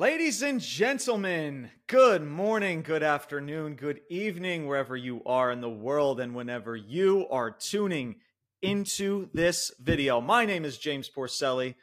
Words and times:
Ladies 0.00 0.40
and 0.40 0.62
gentlemen, 0.62 1.70
good 1.86 2.24
morning, 2.24 2.80
good 2.80 3.02
afternoon, 3.02 3.74
good 3.74 4.00
evening, 4.08 4.66
wherever 4.66 4.96
you 4.96 5.20
are 5.26 5.52
in 5.52 5.60
the 5.60 5.68
world 5.68 6.20
and 6.20 6.34
whenever 6.34 6.74
you 6.74 7.26
are 7.30 7.50
tuning 7.50 8.16
into 8.62 9.28
this 9.34 9.70
video. 9.78 10.18
My 10.22 10.46
name 10.46 10.64
is 10.64 10.78
James 10.78 11.10
Porcelli. 11.14 11.74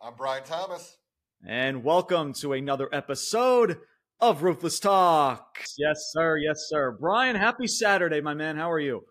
I'm 0.00 0.14
Brian 0.16 0.44
Thomas. 0.44 0.98
And 1.44 1.82
welcome 1.82 2.32
to 2.34 2.52
another 2.52 2.88
episode 2.92 3.80
of 4.20 4.44
Ruthless 4.44 4.78
Talk. 4.78 5.58
Yes, 5.76 6.12
sir. 6.12 6.36
Yes, 6.36 6.66
sir. 6.68 6.96
Brian, 7.00 7.34
happy 7.34 7.66
Saturday, 7.66 8.20
my 8.20 8.34
man. 8.34 8.56
How 8.56 8.70
are 8.70 8.78
you? 8.78 9.02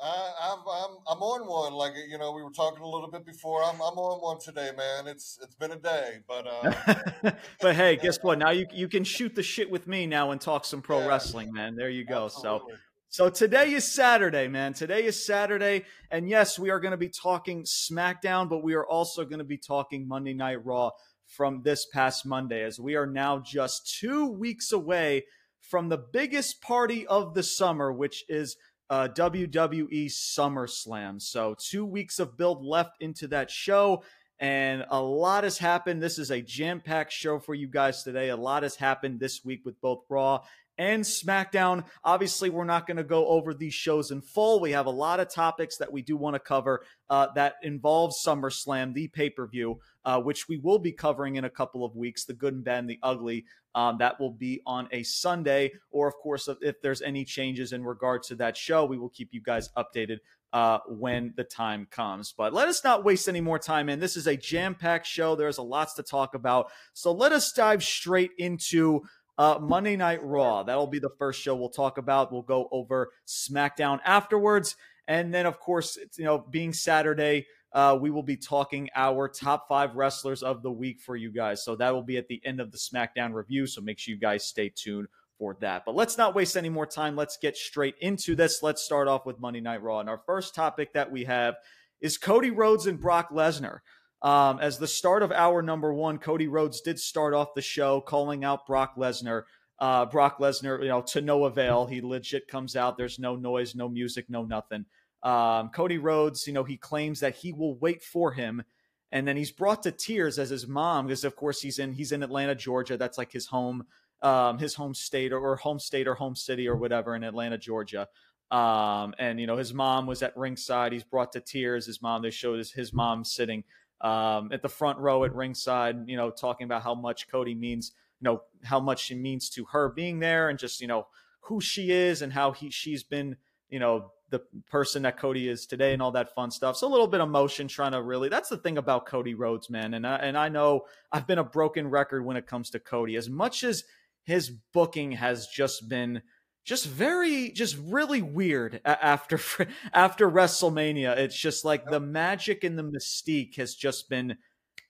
Uh, 0.00 0.30
I'm, 0.40 0.58
I'm 0.60 0.96
I'm 1.08 1.22
on 1.22 1.48
one. 1.48 1.72
Like 1.72 1.94
you 2.08 2.18
know, 2.18 2.30
we 2.30 2.42
were 2.42 2.52
talking 2.52 2.82
a 2.82 2.88
little 2.88 3.10
bit 3.10 3.26
before. 3.26 3.64
I'm 3.64 3.74
I'm 3.76 3.98
on 3.98 4.20
one 4.20 4.38
today, 4.38 4.70
man. 4.76 5.08
It's 5.08 5.40
it's 5.42 5.56
been 5.56 5.72
a 5.72 5.78
day, 5.78 6.18
but 6.28 6.46
uh, 6.46 7.32
but 7.60 7.74
hey, 7.74 7.96
guess 7.96 8.18
what? 8.22 8.38
Now 8.38 8.50
you 8.50 8.66
you 8.72 8.86
can 8.86 9.02
shoot 9.02 9.34
the 9.34 9.42
shit 9.42 9.68
with 9.68 9.88
me 9.88 10.06
now 10.06 10.30
and 10.30 10.40
talk 10.40 10.64
some 10.64 10.82
pro 10.82 11.00
yeah, 11.00 11.08
wrestling, 11.08 11.52
man. 11.52 11.74
There 11.74 11.90
you 11.90 12.04
go. 12.04 12.26
Absolutely. 12.26 12.74
So 12.74 12.78
so 13.10 13.30
today 13.30 13.72
is 13.72 13.90
Saturday, 13.90 14.46
man. 14.46 14.72
Today 14.72 15.04
is 15.04 15.24
Saturday, 15.24 15.84
and 16.12 16.28
yes, 16.28 16.60
we 16.60 16.70
are 16.70 16.78
going 16.78 16.92
to 16.92 16.96
be 16.96 17.08
talking 17.08 17.64
SmackDown, 17.64 18.48
but 18.48 18.62
we 18.62 18.74
are 18.74 18.86
also 18.86 19.24
going 19.24 19.38
to 19.38 19.44
be 19.44 19.58
talking 19.58 20.06
Monday 20.06 20.34
Night 20.34 20.64
Raw 20.64 20.90
from 21.26 21.62
this 21.62 21.86
past 21.86 22.24
Monday, 22.24 22.62
as 22.62 22.78
we 22.78 22.94
are 22.94 23.06
now 23.06 23.40
just 23.40 23.98
two 23.98 24.26
weeks 24.26 24.70
away 24.70 25.24
from 25.60 25.88
the 25.88 25.98
biggest 25.98 26.62
party 26.62 27.06
of 27.06 27.34
the 27.34 27.42
summer, 27.42 27.92
which 27.92 28.24
is 28.28 28.56
uh, 28.90 29.08
WWE 29.08 30.06
SummerSlam. 30.06 31.20
So, 31.20 31.54
two 31.58 31.84
weeks 31.84 32.18
of 32.18 32.36
build 32.36 32.64
left 32.64 32.96
into 33.00 33.28
that 33.28 33.50
show, 33.50 34.02
and 34.38 34.84
a 34.88 35.02
lot 35.02 35.44
has 35.44 35.58
happened. 35.58 36.02
This 36.02 36.18
is 36.18 36.30
a 36.30 36.40
jam 36.40 36.80
packed 36.80 37.12
show 37.12 37.38
for 37.38 37.54
you 37.54 37.68
guys 37.68 38.02
today. 38.02 38.28
A 38.28 38.36
lot 38.36 38.62
has 38.62 38.76
happened 38.76 39.20
this 39.20 39.44
week 39.44 39.62
with 39.64 39.80
both 39.80 40.04
Raw 40.08 40.42
and 40.78 41.02
SmackDown. 41.02 41.84
Obviously, 42.04 42.50
we're 42.50 42.64
not 42.64 42.86
going 42.86 42.96
to 42.96 43.04
go 43.04 43.26
over 43.26 43.52
these 43.52 43.74
shows 43.74 44.10
in 44.10 44.22
full. 44.22 44.60
We 44.60 44.70
have 44.72 44.86
a 44.86 44.90
lot 44.90 45.20
of 45.20 45.28
topics 45.28 45.78
that 45.78 45.92
we 45.92 46.02
do 46.02 46.16
want 46.16 46.34
to 46.34 46.40
cover 46.40 46.84
uh, 47.10 47.26
that 47.34 47.54
involve 47.62 48.12
SummerSlam, 48.24 48.94
the 48.94 49.08
pay 49.08 49.28
per 49.28 49.46
view, 49.46 49.80
uh, 50.08 50.18
which 50.18 50.48
we 50.48 50.56
will 50.56 50.78
be 50.78 50.90
covering 50.90 51.36
in 51.36 51.44
a 51.44 51.50
couple 51.50 51.84
of 51.84 51.94
weeks 51.94 52.24
the 52.24 52.32
good 52.32 52.54
and 52.54 52.64
bad 52.64 52.78
and 52.78 52.88
the 52.88 52.98
ugly. 53.02 53.44
Um, 53.74 53.98
that 53.98 54.18
will 54.18 54.30
be 54.30 54.62
on 54.64 54.88
a 54.90 55.02
Sunday. 55.02 55.72
Or, 55.90 56.08
of 56.08 56.14
course, 56.14 56.48
if 56.62 56.80
there's 56.80 57.02
any 57.02 57.26
changes 57.26 57.74
in 57.74 57.84
regard 57.84 58.22
to 58.24 58.34
that 58.36 58.56
show, 58.56 58.86
we 58.86 58.96
will 58.96 59.10
keep 59.10 59.28
you 59.32 59.42
guys 59.42 59.68
updated 59.76 60.20
uh, 60.54 60.78
when 60.88 61.34
the 61.36 61.44
time 61.44 61.86
comes. 61.90 62.32
But 62.32 62.54
let 62.54 62.68
us 62.68 62.82
not 62.82 63.04
waste 63.04 63.28
any 63.28 63.42
more 63.42 63.58
time 63.58 63.90
in. 63.90 64.00
This 64.00 64.16
is 64.16 64.26
a 64.26 64.34
jam 64.34 64.74
packed 64.74 65.06
show. 65.06 65.36
There's 65.36 65.58
a 65.58 65.62
lots 65.62 65.92
to 65.96 66.02
talk 66.02 66.34
about. 66.34 66.72
So 66.94 67.12
let 67.12 67.32
us 67.32 67.52
dive 67.52 67.82
straight 67.84 68.30
into 68.38 69.02
uh, 69.36 69.58
Monday 69.60 69.96
Night 69.96 70.24
Raw. 70.24 70.62
That'll 70.62 70.86
be 70.86 71.00
the 71.00 71.12
first 71.18 71.42
show 71.42 71.54
we'll 71.54 71.68
talk 71.68 71.98
about. 71.98 72.32
We'll 72.32 72.40
go 72.40 72.66
over 72.72 73.10
SmackDown 73.26 74.00
afterwards. 74.06 74.74
And 75.06 75.34
then, 75.34 75.44
of 75.44 75.60
course, 75.60 75.98
you 76.16 76.24
know, 76.24 76.38
being 76.50 76.72
Saturday, 76.72 77.46
uh, 77.72 77.98
we 78.00 78.10
will 78.10 78.22
be 78.22 78.36
talking 78.36 78.88
our 78.94 79.28
top 79.28 79.68
five 79.68 79.94
wrestlers 79.94 80.42
of 80.42 80.62
the 80.62 80.70
week 80.70 81.00
for 81.00 81.16
you 81.16 81.30
guys. 81.30 81.64
So 81.64 81.76
that 81.76 81.92
will 81.92 82.02
be 82.02 82.16
at 82.16 82.28
the 82.28 82.40
end 82.44 82.60
of 82.60 82.72
the 82.72 82.78
SmackDown 82.78 83.34
review. 83.34 83.66
So 83.66 83.80
make 83.80 83.98
sure 83.98 84.14
you 84.14 84.20
guys 84.20 84.44
stay 84.44 84.72
tuned 84.74 85.08
for 85.38 85.56
that. 85.60 85.84
But 85.84 85.94
let's 85.94 86.18
not 86.18 86.34
waste 86.34 86.56
any 86.56 86.68
more 86.68 86.86
time. 86.86 87.14
Let's 87.14 87.36
get 87.36 87.56
straight 87.56 87.94
into 88.00 88.34
this. 88.34 88.62
Let's 88.62 88.82
start 88.82 89.06
off 89.06 89.26
with 89.26 89.38
Monday 89.38 89.60
Night 89.60 89.82
Raw. 89.82 90.00
And 90.00 90.08
our 90.08 90.20
first 90.26 90.54
topic 90.54 90.94
that 90.94 91.12
we 91.12 91.24
have 91.24 91.56
is 92.00 92.18
Cody 92.18 92.50
Rhodes 92.50 92.86
and 92.86 93.00
Brock 93.00 93.30
Lesnar. 93.30 93.80
Um, 94.20 94.58
as 94.58 94.78
the 94.78 94.88
start 94.88 95.22
of 95.22 95.30
hour 95.30 95.62
number 95.62 95.92
one, 95.92 96.18
Cody 96.18 96.48
Rhodes 96.48 96.80
did 96.80 96.98
start 96.98 97.34
off 97.34 97.54
the 97.54 97.62
show 97.62 98.00
calling 98.00 98.44
out 98.44 98.66
Brock 98.66 98.96
Lesnar. 98.96 99.42
Uh, 99.78 100.06
Brock 100.06 100.40
Lesnar, 100.40 100.82
you 100.82 100.88
know, 100.88 101.02
to 101.02 101.20
no 101.20 101.44
avail. 101.44 101.86
He 101.86 102.00
legit 102.00 102.48
comes 102.48 102.74
out. 102.74 102.98
There's 102.98 103.20
no 103.20 103.36
noise, 103.36 103.76
no 103.76 103.88
music, 103.88 104.26
no 104.28 104.44
nothing. 104.44 104.86
Um, 105.22 105.70
Cody 105.70 105.98
Rhodes, 105.98 106.46
you 106.46 106.52
know, 106.52 106.64
he 106.64 106.76
claims 106.76 107.20
that 107.20 107.36
he 107.36 107.52
will 107.52 107.76
wait 107.76 108.02
for 108.02 108.32
him, 108.32 108.62
and 109.10 109.26
then 109.26 109.36
he's 109.36 109.50
brought 109.50 109.82
to 109.82 109.92
tears 109.92 110.38
as 110.38 110.50
his 110.50 110.66
mom, 110.66 111.06
because 111.06 111.24
of 111.24 111.34
course 111.34 111.60
he's 111.60 111.78
in 111.78 111.92
he's 111.92 112.12
in 112.12 112.22
Atlanta, 112.22 112.54
Georgia. 112.54 112.96
That's 112.96 113.18
like 113.18 113.32
his 113.32 113.46
home, 113.46 113.86
um, 114.22 114.58
his 114.58 114.74
home 114.74 114.94
state 114.94 115.32
or, 115.32 115.40
or 115.40 115.56
home 115.56 115.78
state 115.78 116.06
or 116.06 116.14
home 116.14 116.36
city 116.36 116.68
or 116.68 116.76
whatever 116.76 117.16
in 117.16 117.24
Atlanta, 117.24 117.58
Georgia. 117.58 118.08
Um, 118.50 119.14
and 119.18 119.40
you 119.40 119.46
know, 119.46 119.56
his 119.56 119.74
mom 119.74 120.06
was 120.06 120.22
at 120.22 120.36
ringside. 120.36 120.92
He's 120.92 121.04
brought 121.04 121.32
to 121.32 121.40
tears. 121.40 121.86
His 121.86 122.00
mom. 122.00 122.22
They 122.22 122.30
showed 122.30 122.58
his, 122.58 122.72
his 122.72 122.92
mom 122.92 123.24
sitting 123.24 123.64
um, 124.00 124.50
at 124.52 124.62
the 124.62 124.68
front 124.68 124.98
row 124.98 125.24
at 125.24 125.34
ringside, 125.34 126.08
you 126.08 126.16
know, 126.16 126.30
talking 126.30 126.64
about 126.64 126.82
how 126.82 126.94
much 126.94 127.28
Cody 127.28 127.54
means, 127.54 127.92
you 128.20 128.24
know, 128.24 128.42
how 128.62 128.80
much 128.80 129.04
she 129.04 129.14
means 129.14 129.50
to 129.50 129.64
her 129.66 129.88
being 129.88 130.20
there 130.20 130.48
and 130.48 130.58
just, 130.58 130.80
you 130.80 130.86
know, 130.86 131.06
who 131.40 131.60
she 131.60 131.90
is 131.90 132.22
and 132.22 132.32
how 132.32 132.52
he 132.52 132.70
she's 132.70 133.02
been, 133.02 133.36
you 133.68 133.78
know, 133.78 134.12
the 134.30 134.40
person 134.70 135.02
that 135.02 135.18
Cody 135.18 135.48
is 135.48 135.66
today 135.66 135.92
and 135.92 136.02
all 136.02 136.12
that 136.12 136.34
fun 136.34 136.50
stuff. 136.50 136.76
So 136.76 136.86
a 136.86 136.90
little 136.90 137.06
bit 137.06 137.20
of 137.20 137.28
motion 137.28 137.68
trying 137.68 137.92
to 137.92 138.02
really 138.02 138.28
that's 138.28 138.48
the 138.48 138.58
thing 138.58 138.78
about 138.78 139.06
Cody 139.06 139.34
Rhodes, 139.34 139.70
man. 139.70 139.94
And 139.94 140.06
I, 140.06 140.16
and 140.16 140.36
I 140.36 140.48
know 140.48 140.82
I've 141.10 141.26
been 141.26 141.38
a 141.38 141.44
broken 141.44 141.88
record 141.88 142.24
when 142.24 142.36
it 142.36 142.46
comes 142.46 142.70
to 142.70 142.78
Cody. 142.78 143.16
As 143.16 143.28
much 143.28 143.64
as 143.64 143.84
his 144.24 144.50
booking 144.50 145.12
has 145.12 145.46
just 145.46 145.88
been 145.88 146.22
just 146.68 146.84
very 146.84 147.50
just 147.50 147.78
really 147.78 148.20
weird 148.20 148.82
after 148.84 149.40
after 149.94 150.30
WrestleMania. 150.30 151.16
It's 151.16 151.38
just 151.38 151.64
like 151.64 151.86
the 151.86 151.98
magic 151.98 152.62
and 152.62 152.78
the 152.78 152.84
mystique 152.84 153.56
has 153.56 153.74
just 153.74 154.10
been 154.10 154.36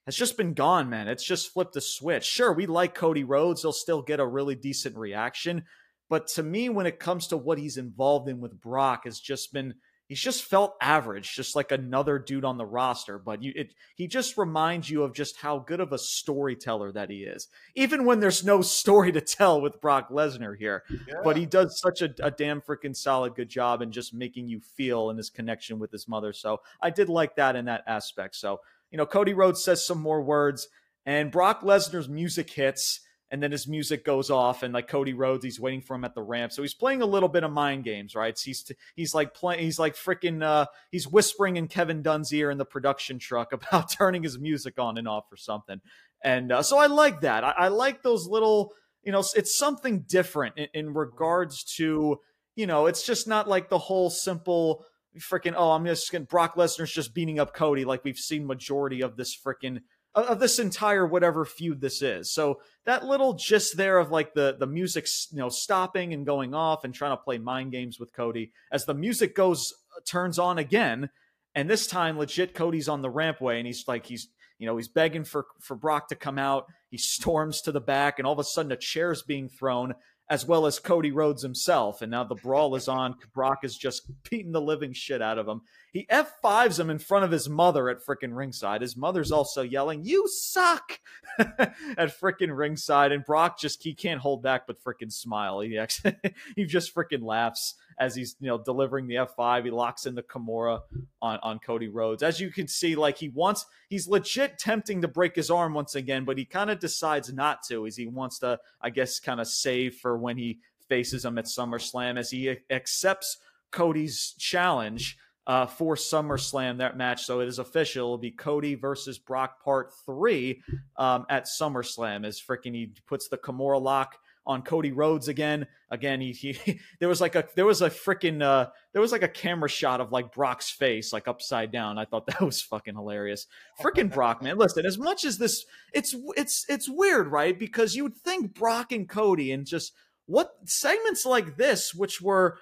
has 0.05 0.17
just 0.17 0.37
been 0.37 0.55
gone, 0.55 0.91
man. 0.91 1.07
It's 1.07 1.25
just 1.25 1.53
flipped 1.53 1.77
a 1.77 1.81
switch. 1.81 2.25
Sure, 2.25 2.53
we 2.53 2.67
like 2.67 2.97
Cody 2.97 3.23
Rhodes. 3.23 3.63
He'll 3.63 3.73
still 3.73 4.03
get 4.03 4.19
a 4.19 4.27
really 4.27 4.57
decent 4.57 4.97
reaction, 4.97 5.65
but 6.09 6.27
to 6.29 6.43
me 6.43 6.69
when 6.69 6.87
it 6.87 6.99
comes 6.99 7.27
to 7.29 7.37
what 7.37 7.59
he's 7.59 7.77
involved 7.77 8.29
in 8.29 8.41
with 8.41 8.61
Brock 8.61 9.05
has 9.05 9.21
just 9.21 9.53
been 9.53 9.75
he's 10.09 10.21
just 10.21 10.43
felt 10.43 10.75
average, 10.81 11.35
just 11.35 11.55
like 11.55 11.71
another 11.71 12.19
dude 12.19 12.45
on 12.45 12.57
the 12.57 12.67
roster. 12.67 13.19
But 13.19 13.43
you, 13.43 13.53
it, 13.55 13.75
he 13.95 14.09
just 14.09 14.39
reminds 14.39 14.91
you 14.91 15.03
of 15.03 15.15
just 15.15 15.37
how 15.37 15.59
good 15.59 15.81
of 15.81 15.93
a 15.93 15.99
storyteller 15.99 16.91
that 16.93 17.11
he 17.11 17.19
is, 17.19 17.49
even 17.75 18.05
when 18.05 18.21
there's 18.21 18.45
no 18.45 18.63
story 18.63 19.13
to 19.13 19.21
tell 19.21 19.61
with 19.61 19.81
Brock 19.81 20.11
Lesnar 20.11 20.57
here. 20.57 20.83
Yeah. 20.91 21.17
But 21.23 21.37
he 21.37 21.47
does 21.47 21.79
such 21.79 22.03
a, 22.03 22.11
a 22.21 22.31
damn 22.31 22.61
freaking 22.61 22.97
solid 22.97 23.35
good 23.35 23.49
job 23.49 23.83
in 23.83 23.93
just 23.93 24.15
making 24.15 24.49
you 24.49 24.61
feel 24.61 25.11
in 25.11 25.17
his 25.17 25.31
connection 25.31 25.79
with 25.79 25.93
his 25.93 26.09
mother. 26.09 26.33
So 26.33 26.63
I 26.83 26.91
did 26.91 27.09
like 27.09 27.37
that 27.37 27.55
in 27.55 27.67
that 27.67 27.85
aspect. 27.87 28.35
So 28.35 28.61
you 28.91 28.97
know, 28.97 29.07
Cody 29.07 29.35
Rhodes 29.35 29.63
says 29.63 29.87
some 29.87 30.01
more 30.01 30.23
words, 30.23 30.69
and 31.05 31.31
Brock 31.31 31.63
Lesnar's 31.63 32.09
music 32.09 32.51
hits 32.51 33.01
and 33.31 33.43
then 33.43 33.53
his 33.53 33.69
music 33.69 34.05
goes 34.05 34.31
off 34.31 34.63
and 34.63 34.73
like 34.73 34.89
Cody 34.89 35.13
Rhodes 35.13 35.45
he's 35.45 35.61
waiting 35.61 35.83
for 35.83 35.95
him 35.95 36.05
at 36.05 36.15
the 36.15 36.23
ramp. 36.23 36.53
So 36.53 36.63
he's 36.63 36.75
playing 36.75 37.03
a 37.03 37.07
little 37.07 37.29
bit 37.29 37.45
of 37.45 37.51
mind 37.51 37.85
games 37.85 38.15
right? 38.15 38.37
So 38.39 38.45
he's 38.47 38.71
he's 38.95 39.15
like 39.15 39.35
playing 39.35 39.61
he's 39.61 39.79
like 39.79 39.95
freaking 39.95 40.43
uh 40.43 40.67
he's 40.91 41.07
whispering 41.07 41.57
in 41.57 41.69
Kevin 41.69 42.03
Dunn's 42.03 42.33
ear 42.33 42.51
in 42.51 42.59
the 42.59 42.65
production 42.65 43.19
truck 43.19 43.53
about 43.53 43.91
turning 43.91 44.23
his 44.23 44.39
music 44.39 44.79
on 44.79 44.99
and 44.99 45.09
off 45.09 45.25
or 45.31 45.37
something. 45.37 45.81
And 46.23 46.51
uh, 46.51 46.63
so 46.63 46.79
I 46.79 46.87
like 46.87 47.21
that. 47.21 47.45
I, 47.45 47.51
I, 47.51 47.69
like 47.69 48.03
those 48.03 48.27
little 48.27 48.73
you 49.05 49.13
know 49.13 49.23
it's 49.37 49.57
something 49.57 50.05
different 50.09 50.57
in, 50.57 50.69
in 50.75 50.95
regards 50.95 51.63
to 51.77 52.19
you 52.57 52.67
know 52.67 52.87
it's 52.87 53.07
just 53.07 53.29
not 53.29 53.49
like 53.49 53.69
the 53.69 53.79
whole 53.79 54.11
simple 54.11 54.85
freaking 55.19 55.55
oh 55.57 55.73
I'm 55.73 55.87
just 55.87 56.11
gonna 56.11 56.25
Brock 56.25 56.57
Lesnar's 56.57 56.93
just 56.93 57.15
beating 57.15 57.39
up 57.39 57.55
Cody 57.55 57.85
like 57.85 58.05
we've 58.05 58.17
seen 58.17 58.47
majority 58.47 59.03
of 59.03 59.17
this 59.17 59.37
freaking 59.37 59.81
of 60.27 60.41
this 60.41 60.59
entire 60.59 61.07
whatever 61.07 61.45
feud 61.45 61.81
this 61.81 62.03
is. 62.03 62.33
So 62.33 62.61
that 62.87 63.05
little 63.05 63.35
gist 63.35 63.77
there 63.77 63.99
of 63.99 64.11
like 64.11 64.35
the 64.35 64.57
the 64.59 64.67
music, 64.67 65.07
you 65.31 65.39
know, 65.39 65.49
stopping 65.49 66.13
and 66.13 66.27
going 66.27 66.55
off 66.55 66.85
and 66.85 66.95
trying 66.95 67.17
to 67.17 67.23
play 67.23 67.39
mind 67.39 67.73
games 67.73 67.99
with 67.99 68.13
Cody 68.13 68.53
as 68.73 68.85
the 68.85 68.95
music 68.95 69.35
goes 69.35 69.73
uh, 69.97 70.01
turns 70.07 70.39
on 70.39 70.59
again, 70.59 71.11
and 71.55 71.69
this 71.69 71.87
time 71.87 72.19
legit 72.19 72.55
Cody's 72.55 72.89
on 72.89 73.03
the 73.03 73.11
rampway 73.11 73.59
and 73.59 73.67
he's 73.67 73.85
like 73.87 74.07
he's 74.07 74.29
you 74.59 74.67
know 74.67 74.77
he's 74.77 74.89
begging 74.89 75.25
for 75.25 75.47
for 75.61 75.77
Brock 75.77 76.09
to 76.09 76.15
come 76.15 76.39
out. 76.39 76.67
He 76.91 76.99
storms 76.99 77.61
to 77.63 77.73
the 77.73 77.81
back 77.81 78.19
and 78.19 78.27
all 78.27 78.33
of 78.33 78.39
a 78.39 78.45
sudden 78.45 78.73
a 78.73 78.77
chair's 78.77 79.23
being 79.23 79.49
thrown 79.49 79.95
as 80.31 80.47
well 80.47 80.67
as 80.67 80.79
Cody 80.79 81.11
Rhodes 81.11 81.43
himself. 81.43 82.03
And 82.03 82.11
now 82.11 82.25
the 82.25 82.35
brawl 82.35 82.75
is 82.75 82.89
on. 82.89 83.15
Brock 83.35 83.61
is 83.65 83.77
just 83.77 84.03
beating 84.31 84.53
the 84.53 84.61
living 84.61 84.93
shit 84.93 85.23
out 85.23 85.39
of 85.39 85.49
him. 85.49 85.63
He 85.99 86.07
F5s 86.07 86.79
him 86.79 86.91
in 86.91 87.01
front 87.01 87.25
of 87.25 87.33
his 87.33 87.49
mother 87.49 87.89
at 87.89 88.07
freaking 88.07 88.37
ringside. 88.37 88.83
His 88.83 88.97
mother's 88.97 89.33
also 89.33 89.63
yelling, 89.63 90.05
You 90.05 90.29
suck 90.29 91.01
at 91.41 92.21
freaking 92.21 92.57
ringside. 92.57 93.11
And 93.11 93.25
Brock 93.25 93.59
just, 93.59 93.83
he 93.83 93.95
can't 93.95 94.21
hold 94.21 94.41
back 94.41 94.69
but 94.69 94.81
freaking 94.81 95.13
smile. 95.13 95.59
He 95.59 95.77
actually, 95.77 96.15
he 96.55 96.67
just 96.67 96.95
freaking 96.95 97.25
laughs 97.25 97.75
as 97.99 98.15
he's, 98.15 98.37
you 98.39 98.47
know, 98.47 98.59
delivering 98.59 99.09
the 99.09 99.17
F5. 99.17 99.65
He 99.65 99.73
locks 99.73 100.07
in 100.07 100.15
the 100.15 100.23
Kimura 100.23 100.83
on, 101.21 101.41
on 101.43 101.59
Cody 101.59 101.89
Rhodes. 101.89 102.23
As 102.23 102.39
you 102.39 102.53
can 102.53 102.69
see, 102.69 102.95
like 102.95 103.19
he 103.19 103.31
wants, 103.31 103.67
he's 103.89 104.07
legit 104.07 104.57
tempting 104.57 105.03
to 105.03 105.09
break 105.09 105.35
his 105.35 105.51
arm 105.51 105.75
once 105.75 105.97
again, 105.97 106.25
but 106.25 106.39
he 106.39 106.45
kind 106.45 106.71
of 106.71 106.79
decides 106.79 107.33
not 107.33 107.65
to 107.65 107.89
as 107.89 107.97
he 107.97 108.07
wants 108.07 108.39
to, 108.39 108.61
I 108.81 108.91
guess, 108.91 109.19
kind 109.19 109.41
of 109.41 109.49
save 109.49 109.97
for 109.97 110.17
when 110.17 110.37
he 110.37 110.61
faces 110.89 111.25
him 111.25 111.39
at 111.39 111.47
SummerSlam 111.47 112.17
as 112.17 112.31
he 112.31 112.57
accepts 112.71 113.39
Cody's 113.73 114.37
challenge 114.39 115.19
uh, 115.49 115.67
for 115.67 115.97
SummerSlam 115.97 116.79
that 116.79 116.97
match. 116.97 117.25
So 117.25 117.41
it 117.41 117.49
is 117.49 117.59
official. 117.59 118.09
It'll 118.09 118.19
be 118.19 118.31
Cody 118.31 118.75
versus 118.75 119.19
Brock 119.19 119.65
Part 119.65 119.93
Three 120.05 120.63
um, 120.97 121.25
at 121.31 121.47
SummerSlam. 121.47 122.27
As 122.27 122.41
freaking 122.41 122.75
he 122.75 122.93
puts 123.07 123.29
the 123.29 123.39
Kimura 123.39 123.81
lock 123.81 124.19
on 124.47 124.63
Cody 124.63 124.93
Rhodes 124.93 125.29
again. 125.29 125.67
Again, 125.91 126.21
he, 126.21 126.33
he 126.33 126.81
there 127.01 127.09
was 127.09 127.21
like 127.21 127.35
a 127.35 127.47
there 127.57 127.65
was 127.65 127.81
a 127.81 127.89
freaking 127.89 128.43
uh, 128.43 128.69
there 128.93 129.01
was 129.01 129.11
like 129.11 129.23
a 129.23 129.29
camera 129.29 129.71
shot 129.71 130.03
of 130.03 130.13
like 130.13 130.33
Brock's 130.33 130.71
face 130.71 131.15
like 131.15 131.27
upside 131.27 131.73
down. 131.73 131.99
I 131.99 132.05
thought 132.05 132.27
that 132.27 132.43
was 132.43 132.61
fucking 132.61 132.95
hilarious. 132.95 133.47
Freaking 133.81 134.13
Brock, 134.13 134.43
man. 134.43 134.59
Listen, 134.59 134.85
as 134.85 134.99
much 134.99 135.25
as 135.25 135.39
this, 135.39 135.65
it's 135.95 136.15
it's 136.37 136.67
it's 136.69 136.91
weird, 136.91 137.29
right? 137.29 137.59
Because 137.59 137.97
you 137.97 138.03
would 138.03 138.17
think 138.17 138.55
Brock 138.55 138.93
and 138.93 139.09
Cody 139.09 139.51
and 139.51 139.67
just 139.67 139.95
what 140.27 140.51
segments 140.67 141.25
like 141.25 141.57
this, 141.57 141.95
which 141.95 142.21
were 142.21 142.59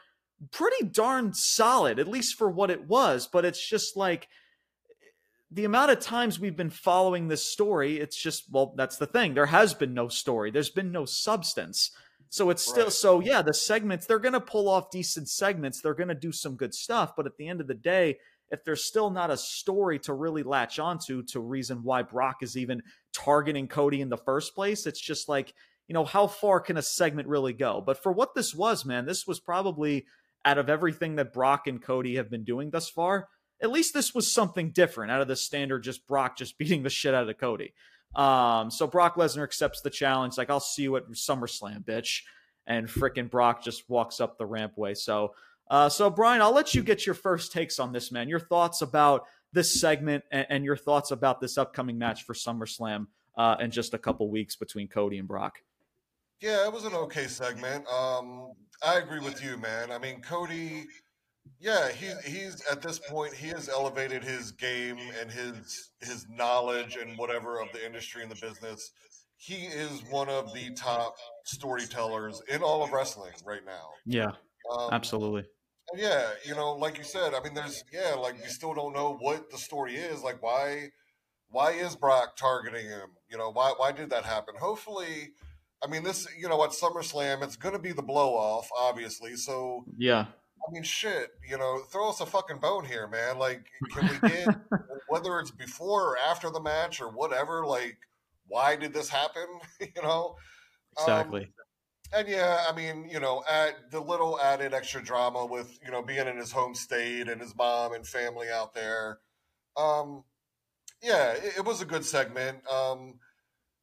pretty 0.50 0.86
darn 0.86 1.32
solid, 1.32 1.98
at 1.98 2.08
least 2.08 2.36
for 2.36 2.50
what 2.50 2.70
it 2.70 2.86
was, 2.86 3.28
but 3.30 3.44
it's 3.44 3.66
just 3.66 3.96
like 3.96 4.28
the 5.50 5.64
amount 5.64 5.90
of 5.90 6.00
times 6.00 6.40
we've 6.40 6.56
been 6.56 6.70
following 6.70 7.28
this 7.28 7.44
story, 7.44 7.98
it's 7.98 8.16
just, 8.16 8.44
well, 8.50 8.74
that's 8.76 8.96
the 8.96 9.06
thing. 9.06 9.34
There 9.34 9.46
has 9.46 9.74
been 9.74 9.94
no 9.94 10.08
story, 10.08 10.50
there's 10.50 10.70
been 10.70 10.92
no 10.92 11.04
substance. 11.04 11.90
So 12.28 12.50
it's 12.50 12.62
still, 12.62 12.84
right. 12.84 12.92
so 12.92 13.20
yeah, 13.20 13.40
the 13.42 13.54
segments, 13.54 14.06
they're 14.06 14.18
going 14.18 14.32
to 14.32 14.40
pull 14.40 14.68
off 14.68 14.90
decent 14.90 15.28
segments. 15.28 15.80
They're 15.80 15.94
going 15.94 16.08
to 16.08 16.14
do 16.14 16.32
some 16.32 16.56
good 16.56 16.74
stuff. 16.74 17.12
But 17.16 17.26
at 17.26 17.36
the 17.36 17.48
end 17.48 17.60
of 17.60 17.68
the 17.68 17.74
day, 17.74 18.18
if 18.50 18.64
there's 18.64 18.84
still 18.84 19.10
not 19.10 19.30
a 19.30 19.36
story 19.36 19.98
to 20.00 20.12
really 20.12 20.42
latch 20.42 20.78
onto 20.78 21.22
to 21.24 21.40
reason 21.40 21.82
why 21.82 22.02
Brock 22.02 22.38
is 22.42 22.56
even 22.56 22.82
targeting 23.12 23.68
Cody 23.68 24.00
in 24.00 24.08
the 24.08 24.16
first 24.16 24.54
place, 24.54 24.86
it's 24.86 25.00
just 25.00 25.28
like, 25.28 25.54
you 25.88 25.94
know, 25.94 26.04
how 26.04 26.26
far 26.26 26.60
can 26.60 26.76
a 26.76 26.82
segment 26.82 27.28
really 27.28 27.52
go? 27.52 27.80
But 27.80 28.02
for 28.02 28.12
what 28.12 28.34
this 28.34 28.54
was, 28.54 28.84
man, 28.84 29.06
this 29.06 29.26
was 29.26 29.40
probably 29.40 30.06
out 30.46 30.58
of 30.58 30.70
everything 30.70 31.16
that 31.16 31.32
Brock 31.32 31.66
and 31.66 31.82
Cody 31.82 32.16
have 32.16 32.31
been 32.31 32.44
doing 32.44 32.70
thus 32.70 32.88
far, 32.88 33.28
at 33.60 33.70
least 33.70 33.93
this 33.93 34.14
was 34.14 34.31
something 34.31 34.70
different 34.70 35.10
out 35.10 35.20
of 35.20 35.28
the 35.28 35.37
standard 35.37 35.82
just 35.82 36.06
Brock 36.06 36.38
just 36.38 36.56
beating 36.58 36.82
the 36.82 36.90
shit 36.90 37.14
out 37.14 37.28
of 37.28 37.38
Cody. 37.38 37.75
Um, 38.14 38.70
so 38.70 38.87
Brock 38.87 39.16
Lesnar 39.16 39.43
accepts 39.43 39.82
the 39.82 39.90
challenge, 39.90 40.38
like, 40.38 40.48
I'll 40.48 40.60
see 40.60 40.84
you 40.84 40.96
at 40.96 41.08
SummerSlam, 41.10 41.84
bitch. 41.84 42.22
And 42.66 42.88
freaking 42.88 43.31
Brock 43.31 43.62
just 43.62 43.88
walks 43.88 44.20
up 44.20 44.38
the 44.38 44.46
rampway. 44.46 44.96
So, 44.96 45.34
uh, 45.70 45.88
so 45.88 46.10
Brian, 46.10 46.43
I'll 46.43 46.54
let 46.54 46.75
you 46.75 46.82
get 46.82 47.06
your 47.06 47.14
first 47.14 47.52
takes 47.52 47.78
on 47.78 47.93
this, 47.93 48.10
man. 48.10 48.28
Your 48.28 48.40
thoughts 48.40 48.82
about 48.82 49.25
this 49.52 49.81
segment 49.81 50.25
and, 50.32 50.46
and 50.48 50.64
your 50.64 50.76
thoughts 50.76 51.10
about 51.10 51.40
this 51.40 51.58
upcoming 51.58 51.98
match 51.98 52.25
for 52.25 52.34
SummerSlam 52.34 53.06
uh, 53.37 53.56
in 53.60 53.70
just 53.70 53.94
a 53.94 53.98
couple 53.98 54.28
weeks 54.31 54.56
between 54.56 54.88
Cody 54.88 55.19
and 55.19 55.28
Brock. 55.28 55.58
Yeah, 56.40 56.66
it 56.66 56.72
was 56.72 56.84
an 56.84 56.94
okay 56.94 57.26
segment. 57.26 57.86
Um, 57.88 58.52
I 58.82 58.98
agree 58.98 59.20
with 59.20 59.42
you, 59.42 59.56
man. 59.56 59.90
I 59.90 59.98
mean, 59.98 60.20
Cody 60.20 60.86
yeah, 61.60 61.90
he's 61.90 62.20
he's 62.24 62.62
at 62.70 62.82
this 62.82 62.98
point 62.98 63.34
he 63.34 63.48
has 63.48 63.68
elevated 63.68 64.22
his 64.22 64.52
game 64.52 64.98
and 65.20 65.30
his 65.30 65.90
his 66.00 66.26
knowledge 66.28 66.96
and 66.96 67.16
whatever 67.16 67.60
of 67.60 67.68
the 67.72 67.84
industry 67.84 68.22
and 68.22 68.30
the 68.30 68.36
business. 68.36 68.92
He 69.38 69.66
is 69.66 70.02
one 70.10 70.28
of 70.28 70.52
the 70.54 70.70
top 70.74 71.16
storytellers 71.44 72.40
in 72.48 72.62
all 72.62 72.82
of 72.82 72.92
wrestling 72.92 73.32
right 73.44 73.64
now. 73.64 73.90
Yeah, 74.04 74.32
um, 74.72 74.92
absolutely. 74.92 75.44
Yeah, 75.94 76.30
you 76.44 76.54
know, 76.54 76.72
like 76.72 76.98
you 76.98 77.04
said, 77.04 77.32
I 77.34 77.40
mean, 77.42 77.54
there's 77.54 77.82
yeah, 77.92 78.14
like 78.14 78.34
we 78.42 78.48
still 78.48 78.74
don't 78.74 78.92
know 78.92 79.16
what 79.20 79.50
the 79.50 79.58
story 79.58 79.96
is. 79.96 80.22
Like, 80.22 80.42
why 80.42 80.88
why 81.48 81.72
is 81.72 81.96
Brock 81.96 82.36
targeting 82.36 82.86
him? 82.86 83.10
You 83.30 83.38
know, 83.38 83.50
why 83.50 83.72
why 83.76 83.92
did 83.92 84.10
that 84.10 84.24
happen? 84.24 84.54
Hopefully, 84.58 85.30
I 85.84 85.88
mean, 85.88 86.02
this 86.02 86.26
you 86.38 86.49
know 86.49 86.62
at 86.64 86.70
SummerSlam, 86.70 87.43
it's 87.43 87.56
going 87.56 87.75
to 87.75 87.81
be 87.81 87.93
the 87.93 88.02
blow 88.02 88.34
off, 88.34 88.69
obviously. 88.76 89.37
So 89.37 89.84
yeah, 89.96 90.26
I 90.67 90.73
mean, 90.73 90.82
shit, 90.82 91.31
you 91.49 91.58
know, 91.58 91.78
throw 91.90 92.08
us 92.08 92.20
a 92.20 92.26
fucking 92.26 92.58
bone 92.58 92.84
here, 92.84 93.06
man. 93.06 93.38
Like, 93.38 93.67
can 93.93 94.08
we 94.08 94.28
get, 94.28 94.49
whether 95.08 95.38
it's 95.38 95.50
before 95.50 96.12
or 96.12 96.19
after 96.19 96.50
the 96.50 96.61
match 96.61 97.00
or 97.00 97.08
whatever, 97.08 97.64
like, 97.64 97.99
why 98.49 98.76
did 98.76 98.93
this 98.93 99.08
happen? 99.08 99.46
you 99.81 100.02
know? 100.02 100.37
Exactly. 100.99 101.43
Um, 101.43 101.49
and 102.12 102.29
yeah, 102.29 102.64
I 102.69 102.75
mean, 102.75 103.08
you 103.11 103.20
know, 103.20 103.43
at 103.50 103.90
the 103.90 104.00
little 104.00 104.40
added 104.40 104.72
extra 104.72 105.02
drama 105.02 105.44
with, 105.44 105.79
you 105.84 105.90
know, 105.90 106.02
being 106.02 106.26
in 106.26 106.37
his 106.37 106.52
home 106.52 106.75
state 106.75 107.29
and 107.29 107.40
his 107.40 107.55
mom 107.56 107.93
and 107.94 108.06
family 108.06 108.49
out 108.49 108.75
there. 108.75 109.19
Um, 109.76 110.22
yeah, 111.02 111.32
it, 111.32 111.58
it 111.58 111.64
was 111.64 111.82
a 111.82 111.84
good 111.84 112.05
segment. 112.05 112.58
Um, 112.69 113.19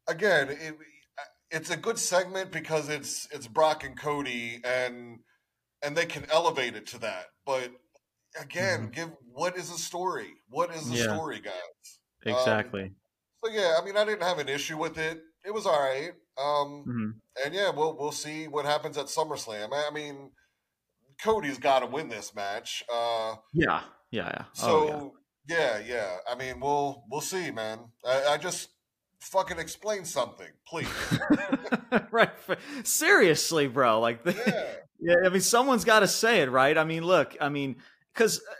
again, 0.08 0.48
it, 0.48 0.74
it's 1.54 1.70
a 1.70 1.76
good 1.76 1.98
segment 1.98 2.50
because 2.50 2.88
it's 2.88 3.28
it's 3.30 3.46
Brock 3.46 3.84
and 3.84 3.96
Cody 3.98 4.60
and 4.64 5.20
and 5.82 5.96
they 5.96 6.04
can 6.04 6.26
elevate 6.30 6.74
it 6.74 6.86
to 6.88 6.98
that. 6.98 7.26
But 7.46 7.70
again, 8.40 8.80
mm-hmm. 8.80 8.90
give 8.90 9.10
what 9.32 9.56
is 9.56 9.70
a 9.70 9.78
story? 9.78 10.32
What 10.48 10.74
is 10.74 10.90
the 10.90 10.96
yeah. 10.96 11.14
story, 11.14 11.40
guys? 11.40 11.98
Um, 12.26 12.32
exactly. 12.32 12.82
Um, 12.82 12.96
so 13.44 13.50
yeah, 13.52 13.76
I 13.80 13.84
mean, 13.84 13.96
I 13.96 14.04
didn't 14.04 14.24
have 14.24 14.40
an 14.40 14.48
issue 14.48 14.76
with 14.76 14.98
it. 14.98 15.20
It 15.46 15.54
was 15.54 15.64
all 15.64 15.78
right. 15.78 16.10
Um, 16.36 16.84
mm-hmm. 16.88 17.10
And 17.44 17.54
yeah, 17.54 17.70
we'll 17.70 17.96
we'll 17.96 18.12
see 18.12 18.48
what 18.48 18.64
happens 18.64 18.98
at 18.98 19.06
SummerSlam. 19.06 19.68
I 19.72 19.90
mean, 19.94 20.32
Cody's 21.22 21.58
got 21.58 21.80
to 21.80 21.86
win 21.86 22.08
this 22.08 22.34
match. 22.34 22.82
Uh, 22.92 23.36
yeah, 23.52 23.82
yeah, 24.10 24.28
yeah. 24.28 24.44
Oh, 24.44 24.52
so 24.54 25.14
yeah. 25.48 25.78
yeah. 25.78 25.82
yeah, 25.86 26.16
I 26.28 26.34
mean, 26.34 26.58
we'll 26.58 27.04
we'll 27.08 27.20
see, 27.20 27.52
man. 27.52 27.78
I, 28.04 28.24
I 28.30 28.38
just 28.38 28.70
fucking 29.24 29.58
explain 29.58 30.04
something, 30.04 30.48
please. 30.66 30.88
right. 32.10 32.30
Seriously, 32.84 33.66
bro. 33.66 34.00
Like, 34.00 34.20
yeah. 34.26 34.64
Yeah, 35.00 35.16
I 35.26 35.28
mean, 35.28 35.42
someone's 35.42 35.84
got 35.84 36.00
to 36.00 36.08
say 36.08 36.40
it, 36.40 36.50
right? 36.50 36.78
I 36.78 36.84
mean, 36.84 37.04
look, 37.04 37.36
I 37.38 37.50
mean, 37.50 37.76
because 38.14 38.38
uh, 38.38 38.54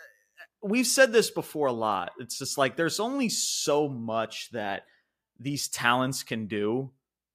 we've 0.62 0.86
said 0.86 1.10
this 1.10 1.30
before 1.30 1.68
a 1.68 1.72
lot. 1.72 2.12
It's 2.18 2.38
just 2.38 2.58
like 2.58 2.76
there's 2.76 3.00
only 3.00 3.30
so 3.30 3.88
much 3.88 4.50
that 4.50 4.82
these 5.40 5.68
talents 5.68 6.22
can 6.22 6.46
do 6.46 6.90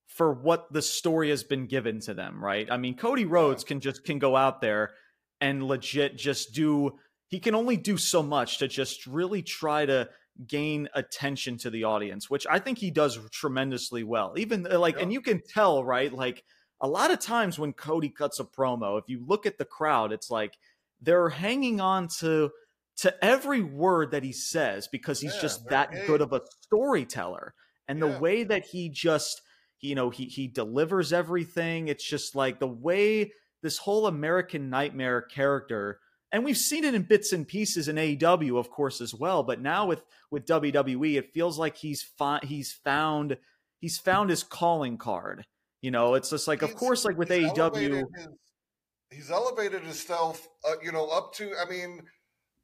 for 0.08 0.31
what 0.34 0.72
the 0.72 0.81
story 0.81 1.30
has 1.30 1.44
been 1.44 1.66
given 1.66 2.00
to 2.02 2.14
them, 2.14 2.44
right? 2.44 2.70
I 2.70 2.78
mean, 2.78 2.98
Cody 2.98 3.26
Rhodes 3.26 3.64
can 3.64 3.80
just 3.80 4.04
can 4.04 4.20
go 4.20 4.36
out 4.36 4.62
there 4.62 4.92
and 5.42 5.64
legit 5.64 6.18
just 6.18 6.54
do 6.54 7.00
he 7.30 7.40
can 7.40 7.56
only 7.56 7.78
do 7.78 7.96
so 7.96 8.22
much 8.22 8.58
to 8.60 8.68
just 8.68 9.08
really 9.08 9.42
try 9.42 9.86
to 9.86 10.10
gain 10.47 10.88
attention 10.94 11.57
to 11.57 11.69
the 11.69 11.83
audience, 11.83 12.30
which 12.30 12.45
I 12.50 12.59
think 12.59 12.77
he 12.77 12.91
does 12.91 13.19
tremendously 13.31 14.03
well. 14.03 14.33
Even 14.38 14.65
uh, 14.65 14.80
like, 14.80 14.95
yeah. 14.95 15.03
and 15.03 15.13
you 15.13 15.21
can 15.21 15.41
tell, 15.41 15.83
right? 15.83 16.12
Like, 16.12 16.44
a 16.81 16.88
lot 16.88 17.12
of 17.12 17.19
times 17.19 17.59
when 17.59 17.74
Cody 17.74 18.09
cuts 18.09 18.39
a 18.39 18.45
promo, 18.45 18.97
if 18.97 19.06
you 19.07 19.24
look 19.25 19.45
at 19.45 19.57
the 19.57 19.65
crowd, 19.65 20.12
it's 20.12 20.31
like 20.31 20.57
they're 21.01 21.30
hanging 21.30 21.81
on 21.81 22.07
to 22.19 22.51
to 22.97 23.25
every 23.25 23.62
word 23.62 24.12
that 24.12 24.24
he 24.24 24.33
says 24.33 24.88
because 24.89 25.21
he's 25.21 25.36
yeah, 25.36 25.41
just 25.41 25.69
that 25.69 25.91
good 26.06 26.21
of 26.21 26.33
a 26.33 26.42
storyteller. 26.62 27.53
And 27.88 28.00
yeah. 28.00 28.07
the 28.07 28.19
way 28.19 28.44
that 28.44 28.65
he 28.65 28.89
just, 28.89 29.42
you 29.81 29.95
know, 29.95 30.09
he 30.09 30.25
he 30.25 30.47
delivers 30.47 31.13
everything, 31.13 31.88
it's 31.88 32.07
just 32.07 32.35
like 32.35 32.59
the 32.59 32.68
way 32.68 33.31
this 33.61 33.78
whole 33.78 34.07
American 34.07 34.69
Nightmare 34.69 35.21
character 35.21 35.99
and 36.31 36.44
we've 36.44 36.57
seen 36.57 36.83
it 36.83 36.94
in 36.94 37.04
bits 37.04 37.33
and 37.33 37.48
pieces 37.48 37.88
in 37.88 37.95
AEW, 37.95 38.57
of 38.59 38.69
course, 38.69 39.02
as 39.02 39.14
well. 39.14 39.44
But 39.44 39.62
now 39.62 39.88
with 39.88 40.04
with 40.31 40.45
WWE, 40.45 41.18
it 41.18 41.33
feels 41.33 41.57
like 41.57 41.78
he's 41.78 42.02
fi- 42.02 42.42
he's 42.44 42.71
found 42.71 43.38
he's 43.80 43.98
found 43.98 44.30
his 44.30 44.44
calling 44.44 44.98
card, 44.98 45.45
you 45.81 45.92
know, 45.92 46.16
it's 46.16 46.30
just 46.30 46.48
like, 46.48 46.62
he's, 46.62 46.69
of 46.69 46.76
course, 46.76 47.06
like 47.06 47.18
with 47.18 47.30
AEW, 47.30 47.57
elevated 47.57 48.06
his, 48.16 48.28
he's 49.12 49.31
elevated 49.31 49.81
himself, 49.83 50.48
uh, 50.68 50.74
you 50.83 50.92
know, 50.92 51.07
up 51.07 51.33
to. 51.36 51.54
I 51.56 51.69
mean, 51.69 52.02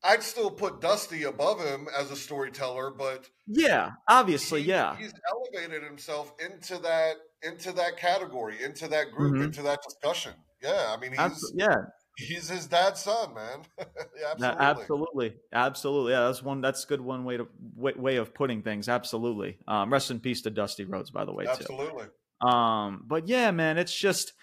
I'd 0.03 0.21
still 0.21 0.51
put 0.51 0.81
Dusty 0.81 1.23
above 1.23 1.61
him 1.61 1.87
as 1.97 2.11
a 2.11 2.15
storyteller, 2.15 2.91
but 2.91 3.29
yeah, 3.47 3.91
obviously, 4.09 4.63
he, 4.63 4.69
yeah, 4.69 4.95
he's 4.97 5.13
elevated 5.31 5.83
himself 5.83 6.33
into 6.43 6.77
that 6.79 7.15
into 7.41 7.71
that 7.73 7.97
category, 7.97 8.61
into 8.63 8.87
that 8.89 9.11
group, 9.11 9.35
mm-hmm. 9.35 9.43
into 9.43 9.61
that 9.61 9.79
discussion. 9.83 10.33
Yeah, 10.61 10.93
I 10.95 10.99
mean, 10.99 11.11
he's 11.11 11.19
Absol- 11.19 11.53
yeah. 11.55 11.75
He's 12.17 12.49
his 12.49 12.67
dad's 12.67 13.01
son, 13.01 13.33
man. 13.33 13.59
yeah, 13.77 14.33
absolutely. 14.33 14.65
absolutely, 14.65 15.33
absolutely. 15.51 16.11
Yeah, 16.13 16.25
that's 16.25 16.41
one. 16.41 16.61
That's 16.61 16.85
good. 16.85 17.01
One 17.01 17.25
way 17.25 17.37
to 17.37 17.47
way, 17.75 17.93
way 17.95 18.15
of 18.15 18.33
putting 18.33 18.61
things. 18.61 18.87
Absolutely. 18.87 19.57
Um, 19.67 19.91
rest 19.91 20.11
in 20.11 20.19
peace 20.19 20.41
to 20.43 20.49
Dusty 20.49 20.85
Rhodes, 20.85 21.11
by 21.11 21.25
the 21.25 21.33
way. 21.33 21.45
Absolutely. 21.47 22.05
Too. 22.05 22.47
Um, 22.47 23.03
but 23.05 23.27
yeah, 23.27 23.51
man, 23.51 23.77
it's 23.77 23.97
just, 23.97 24.33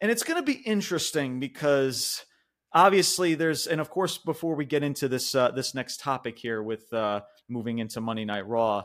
and 0.00 0.10
it's 0.10 0.22
going 0.22 0.38
to 0.38 0.46
be 0.46 0.60
interesting 0.60 1.40
because 1.40 2.24
obviously 2.72 3.34
there's, 3.34 3.66
and 3.66 3.80
of 3.80 3.90
course, 3.90 4.18
before 4.18 4.54
we 4.54 4.64
get 4.64 4.84
into 4.84 5.08
this 5.08 5.34
uh, 5.34 5.50
this 5.50 5.74
next 5.74 6.00
topic 6.00 6.38
here 6.38 6.62
with 6.62 6.92
uh, 6.92 7.20
moving 7.48 7.78
into 7.78 8.00
Monday 8.00 8.24
Night 8.24 8.46
Raw, 8.46 8.84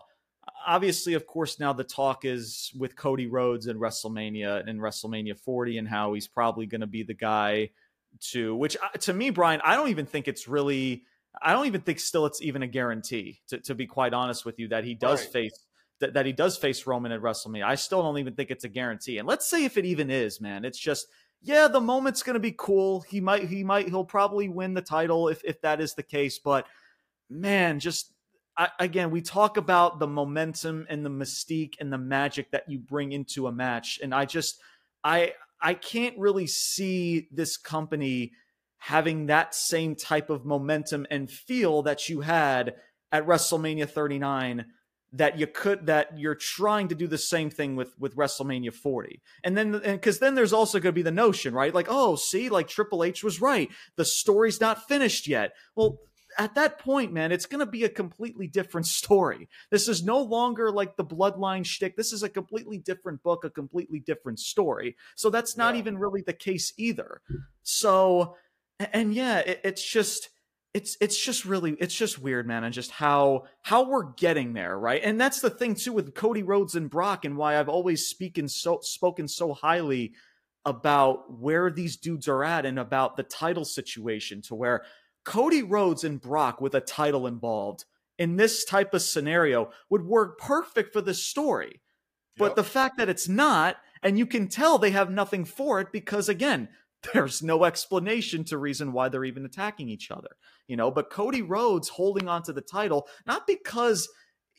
obviously, 0.66 1.14
of 1.14 1.28
course, 1.28 1.60
now 1.60 1.74
the 1.74 1.84
talk 1.84 2.26
is 2.26 2.72
with 2.78 2.96
Cody 2.96 3.28
Rhodes 3.28 3.68
and 3.68 3.80
WrestleMania 3.80 4.68
and 4.68 4.80
WrestleMania 4.80 5.38
40 5.38 5.78
and 5.78 5.88
how 5.88 6.14
he's 6.14 6.28
probably 6.28 6.66
going 6.66 6.82
to 6.82 6.88
be 6.88 7.04
the 7.04 7.14
guy 7.14 7.70
to, 8.32 8.56
which 8.56 8.78
uh, 8.78 8.98
to 9.00 9.14
me, 9.14 9.30
Brian, 9.30 9.62
I 9.64 9.76
don't 9.76 9.90
even 9.90 10.06
think 10.06 10.28
it's 10.28 10.48
really. 10.48 11.04
I 11.40 11.54
don't 11.54 11.68
even 11.68 11.82
think 11.82 12.00
still 12.00 12.26
it's 12.26 12.42
even 12.42 12.64
a 12.64 12.68
guarantee 12.68 13.42
to, 13.50 13.60
to 13.60 13.76
be 13.76 13.86
quite 13.86 14.14
honest 14.14 14.44
with 14.44 14.58
you 14.58 14.70
that 14.70 14.84
he 14.84 14.96
does 14.96 15.22
right. 15.22 15.34
face 15.34 15.68
that, 16.00 16.14
that 16.14 16.26
he 16.26 16.32
does 16.32 16.58
face 16.58 16.88
Roman 16.88 17.12
at 17.12 17.22
WrestleMania. 17.22 17.64
I 17.64 17.76
still 17.76 18.02
don't 18.02 18.18
even 18.18 18.34
think 18.34 18.50
it's 18.50 18.64
a 18.64 18.70
guarantee. 18.70 19.20
And 19.20 19.28
let's 19.28 19.48
say 19.48 19.64
if 19.64 19.78
it 19.78 19.86
even 19.86 20.10
is, 20.10 20.42
man, 20.42 20.66
it's 20.66 20.80
just 20.80 21.08
yeah, 21.42 21.68
the 21.68 21.82
moment's 21.82 22.24
going 22.24 22.34
to 22.34 22.40
be 22.40 22.56
cool. 22.58 23.02
He 23.02 23.22
might, 23.22 23.44
he 23.44 23.64
might, 23.64 23.88
he'll 23.88 24.04
probably 24.04 24.50
win 24.50 24.74
the 24.74 24.82
title 24.82 25.28
if 25.28 25.44
if 25.44 25.62
that 25.62 25.80
is 25.80 25.94
the 25.94 26.04
case. 26.04 26.40
But 26.40 26.66
man, 27.30 27.80
just 27.80 28.14
I, 28.58 28.70
again, 28.80 29.12
we 29.12 29.22
talk 29.22 29.58
about 29.58 30.00
the 30.00 30.08
momentum 30.08 30.88
and 30.90 31.06
the 31.06 31.10
mystique 31.10 31.76
and 31.80 31.94
the 31.94 31.98
magic 31.98 32.52
that 32.52 32.64
you 32.68 32.80
bring 32.80 33.12
into 33.12 33.48
a 33.48 33.52
match, 33.52 34.00
and 34.02 34.14
I 34.16 34.26
just, 34.26 34.60
I, 35.04 35.34
I 35.62 35.74
can't 35.74 36.18
really 36.18 36.48
see 36.48 37.28
this 37.32 37.58
company 37.58 38.32
having 38.78 39.26
that 39.26 39.56
same 39.56 39.96
type 39.96 40.30
of 40.30 40.46
momentum 40.46 41.06
and 41.10 41.30
feel 41.30 41.82
that 41.84 42.10
you 42.10 42.22
had 42.22 42.76
at 43.12 43.26
WrestleMania 43.26 43.90
39 43.90 44.66
that 45.14 45.40
you 45.40 45.48
could 45.48 45.86
that 45.86 46.20
you're 46.20 46.36
trying 46.36 46.90
to 46.90 46.96
do 46.96 47.08
the 47.08 47.18
same 47.18 47.50
thing 47.50 47.76
with 47.76 47.94
with 47.98 48.16
WrestleMania 48.16 48.74
40. 48.74 49.22
And 49.44 49.58
then 49.58 49.76
and 49.84 50.02
cuz 50.02 50.20
then 50.20 50.36
there's 50.36 50.54
also 50.54 50.80
going 50.80 50.92
to 50.94 50.98
be 50.98 51.02
the 51.02 51.12
notion, 51.12 51.54
right? 51.54 51.74
Like, 51.74 51.88
oh, 51.90 52.16
see, 52.18 52.50
like 52.50 52.68
Triple 52.68 53.04
H 53.04 53.24
was 53.24 53.42
right. 53.42 53.70
The 53.96 54.06
story's 54.06 54.60
not 54.60 54.88
finished 54.88 55.28
yet. 55.28 55.54
Well, 55.76 56.00
at 56.38 56.56
that 56.56 56.80
point, 56.80 57.12
man, 57.12 57.32
it's 57.32 57.46
going 57.46 57.60
to 57.60 57.72
be 57.72 57.84
a 57.84 57.90
completely 57.90 58.48
different 58.48 58.86
story. 58.88 59.50
This 59.72 59.88
is 59.88 60.04
no 60.04 60.22
longer 60.22 60.72
like 60.72 60.96
the 60.96 61.06
bloodline 61.06 61.66
shtick. 61.66 61.98
This 61.98 62.14
is 62.14 62.24
a 62.24 62.30
completely 62.30 62.78
different 62.78 63.24
book, 63.24 63.44
a 63.44 63.50
completely 63.50 64.00
different 64.00 64.40
story. 64.40 64.96
So 65.16 65.30
that's 65.30 65.58
not 65.58 65.74
yeah. 65.74 65.80
even 65.80 65.98
really 65.98 66.22
the 66.22 66.34
case 66.34 66.74
either. 66.78 67.22
So, 67.64 68.36
and 68.80 69.14
yeah, 69.14 69.40
it, 69.40 69.62
it's 69.64 69.84
just 69.84 70.30
it's 70.74 70.96
it's 71.02 71.18
just 71.18 71.44
really 71.44 71.76
it's 71.80 71.96
just 71.96 72.20
weird 72.20 72.46
man 72.46 72.64
and 72.64 72.74
just 72.74 72.92
how 72.92 73.46
how 73.64 73.90
we're 73.90 74.12
getting 74.14 74.54
there 74.54 74.78
right 74.78 75.02
and 75.04 75.20
that's 75.20 75.40
the 75.40 75.50
thing 75.50 75.74
too 75.74 75.94
with 75.94 76.14
cody 76.14 76.44
rhodes 76.44 76.76
and 76.76 76.90
brock 76.90 77.26
and 77.26 77.36
why 77.38 77.58
i've 77.58 77.70
always 77.70 78.06
speaking 78.06 78.48
so 78.48 78.78
spoken 78.84 79.28
so 79.28 79.54
highly 79.54 80.14
about 80.66 81.40
where 81.40 81.72
these 81.72 81.96
dudes 81.96 82.28
are 82.28 82.44
at 82.44 82.66
and 82.66 82.78
about 82.78 83.16
the 83.16 83.24
title 83.24 83.64
situation 83.64 84.42
to 84.42 84.54
where 84.54 84.84
cody 85.28 85.62
rhodes 85.62 86.06
and 86.06 86.22
brock 86.22 86.62
with 86.62 86.74
a 86.74 86.80
title 86.80 87.28
involved 87.28 87.84
in 88.18 88.38
this 88.38 88.64
type 88.64 88.94
of 88.94 89.02
scenario 89.02 89.70
would 89.90 90.06
work 90.06 90.40
perfect 90.40 90.94
for 90.94 91.02
this 91.02 91.22
story. 91.22 91.82
But 92.38 92.56
the 92.56 92.64
fact 92.64 92.98
that 92.98 93.10
it's 93.10 93.28
not 93.28 93.76
and 94.02 94.18
you 94.18 94.26
can 94.26 94.48
tell 94.48 94.78
they 94.78 94.92
have 94.92 95.12
nothing 95.12 95.44
for 95.44 95.82
it 95.82 95.92
because 95.92 96.30
again 96.30 96.70
there's 97.14 97.44
no 97.44 97.66
explanation 97.66 98.46
to 98.46 98.58
reason 98.58 98.94
why 98.94 99.10
they're 99.10 99.26
even 99.26 99.44
attacking 99.44 99.90
each 99.90 100.10
other 100.12 100.30
you 100.68 100.76
know? 100.78 100.92
But 100.92 101.10
cody 101.10 101.42
rhodes 101.42 101.90
holding 101.90 102.28
on 102.30 102.44
to 102.44 102.54
the 102.54 102.62
title 102.62 103.08
not 103.26 103.46
because 103.48 104.08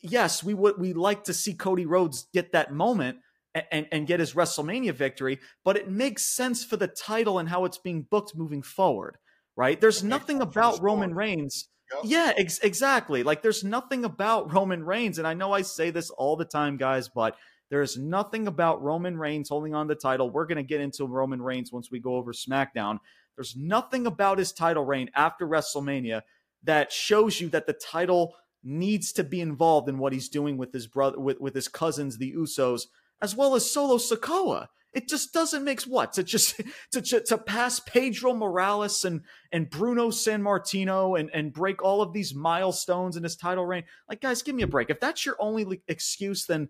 yes 0.03 0.43
we 0.43 0.53
would 0.53 0.77
we 0.77 0.93
like 0.93 1.23
to 1.23 1.33
see 1.33 1.55
cody 1.55 1.87
rhodes 1.87 2.27
get 2.31 2.51
that 2.51 2.71
moment 2.71 3.17
and, 3.55 3.65
and, 3.71 3.87
and 3.91 4.07
get 4.07 4.19
his 4.19 4.33
wrestlemania 4.33 4.93
victory 4.93 5.39
but 5.65 5.77
it 5.77 5.89
makes 5.89 6.23
sense 6.23 6.63
for 6.63 6.77
the 6.77 6.87
title 6.87 7.39
and 7.39 7.49
how 7.49 7.65
it's 7.65 7.79
being 7.79 8.05
booked 8.11 8.35
moving 8.35 8.61
forward 8.61 9.17
right 9.59 9.79
there's 9.81 10.03
nothing 10.03 10.41
about 10.41 10.81
roman 10.81 11.13
reigns 11.13 11.69
Yep. 11.91 12.01
Yeah, 12.03 12.33
ex- 12.37 12.59
exactly. 12.59 13.23
Like 13.23 13.41
there's 13.41 13.63
nothing 13.63 14.05
about 14.05 14.53
Roman 14.53 14.83
Reigns, 14.83 15.17
and 15.17 15.27
I 15.27 15.33
know 15.33 15.53
I 15.53 15.63
say 15.63 15.89
this 15.89 16.09
all 16.11 16.35
the 16.35 16.45
time, 16.45 16.77
guys, 16.77 17.09
but 17.09 17.35
there 17.69 17.81
is 17.81 17.97
nothing 17.97 18.47
about 18.47 18.81
Roman 18.81 19.17
Reigns 19.17 19.49
holding 19.49 19.75
on 19.75 19.87
the 19.87 19.95
title. 19.95 20.29
We're 20.29 20.45
going 20.45 20.57
to 20.57 20.63
get 20.63 20.81
into 20.81 21.05
Roman 21.05 21.41
Reigns 21.41 21.71
once 21.71 21.89
we 21.91 21.99
go 21.99 22.15
over 22.15 22.33
SmackDown. 22.33 22.99
There's 23.35 23.55
nothing 23.55 24.05
about 24.05 24.37
his 24.37 24.51
title 24.51 24.83
reign 24.83 25.09
after 25.15 25.47
WrestleMania 25.47 26.21
that 26.63 26.91
shows 26.91 27.39
you 27.39 27.47
that 27.49 27.67
the 27.67 27.73
title 27.73 28.35
needs 28.63 29.13
to 29.13 29.23
be 29.23 29.39
involved 29.39 29.87
in 29.87 29.97
what 29.97 30.11
he's 30.13 30.27
doing 30.29 30.57
with 30.57 30.73
his 30.73 30.87
brother 30.87 31.19
with, 31.19 31.39
with 31.39 31.55
his 31.55 31.69
cousins, 31.69 32.17
the 32.17 32.33
Usos, 32.33 32.81
as 33.21 33.35
well 33.35 33.55
as 33.55 33.69
Solo 33.69 33.97
Sikoa. 33.97 34.67
It 34.93 35.07
just 35.07 35.33
doesn't 35.33 35.63
make 35.63 35.81
what 35.81 36.13
to 36.13 36.23
just 36.23 36.61
to, 36.91 37.01
to, 37.01 37.21
to 37.21 37.37
pass 37.37 37.79
Pedro 37.79 38.33
Morales 38.33 39.05
and 39.05 39.21
and 39.51 39.69
Bruno 39.69 40.09
Sammartino 40.09 41.19
and 41.19 41.29
and 41.33 41.53
break 41.53 41.83
all 41.83 42.01
of 42.01 42.13
these 42.13 42.33
milestones 42.33 43.15
in 43.17 43.23
his 43.23 43.35
title 43.35 43.65
reign. 43.65 43.83
Like, 44.07 44.21
guys, 44.21 44.41
give 44.41 44.55
me 44.55 44.63
a 44.63 44.67
break. 44.67 44.89
If 44.89 44.99
that's 44.99 45.25
your 45.25 45.35
only 45.39 45.81
excuse, 45.87 46.45
then 46.45 46.69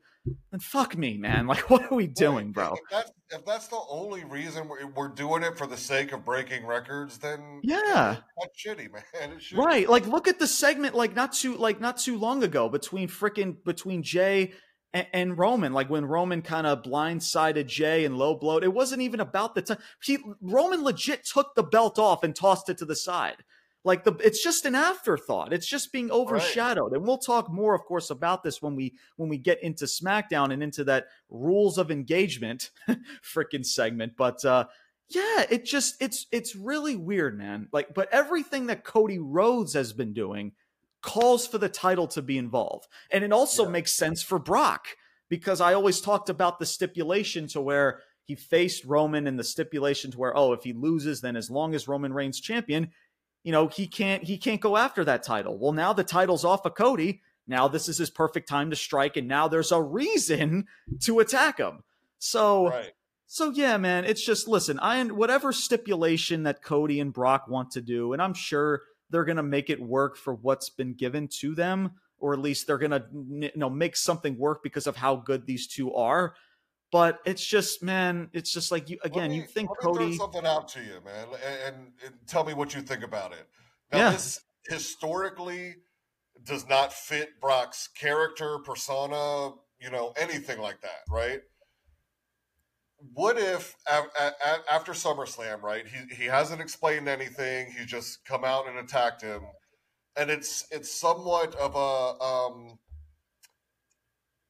then 0.52 0.60
fuck 0.60 0.98
me, 0.98 1.18
man. 1.18 1.48
Like, 1.50 1.70
what 1.70 1.92
are 1.92 1.96
we 1.96 2.06
doing, 2.06 2.52
bro? 2.52 2.74
If 2.74 2.80
that's, 2.92 3.12
if 3.32 3.46
that's 3.46 3.68
the 3.68 3.82
only 3.90 4.24
reason 4.26 4.68
we're, 4.68 4.86
we're, 4.88 5.08
doing 5.08 5.42
it 5.42 5.58
for 5.58 5.66
the 5.66 5.78
sake 5.78 6.12
of 6.12 6.24
breaking 6.24 6.64
records, 6.64 7.18
then 7.18 7.60
yeah, 7.64 8.18
that's 8.40 8.64
shitty, 8.64 8.92
man. 9.20 9.40
Shitty. 9.40 9.58
Right? 9.58 9.90
Like, 9.90 10.06
look 10.06 10.28
at 10.28 10.38
the 10.38 10.46
segment 10.46 10.94
like 10.94 11.16
not 11.16 11.34
too 11.34 11.56
like 11.56 11.82
not 11.82 11.98
too 11.98 12.18
long 12.20 12.44
ago 12.44 12.70
between 12.70 13.08
freaking 13.08 13.56
between 13.64 14.04
Jey 14.04 14.54
and, 14.94 15.08
and 15.14 15.38
Roman, 15.38 15.74
like 15.74 15.90
when 15.90 16.06
Roman 16.06 16.42
kind 16.42 16.66
of 16.66 16.84
blindsided 16.84 17.68
Jey 17.68 18.06
and 18.06 18.18
low 18.18 18.36
blowed, 18.36 18.64
it 18.64 18.74
wasn't 18.74 19.02
even 19.02 19.20
about 19.20 19.56
the 19.56 19.62
time. 19.62 19.78
He 20.02 20.18
Roman 20.42 20.84
legit 20.84 21.26
took 21.26 21.56
the 21.56 21.64
belt 21.64 22.00
off 22.00 22.24
and 22.24 22.36
tossed 22.36 22.70
it 22.70 22.78
to 22.80 22.86
the 22.86 22.96
side. 22.96 23.38
Like 23.86 24.04
the, 24.04 24.14
it's 24.16 24.44
just 24.44 24.66
an 24.66 24.76
afterthought. 24.76 25.54
It's 25.54 25.68
just 25.68 25.94
being 25.94 26.12
overshadowed, 26.12 26.92
right. 26.92 26.98
and 26.98 27.08
we'll 27.08 27.18
talk 27.18 27.50
more, 27.50 27.74
of 27.74 27.86
course, 27.86 28.10
about 28.10 28.44
this 28.44 28.62
when 28.62 28.76
we 28.76 28.96
when 29.16 29.30
we 29.30 29.38
get 29.38 29.64
into 29.64 29.86
SmackDown 29.86 30.52
and 30.52 30.62
into 30.62 30.84
that 30.86 31.06
rules 31.30 31.78
of 31.78 31.90
engagement 31.90 32.72
freaking 33.24 33.66
segment. 33.66 34.14
But 34.18 34.44
uh, 34.44 34.66
yeah, 35.08 35.46
it 35.50 35.66
just 35.66 35.96
it's 36.02 36.26
it's 36.32 36.56
really 36.56 36.98
weird, 36.98 37.38
man. 37.38 37.70
Like, 37.72 37.94
but 37.94 38.10
everything 38.12 38.68
that 38.68 38.84
Cody 38.84 39.18
Rhodes 39.18 39.74
has 39.76 39.94
been 39.94 40.14
doing 40.14 40.52
calls 41.02 41.48
for 41.48 41.58
the 41.58 41.70
title 41.70 42.08
to 42.08 42.22
be 42.22 42.38
involved. 42.38 42.88
And 43.12 43.24
it 43.24 43.32
also 43.32 43.66
yeah. 43.66 43.72
makes 43.72 43.94
sense 43.94 44.22
for 44.22 44.40
Brock 44.40 44.88
because 45.30 45.62
I 45.62 45.74
always 45.74 46.02
talked 46.02 46.30
about 46.30 46.60
the 46.60 46.66
stipulation 46.66 47.48
to 47.50 47.62
where 47.62 48.02
he 48.26 48.36
faced 48.36 48.86
Roman 48.86 49.28
and 49.28 49.40
the 49.40 49.44
stipulation 49.44 50.12
to 50.12 50.18
where 50.18 50.38
oh 50.38 50.54
if 50.54 50.64
he 50.64 50.74
loses 50.74 51.22
then 51.22 51.36
as 51.36 51.50
long 51.50 51.74
as 51.74 51.88
Roman 51.88 52.14
Reigns 52.14 52.40
champion, 52.40 52.92
you 53.44 53.52
know, 53.52 53.68
he 53.68 53.88
can't 53.88 54.24
he 54.24 54.38
can't 54.38 54.62
go 54.62 54.78
after 54.78 55.04
that 55.06 55.24
title. 55.24 55.58
Well, 55.58 55.72
now 55.72 55.94
the 55.94 56.04
title's 56.04 56.46
off 56.46 56.66
of 56.66 56.76
Cody. 56.76 57.22
Now 57.48 57.68
this 57.68 57.88
is 57.88 57.98
his 57.98 58.10
perfect 58.10 58.48
time 58.48 58.70
to 58.70 58.76
strike 58.76 59.18
and 59.18 59.28
now 59.28 59.48
there's 59.48 59.72
a 59.72 59.82
reason 59.82 60.66
to 61.02 61.20
attack 61.20 61.58
him. 61.58 61.84
So 62.18 62.70
right. 62.70 62.92
So 63.32 63.52
yeah, 63.52 63.78
man, 63.78 64.06
it's 64.06 64.26
just 64.26 64.48
listen, 64.48 64.80
I 64.80 65.04
whatever 65.06 65.54
stipulation 65.54 66.44
that 66.44 66.64
Cody 66.64 67.00
and 67.00 67.14
Brock 67.14 67.48
want 67.48 67.72
to 67.72 67.82
do 67.82 68.14
and 68.14 68.22
I'm 68.22 68.34
sure 68.34 68.82
they're 69.10 69.26
going 69.26 69.38
to 69.38 69.44
make 69.44 69.70
it 69.70 69.82
work 69.82 70.18
for 70.18 70.34
what's 70.36 70.70
been 70.70 70.94
given 70.94 71.28
to 71.40 71.56
them, 71.56 71.92
or 72.20 72.34
at 72.34 72.40
least 72.40 72.68
they're 72.68 72.78
going 72.78 72.92
to 72.92 73.04
you 73.12 73.52
know 73.56 73.70
make 73.70 73.96
something 73.96 74.38
work 74.38 74.64
because 74.64 74.88
of 74.88 74.96
how 74.96 75.16
good 75.16 75.46
these 75.46 75.68
two 75.68 75.94
are. 75.94 76.36
But 76.92 77.20
it's 77.24 77.46
just, 77.46 77.84
man, 77.84 78.30
it's 78.34 78.52
just 78.52 78.72
like 78.72 78.90
you 78.90 78.98
again. 79.04 79.30
Me, 79.30 79.38
you 79.38 79.44
think 79.44 79.70
Cody 79.80 80.16
something 80.16 80.46
out 80.46 80.68
to 80.70 80.80
you, 80.80 81.00
man, 81.06 81.28
and, 81.46 81.76
and, 81.76 81.76
and, 82.06 82.16
tell 82.26 82.44
me 82.44 82.54
what 82.54 82.74
you 82.74 82.82
think 82.82 83.04
about 83.04 83.32
it. 83.32 83.48
Now, 83.92 83.98
yeah. 84.00 84.12
this 84.12 84.42
historically 84.68 85.76
does 86.46 86.68
not 86.68 86.92
fit 86.92 87.40
Brock's 87.40 87.88
character, 87.90 88.58
persona, 88.60 89.52
you 89.80 89.92
know, 89.92 90.14
anything 90.18 90.60
like 90.60 90.82
that, 90.82 91.02
right? 91.10 91.42
What 93.14 93.38
if 93.38 93.76
after 94.70 94.94
SummerSlam, 94.94 95.62
right? 95.62 95.86
He 95.88 96.16
he 96.16 96.26
hasn't 96.26 96.62
explained 96.62 97.08
anything. 97.08 97.74
He's 97.78 97.88
just 97.88 98.26
come 98.26 98.44
out 98.44 98.68
and 98.68 98.78
attacked 98.78 99.22
him, 99.22 99.42
and 100.18 100.30
it's 100.30 100.66
it's 100.72 100.92
somewhat 100.92 101.56
of 101.56 101.76
a 101.76 102.24
um, 102.24 102.80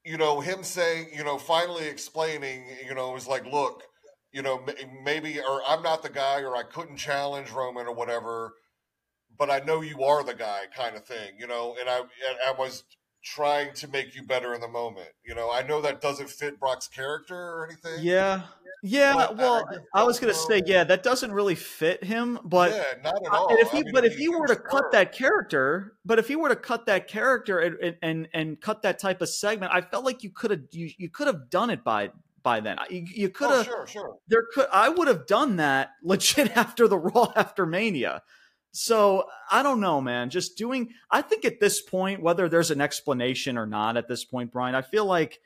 you 0.03 0.17
know, 0.17 0.39
him 0.39 0.63
saying, 0.63 1.07
you 1.15 1.23
know, 1.23 1.37
finally 1.37 1.87
explaining, 1.87 2.63
you 2.85 2.95
know, 2.95 3.15
is 3.15 3.27
like, 3.27 3.45
look, 3.45 3.83
you 4.31 4.41
know, 4.41 4.63
maybe 5.03 5.39
or 5.39 5.61
I'm 5.67 5.83
not 5.83 6.03
the 6.03 6.09
guy, 6.09 6.41
or 6.41 6.55
I 6.55 6.63
couldn't 6.63 6.97
challenge 6.97 7.51
Roman 7.51 7.87
or 7.87 7.93
whatever, 7.93 8.53
but 9.37 9.49
I 9.49 9.59
know 9.59 9.81
you 9.81 10.03
are 10.03 10.23
the 10.23 10.33
guy, 10.33 10.63
kind 10.75 10.95
of 10.95 11.05
thing, 11.05 11.35
you 11.37 11.47
know, 11.47 11.75
and 11.79 11.89
I 11.89 11.99
and 11.99 12.37
I 12.47 12.53
was 12.57 12.83
trying 13.23 13.73
to 13.73 13.87
make 13.87 14.15
you 14.15 14.23
better 14.23 14.53
in 14.53 14.61
the 14.61 14.67
moment. 14.67 15.09
You 15.25 15.35
know, 15.35 15.51
I 15.51 15.61
know 15.63 15.81
that 15.81 16.01
doesn't 16.01 16.29
fit 16.29 16.59
Brock's 16.59 16.87
character 16.87 17.35
or 17.35 17.65
anything. 17.65 18.03
Yeah. 18.03 18.43
Yeah, 18.81 19.31
well, 19.31 19.67
I, 19.93 20.01
I 20.01 20.03
was 20.05 20.21
gonna 20.21 20.33
say, 20.33 20.61
yeah, 20.65 20.85
that 20.85 21.03
doesn't 21.03 21.33
really 21.33 21.55
fit 21.55 22.01
him, 22.01 22.39
but 22.45 22.71
yeah, 22.71 22.83
not 23.03 23.25
at 23.25 23.31
all. 23.33 23.49
And 23.49 23.59
if 23.59 23.71
he, 23.71 23.83
mean, 23.83 23.91
but 23.93 24.05
if 24.05 24.17
you 24.17 24.39
were 24.39 24.47
to 24.47 24.55
cut 24.55 24.93
that 24.93 25.11
character, 25.11 25.95
but 26.05 26.17
if 26.17 26.29
you 26.29 26.39
were 26.39 26.47
to 26.47 26.55
cut 26.55 26.85
that 26.85 27.09
character 27.09 27.59
and 27.59 27.97
and, 28.01 28.29
and 28.33 28.61
cut 28.61 28.83
that 28.83 28.97
type 28.97 29.21
of 29.21 29.27
segment, 29.27 29.73
I 29.73 29.81
felt 29.81 30.05
like 30.05 30.23
you 30.23 30.29
could 30.29 30.51
have 30.51 30.61
you, 30.71 30.91
you 30.97 31.09
could 31.09 31.27
have 31.27 31.49
done 31.49 31.69
it 31.69 31.83
by 31.83 32.11
by 32.41 32.61
then. 32.61 32.77
You, 32.89 33.05
you 33.13 33.29
could 33.29 33.49
have, 33.49 33.59
oh, 33.59 33.63
sure, 33.63 33.87
sure. 33.87 34.15
There 34.29 34.45
could 34.53 34.67
I 34.71 34.87
would 34.87 35.09
have 35.09 35.27
done 35.27 35.57
that 35.57 35.91
legit 36.03 36.55
after 36.55 36.87
the 36.87 36.97
Raw 36.97 37.33
after 37.35 37.65
Mania. 37.65 38.21
So 38.81 39.25
I 39.51 39.61
don't 39.61 39.81
know, 39.81 39.99
man. 39.99 40.29
Just 40.29 40.55
doing, 40.57 40.93
I 41.11 41.21
think 41.21 41.43
at 41.43 41.59
this 41.59 41.81
point, 41.81 42.21
whether 42.21 42.47
there's 42.47 42.71
an 42.71 42.79
explanation 42.79 43.57
or 43.57 43.65
not 43.65 43.97
at 43.97 44.07
this 44.07 44.23
point, 44.23 44.53
Brian, 44.53 44.73
I 44.73 44.83
feel 44.83 45.03
like 45.03 45.41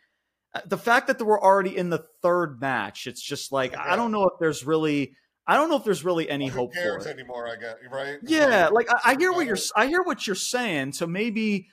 uh, 0.53 0.61
the 0.67 0.77
fact 0.77 1.07
that 1.07 1.19
we're 1.19 1.41
already 1.41 1.75
in 1.75 1.89
the 1.89 2.05
third 2.21 2.61
match, 2.61 3.07
it's 3.07 3.23
just 3.23 3.51
like 3.51 3.71
yeah. 3.71 3.81
I 3.83 3.95
don't 3.95 4.11
know 4.11 4.25
if 4.25 4.33
there's 4.39 4.63
really, 4.67 5.15
I 5.47 5.57
don't 5.57 5.69
know 5.69 5.77
if 5.77 5.83
there's 5.83 6.05
really 6.05 6.29
any 6.29 6.45
well, 6.45 6.57
hope 6.57 6.75
for 6.75 6.97
it 6.99 7.07
anymore. 7.07 7.47
I 7.47 7.55
get 7.55 7.77
right. 7.91 8.19
Yeah, 8.21 8.67
like 8.71 8.87
I, 8.91 9.13
I 9.13 9.15
hear 9.15 9.31
what 9.31 9.47
you're, 9.47 9.57
I 9.75 9.87
hear 9.87 10.03
what 10.03 10.27
you're 10.27 10.35
saying. 10.35 10.93
So 10.93 11.07
maybe 11.07 11.69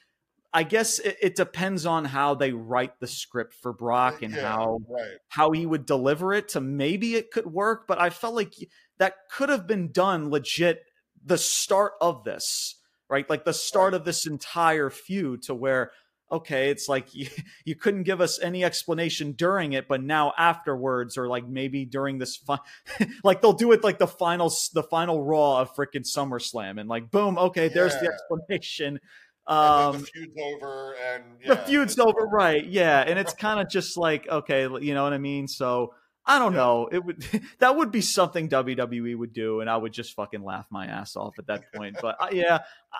I 0.54 0.62
guess 0.62 0.98
it, 0.98 1.18
it, 1.20 1.36
depends 1.36 1.84
on 1.84 2.06
how 2.06 2.36
they 2.36 2.52
write 2.52 2.98
the 3.00 3.06
script 3.06 3.52
for 3.52 3.74
Brock 3.74 4.22
and 4.22 4.34
yeah, 4.34 4.50
how 4.50 4.80
right. 4.88 5.18
how 5.28 5.50
he 5.50 5.66
would 5.66 5.84
deliver 5.84 6.32
it. 6.32 6.48
To 6.48 6.62
maybe 6.62 7.16
it 7.16 7.30
could 7.30 7.46
work, 7.46 7.86
but 7.86 8.00
I 8.00 8.08
felt 8.08 8.34
like 8.34 8.54
that 8.98 9.16
could 9.30 9.50
have 9.50 9.66
been 9.66 9.92
done 9.92 10.30
legit 10.30 10.86
the 11.24 11.38
start 11.38 11.92
of 12.00 12.24
this, 12.24 12.76
right? 13.08 13.28
Like 13.28 13.44
the 13.44 13.52
start 13.52 13.94
of 13.94 14.04
this 14.04 14.26
entire 14.26 14.90
feud, 14.90 15.42
to 15.44 15.54
where 15.54 15.92
okay, 16.32 16.70
it's 16.70 16.88
like 16.88 17.14
you, 17.14 17.28
you 17.64 17.74
couldn't 17.74 18.04
give 18.04 18.20
us 18.20 18.40
any 18.40 18.64
explanation 18.64 19.32
during 19.32 19.72
it, 19.72 19.88
but 19.88 20.02
now 20.02 20.32
afterwards, 20.38 21.16
or 21.16 21.28
like 21.28 21.48
maybe 21.48 21.84
during 21.84 22.18
this, 22.18 22.36
fi- 22.36 22.58
like 23.24 23.42
they'll 23.42 23.52
do 23.52 23.72
it 23.72 23.84
like 23.84 23.98
the 23.98 24.06
final 24.06 24.52
the 24.74 24.82
final 24.82 25.22
Raw 25.22 25.60
of 25.60 25.74
freaking 25.74 26.06
SummerSlam, 26.06 26.80
and 26.80 26.88
like 26.88 27.10
boom, 27.10 27.38
okay, 27.38 27.68
there's 27.68 27.94
the 27.94 28.12
explanation. 28.12 28.98
Um, 29.46 30.00
the 30.00 30.06
feud's 30.06 30.38
over, 30.40 30.94
and 31.12 31.24
the 31.44 31.56
feud's 31.56 31.98
over, 31.98 32.26
right? 32.26 32.64
Yeah, 32.64 33.00
and 33.00 33.18
it's 33.18 33.34
kind 33.34 33.60
of 33.60 33.68
just 33.68 33.96
like 33.96 34.28
okay, 34.28 34.62
you 34.80 34.94
know 34.94 35.02
what 35.02 35.12
I 35.12 35.18
mean. 35.18 35.48
So 35.48 35.94
I 36.26 36.38
don't 36.38 36.52
Yeah. 36.52 36.58
know. 36.58 36.88
It 36.92 37.04
would 37.04 37.20
that 37.58 37.76
would 37.76 37.90
be 37.90 38.00
something 38.00 38.48
WWE 38.48 39.16
would 39.16 39.32
do, 39.32 39.60
and 39.60 39.70
I 39.70 39.76
would 39.76 39.92
just 39.92 40.14
fucking 40.14 40.42
laugh 40.42 40.66
my 40.70 40.86
ass 40.86 41.16
off 41.16 41.38
at 41.38 41.46
that 41.46 41.72
point. 41.72 41.96
But 42.00 42.16
I, 42.20 42.30
yeah, 42.30 42.58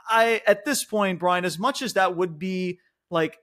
I 0.09 0.43
at 0.47 0.65
this 0.65 0.85
point, 0.85 1.19
Brian, 1.19 1.45
as 1.45 1.59
much 1.59 1.83
as 1.83 1.95
that 1.95 2.17
would 2.17 2.39
be 2.39 2.79
like 3.11 3.39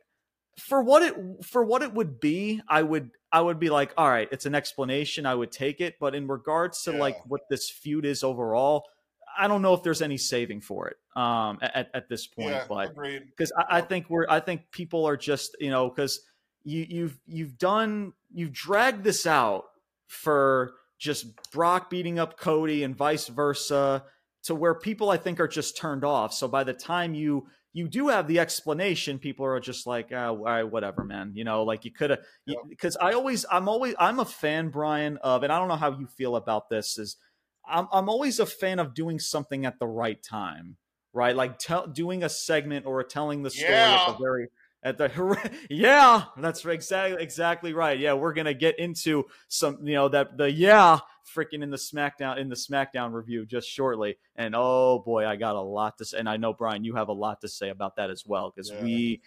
for 0.60 0.82
what 0.82 1.04
it 1.04 1.16
for 1.46 1.64
what 1.64 1.84
it 1.84 1.94
would 1.94 2.20
be, 2.20 2.62
I 2.68 2.82
would 2.82 3.12
I 3.32 3.42
would 3.42 3.60
be 3.60 3.70
like, 3.70 3.94
all 3.98 4.10
right, 4.10 4.28
it's 4.32 4.46
an 4.46 4.56
explanation. 4.56 5.26
I 5.26 5.36
would 5.36 5.52
take 5.52 5.82
it, 5.82 5.96
but 6.00 6.16
in 6.16 6.28
regards 6.28 6.84
to 6.84 6.92
like 6.92 7.18
what 7.28 7.42
this 7.50 7.70
feud 7.70 8.06
is 8.06 8.24
overall. 8.24 8.86
I 9.40 9.48
don't 9.48 9.62
know 9.62 9.76
if 9.76 9.84
there's 9.84 10.02
any 10.02 10.18
saving 10.18 10.62
for 10.62 10.88
it 10.88 10.96
um, 11.16 11.60
at, 11.62 11.92
at 11.94 12.10
this 12.10 12.26
point, 12.26 12.50
yeah, 12.50 12.66
but 12.68 12.96
because 12.96 13.52
I, 13.56 13.78
I 13.78 13.82
think 13.82 14.10
we're 14.10 14.26
I 14.28 14.40
think 14.40 14.72
people 14.72 15.06
are 15.06 15.16
just 15.16 15.56
you 15.60 15.70
know 15.70 15.90
because 15.90 16.22
you 16.64 16.88
you've 16.90 17.20
you've 17.28 17.56
done 17.60 18.14
you've 18.34 18.54
dragged 18.54 19.04
this 19.04 19.26
out 19.26 19.66
for 20.08 20.74
just 21.00 21.28
Brock 21.52 21.90
beating 21.90 22.20
up 22.20 22.40
Cody 22.40 22.84
and 22.84 22.96
vice 22.96 23.28
versa 23.28 24.04
to 24.44 24.56
where 24.56 24.76
people 24.76 25.10
I 25.10 25.18
think 25.18 25.40
are 25.40 25.48
just 25.48 25.78
turned 25.78 26.04
off. 26.04 26.34
So 26.34 26.48
by 26.48 26.64
the 26.64 26.74
time 26.74 27.14
you 27.14 27.48
you 27.74 27.88
do 27.88 28.08
have 28.08 28.28
the 28.28 28.40
explanation, 28.40 29.20
people 29.20 29.46
are 29.46 29.60
just 29.60 29.86
like, 29.86 30.12
oh, 30.12 30.16
all 30.16 30.44
right, 30.44 30.64
whatever, 30.64 31.04
man. 31.04 31.34
You 31.36 31.44
know, 31.44 31.64
like 31.64 31.86
you 31.86 31.92
could 31.92 32.10
have 32.10 32.20
because 32.70 32.98
I 33.00 33.14
always 33.14 33.46
I'm 33.52 33.68
always 33.70 33.94
I'm 34.00 34.20
a 34.20 34.26
fan, 34.26 34.70
Brian, 34.70 35.18
of 35.18 35.44
and 35.44 35.52
I 35.52 35.60
don't 35.60 35.68
know 35.68 35.76
how 35.76 35.98
you 35.98 36.08
feel 36.08 36.36
about 36.36 36.70
this 36.70 36.98
is 36.98 37.18
I'm 37.68 37.88
I'm 37.92 38.10
always 38.10 38.40
a 38.40 38.46
fan 38.46 38.80
of 38.80 38.94
doing 38.94 39.20
something 39.20 39.66
at 39.66 39.80
the 39.80 39.88
right 39.88 40.22
time 40.24 40.78
right? 41.14 41.36
Like 41.36 41.58
tell, 41.58 41.88
doing 41.88 42.24
a 42.24 42.30
segment 42.30 42.86
or 42.86 43.04
telling 43.04 43.42
the 43.42 43.50
story 43.50 43.74
at 43.74 43.80
Yeah. 43.80 44.06
the 44.06 44.18
very 44.22 44.50
at 44.84 44.98
the 44.98 45.52
yeah, 45.70 46.24
that's 46.38 46.66
exactly 46.66 47.22
exactly 47.22 47.74
right. 47.74 47.98
Yeah, 48.00 48.14
we're 48.14 48.34
gonna 48.34 48.54
get 48.54 48.80
into 48.80 49.26
some 49.48 49.80
you 49.84 49.96
know 49.96 50.10
that 50.10 50.38
the 50.38 50.52
yeah 50.52 51.00
freaking 51.36 51.62
in 51.64 51.70
the 51.72 51.78
SmackDown 51.78 52.38
in 52.38 52.50
the 52.50 52.56
SmackDown 52.56 53.12
review 53.14 53.46
just 53.46 53.68
shortly. 53.70 54.18
And 54.36 54.54
oh 54.56 55.00
boy, 55.06 55.26
I 55.26 55.36
got 55.36 55.56
a 55.56 55.62
lot 55.62 55.98
to 55.98 56.06
say, 56.06 56.20
and 56.20 56.30
I 56.30 56.38
know 56.38 56.54
Brian, 56.54 56.84
you 56.84 56.96
have 56.96 57.10
a 57.10 57.14
lot 57.14 57.42
to 57.42 57.48
say 57.48 57.70
about 57.70 57.96
that 57.98 58.10
as 58.10 58.24
well 58.26 58.52
because 58.56 58.72
Yeah. 58.72 58.82
we 58.82 59.22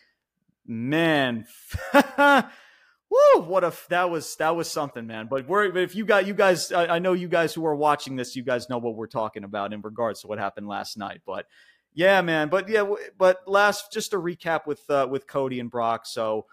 man. 0.66 1.46
Woo! 3.10 3.42
What 3.42 3.64
a 3.64 3.72
that 3.88 4.08
was 4.08 4.36
that 4.36 4.54
was 4.54 4.70
something, 4.70 5.04
man. 5.04 5.26
But 5.28 5.48
we're 5.48 5.76
if 5.76 5.96
you 5.96 6.04
got 6.04 6.26
you 6.28 6.34
guys, 6.34 6.70
I, 6.70 6.86
I 6.86 6.98
know 7.00 7.12
you 7.12 7.26
guys 7.26 7.52
who 7.52 7.66
are 7.66 7.74
watching 7.74 8.14
this, 8.14 8.36
you 8.36 8.44
guys 8.44 8.68
know 8.68 8.78
what 8.78 8.94
we're 8.94 9.08
talking 9.08 9.42
about 9.42 9.72
in 9.72 9.80
regards 9.80 10.20
to 10.20 10.28
what 10.28 10.38
happened 10.38 10.68
last 10.68 10.96
night. 10.96 11.22
But 11.26 11.46
yeah, 11.94 12.20
man. 12.22 12.48
But 12.48 12.68
yeah, 12.68 12.88
but 13.18 13.46
last 13.46 13.92
just 13.92 14.12
to 14.12 14.18
recap 14.18 14.66
with 14.66 14.88
uh, 14.88 15.08
with 15.10 15.26
Cody 15.26 15.60
and 15.60 15.70
Brock. 15.70 16.06
So 16.06 16.46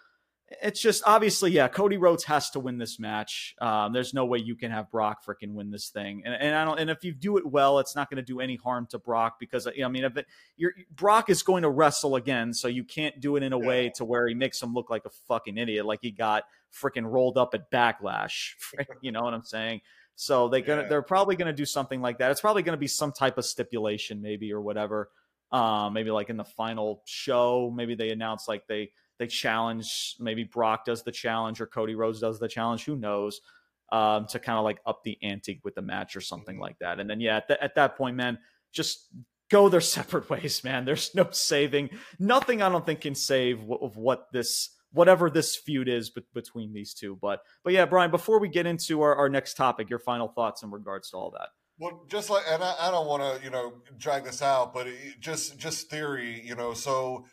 it's 0.62 0.80
just 0.80 1.04
obviously, 1.06 1.52
yeah, 1.52 1.68
Cody 1.68 1.98
Rhodes 1.98 2.24
has 2.24 2.50
to 2.52 2.60
win 2.60 2.78
this 2.78 3.00
match. 3.00 3.54
Um, 3.60 3.92
there's 3.92 4.14
no 4.14 4.26
way 4.26 4.40
you 4.40 4.56
can 4.56 4.72
have 4.72 4.90
Brock 4.90 5.26
freaking 5.26 5.54
win 5.54 5.72
this 5.72 5.90
thing. 5.90 6.22
And 6.26 6.34
and 6.34 6.56
I 6.56 6.64
don't. 6.64 6.80
And 6.80 6.90
if 6.90 7.04
you 7.04 7.14
do 7.14 7.38
it 7.38 7.46
well, 7.46 7.80
it's 7.80 7.96
not 7.96 8.10
going 8.10 8.18
to 8.18 8.24
do 8.24 8.40
any 8.40 8.56
harm 8.56 8.88
to 8.92 9.00
Brock 9.00 9.40
because 9.40 9.68
I 9.68 9.88
mean, 9.90 10.06
if 10.06 10.16
it, 10.16 10.26
you're 10.56 10.74
Brock 10.96 11.30
is 11.30 11.44
going 11.44 11.64
to 11.64 11.70
wrestle 11.70 12.16
again, 12.16 12.54
so 12.54 12.68
you 12.68 12.84
can't 12.84 13.20
do 13.20 13.36
it 13.36 13.44
in 13.44 13.52
a 13.52 13.60
way 13.60 13.92
to 13.96 14.06
where 14.06 14.28
he 14.28 14.34
makes 14.34 14.62
him 14.62 14.74
look 14.74 14.90
like 14.90 15.06
a 15.06 15.10
fucking 15.28 15.58
idiot, 15.58 15.86
like 15.86 16.00
he 16.02 16.12
got 16.12 16.44
freaking 16.74 17.06
rolled 17.06 17.38
up 17.38 17.54
at 17.54 17.70
Backlash. 17.70 18.54
you 19.02 19.12
know 19.12 19.22
what 19.24 19.34
I'm 19.34 19.44
saying? 19.44 19.82
So 20.16 20.48
they 20.48 20.62
gonna 20.62 20.84
Yeah. 20.84 20.88
they're 20.88 21.02
probably 21.02 21.36
gonna 21.36 21.54
do 21.54 21.66
something 21.66 22.02
like 22.02 22.20
that. 22.20 22.32
It's 22.32 22.42
probably 22.42 22.64
gonna 22.64 22.78
be 22.78 22.88
some 22.88 23.12
type 23.12 23.38
of 23.38 23.46
stipulation, 23.46 24.22
maybe 24.22 24.54
or 24.54 24.62
whatever. 24.62 25.10
Um, 25.52 25.94
maybe 25.94 26.12
like 26.12 26.30
in 26.30 26.38
the 26.38 26.44
final 26.44 27.02
show, 27.06 27.72
maybe 27.74 27.96
they 27.96 28.10
announce 28.10 28.48
like 28.48 28.68
they 28.68 28.92
they 29.20 29.28
challenge. 29.28 30.16
Maybe 30.20 30.44
Brock 30.44 30.86
does 30.86 31.04
the 31.04 31.12
challenge 31.12 31.62
or 31.62 31.68
Cody 31.68 31.96
Rhodes 31.96 32.20
does 32.20 32.40
the 32.40 32.48
challenge. 32.48 32.86
Who 32.86 32.96
knows? 32.96 33.42
Um, 33.90 34.26
to 34.28 34.40
kind 34.40 34.58
of 34.58 34.66
like 34.66 34.80
up 34.86 35.04
the 35.06 35.18
ante 35.24 35.62
with 35.64 35.76
the 35.76 35.82
match 35.82 36.18
or 36.18 36.22
something 36.22 36.60
like 36.60 36.78
that. 36.80 37.00
And 37.00 37.10
then 37.10 37.22
yeah, 37.22 37.38
at, 37.38 37.48
th- 37.48 37.60
at 37.62 37.76
that 37.76 37.96
point, 37.96 38.18
man, 38.18 38.38
just 38.74 39.08
go 39.50 39.70
their 39.70 39.82
separate 39.98 40.30
ways, 40.30 40.64
man. 40.64 40.86
There's 40.86 41.16
no 41.16 41.30
saving. 41.32 41.92
Nothing 42.20 42.62
I 42.62 42.70
don't 42.70 42.86
think 42.86 43.02
can 43.02 43.16
save 43.16 43.60
w- 43.60 43.80
of 43.82 43.96
what 43.98 44.28
this 44.34 44.72
whatever 44.92 45.30
this 45.30 45.56
feud 45.56 45.88
is 45.88 46.10
be- 46.10 46.24
between 46.34 46.74
these 46.74 46.94
two. 46.94 47.18
But 47.22 47.42
but 47.64 47.74
yeah, 47.74 47.86
Brian, 47.86 48.12
before 48.12 48.40
we 48.40 48.50
get 48.50 48.66
into 48.66 49.02
our, 49.02 49.16
our 49.16 49.30
next 49.30 49.56
topic, 49.56 49.90
your 49.90 50.00
final 50.00 50.28
thoughts 50.28 50.64
in 50.64 50.72
regards 50.72 51.12
to 51.12 51.18
all 51.18 51.32
that. 51.32 51.50
Well, 51.80 52.06
just 52.10 52.30
like, 52.30 52.44
and 52.50 52.64
I, 52.64 52.74
I 52.80 52.92
don't 52.92 53.08
want 53.08 53.22
to, 53.38 53.44
you 53.44 53.52
know, 53.52 53.74
drag 53.98 54.24
this 54.24 54.42
out, 54.42 54.74
but 54.74 54.88
it, 54.88 55.20
just, 55.20 55.58
just 55.60 55.90
theory, 55.90 56.42
you 56.44 56.56
know. 56.56 56.74
So, 56.74 57.26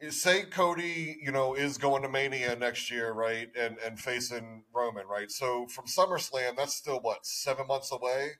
eh, 0.00 0.10
say 0.10 0.42
Cody, 0.42 1.18
you 1.22 1.30
know, 1.30 1.54
is 1.54 1.78
going 1.78 2.02
to 2.02 2.08
Mania 2.08 2.56
next 2.56 2.90
year, 2.90 3.12
right, 3.12 3.48
and 3.56 3.76
and 3.78 3.98
facing 4.00 4.64
Roman, 4.74 5.06
right. 5.06 5.30
So 5.30 5.66
from 5.68 5.86
SummerSlam, 5.86 6.56
that's 6.56 6.74
still 6.74 6.98
what 7.00 7.24
seven 7.24 7.66
months 7.68 7.92
away. 7.92 8.30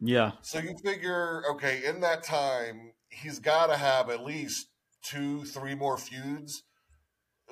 Yeah. 0.00 0.32
So 0.42 0.60
you 0.60 0.76
figure, 0.84 1.42
okay, 1.50 1.84
in 1.84 2.00
that 2.02 2.22
time, 2.22 2.92
he's 3.08 3.40
got 3.40 3.66
to 3.68 3.76
have 3.76 4.10
at 4.10 4.24
least 4.24 4.68
two, 5.02 5.44
three 5.44 5.74
more 5.74 5.98
feuds. 5.98 6.62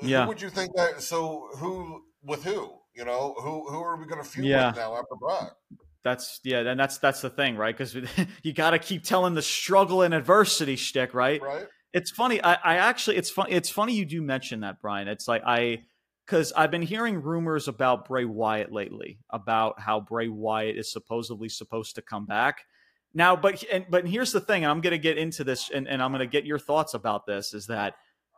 Yeah. 0.01 0.23
Who 0.23 0.29
would 0.29 0.43
you 0.43 0.51
think 0.51 0.77
that? 0.77 1.03
So 1.03 1.49
who 1.59 2.05
with 2.23 2.45
who? 2.45 2.75
You 2.95 3.05
know, 3.05 3.35
who 3.39 3.69
who 3.69 3.81
are 3.83 3.97
we 3.97 4.07
going 4.07 4.23
to 4.23 4.29
feud 4.29 4.47
Yeah. 4.47 4.69
with 4.69 4.77
now 4.77 4.95
after 4.95 5.17
Brock? 5.19 5.57
That's 6.05 6.41
yeah, 6.45 6.61
and 6.61 6.79
that's 6.79 6.99
that's 6.99 7.21
the 7.21 7.31
thing, 7.31 7.57
right? 7.57 7.77
Because 7.77 7.97
you 8.43 8.53
got 8.53 8.71
to 8.71 8.79
keep 8.79 9.03
telling 9.03 9.35
the 9.35 9.43
struggle 9.43 10.03
and 10.03 10.15
adversity 10.15 10.77
shtick, 10.77 11.15
right? 11.15 11.43
Right? 11.43 11.67
It's 11.93 12.11
funny. 12.11 12.43
I, 12.43 12.55
I 12.55 12.77
actually, 12.77 13.17
it's 13.17 13.31
fun. 13.31 13.47
It's 13.49 13.71
funny 13.71 13.95
you 13.95 14.05
do 14.05 14.21
mention 14.21 14.61
that, 14.61 14.81
Brian. 14.83 15.09
It's 15.09 15.27
like 15.27 15.43
I, 15.47 15.85
because 16.27 16.53
I've 16.53 16.71
been 16.71 16.83
hearing 16.83 17.23
rumors 17.23 17.69
about 17.69 18.07
Bray 18.07 18.25
Wyatt 18.25 18.71
lately, 18.71 19.19
about 19.31 19.81
how 19.81 20.01
Bray 20.01 20.29
Wyatt 20.29 20.77
is 20.77 20.93
supposedly 20.93 21.49
supposed 21.49 21.95
to 21.95 22.03
come 22.03 22.27
back 22.27 22.67
now. 23.15 23.35
But 23.35 23.65
and 23.73 23.87
but 23.89 24.07
here's 24.07 24.33
the 24.33 24.41
thing, 24.41 24.65
and 24.65 24.71
I'm 24.71 24.81
going 24.81 24.93
to 24.93 24.99
get 24.99 25.17
into 25.17 25.43
this, 25.43 25.71
and, 25.71 25.89
and 25.89 26.03
I'm 26.03 26.11
going 26.11 26.21
to 26.21 26.27
get 26.27 26.45
your 26.45 26.59
thoughts 26.59 26.95
about 26.95 27.27
this. 27.27 27.55
Is 27.55 27.67
that 27.69 27.95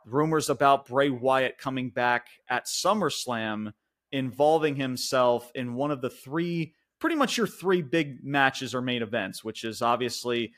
rumors 0.07 0.49
about 0.51 0.87
Bray 0.87 1.11
Wyatt 1.11 1.59
coming 1.59 1.91
back 1.91 2.29
at 2.49 2.67
SummerSlam, 2.67 3.73
involving 4.13 4.77
himself 4.77 5.51
in 5.55 5.75
one 5.75 5.91
of 5.91 6.01
the 6.01 6.11
three, 6.11 6.75
pretty 6.99 7.17
much 7.17 7.37
your 7.37 7.47
three 7.47 7.83
big 7.83 8.25
matches 8.25 8.75
or 8.75 8.83
main 8.83 9.03
events, 9.03 9.45
which 9.45 9.65
is 9.65 9.83
obviously 9.83 10.53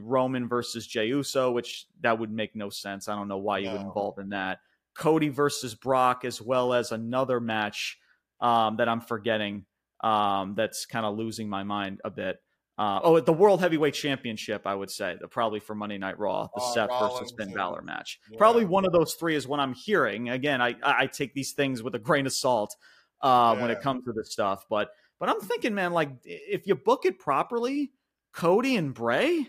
Roman 0.00 0.48
versus 0.48 0.86
Jey 0.86 1.06
Uso, 1.06 1.50
which 1.50 1.86
that 2.00 2.18
would 2.18 2.30
make 2.30 2.54
no 2.54 2.70
sense. 2.70 3.08
I 3.08 3.14
don't 3.14 3.28
know 3.28 3.38
why 3.38 3.58
you 3.58 3.70
would 3.70 3.80
involve 3.80 4.18
in 4.18 4.30
that. 4.30 4.58
Cody 4.96 5.28
versus 5.28 5.74
Brock, 5.74 6.24
as 6.24 6.40
well 6.40 6.72
as 6.72 6.92
another 6.92 7.40
match 7.40 7.98
um, 8.40 8.76
that 8.76 8.88
I'm 8.88 9.00
forgetting. 9.00 9.64
Um, 10.02 10.54
that's 10.54 10.84
kind 10.84 11.06
of 11.06 11.16
losing 11.16 11.48
my 11.48 11.62
mind 11.62 12.00
a 12.04 12.10
bit. 12.10 12.36
Uh, 12.78 13.00
oh, 13.02 13.18
the 13.18 13.32
World 13.32 13.60
Heavyweight 13.60 13.94
Championship, 13.94 14.66
I 14.66 14.74
would 14.74 14.90
say, 14.90 15.16
the, 15.18 15.26
probably 15.26 15.60
for 15.60 15.74
Monday 15.74 15.96
Night 15.96 16.18
Raw, 16.18 16.48
the 16.54 16.60
Uh, 16.60 16.72
Seth 16.74 16.90
Rollins 16.90 17.20
versus 17.20 17.34
Finn 17.38 17.54
Balor 17.54 17.80
match. 17.80 18.20
Yeah. 18.30 18.36
Probably 18.36 18.66
one 18.66 18.84
of 18.84 18.92
those 18.92 19.14
three 19.14 19.34
is 19.34 19.48
what 19.48 19.60
I'm 19.60 19.72
hearing. 19.72 20.28
Again, 20.28 20.60
I 20.60 20.76
I 20.82 21.04
I 21.04 21.06
take 21.06 21.32
these 21.32 21.52
things 21.52 21.82
with 21.82 21.94
a 21.94 21.98
grain 21.98 22.26
of 22.26 22.34
salt 22.34 22.76
uh, 23.22 23.56
when 23.56 23.70
it 23.70 23.80
comes 23.80 24.04
to 24.04 24.12
this 24.12 24.30
stuff, 24.30 24.66
but 24.68 24.90
but 25.18 25.28
I'm 25.28 25.40
thinking, 25.40 25.74
man, 25.74 25.92
like 25.92 26.10
if 26.24 26.66
you 26.66 26.74
book 26.74 27.04
it 27.04 27.18
properly, 27.18 27.92
Cody 28.32 28.76
and 28.76 28.92
Bray, 28.92 29.46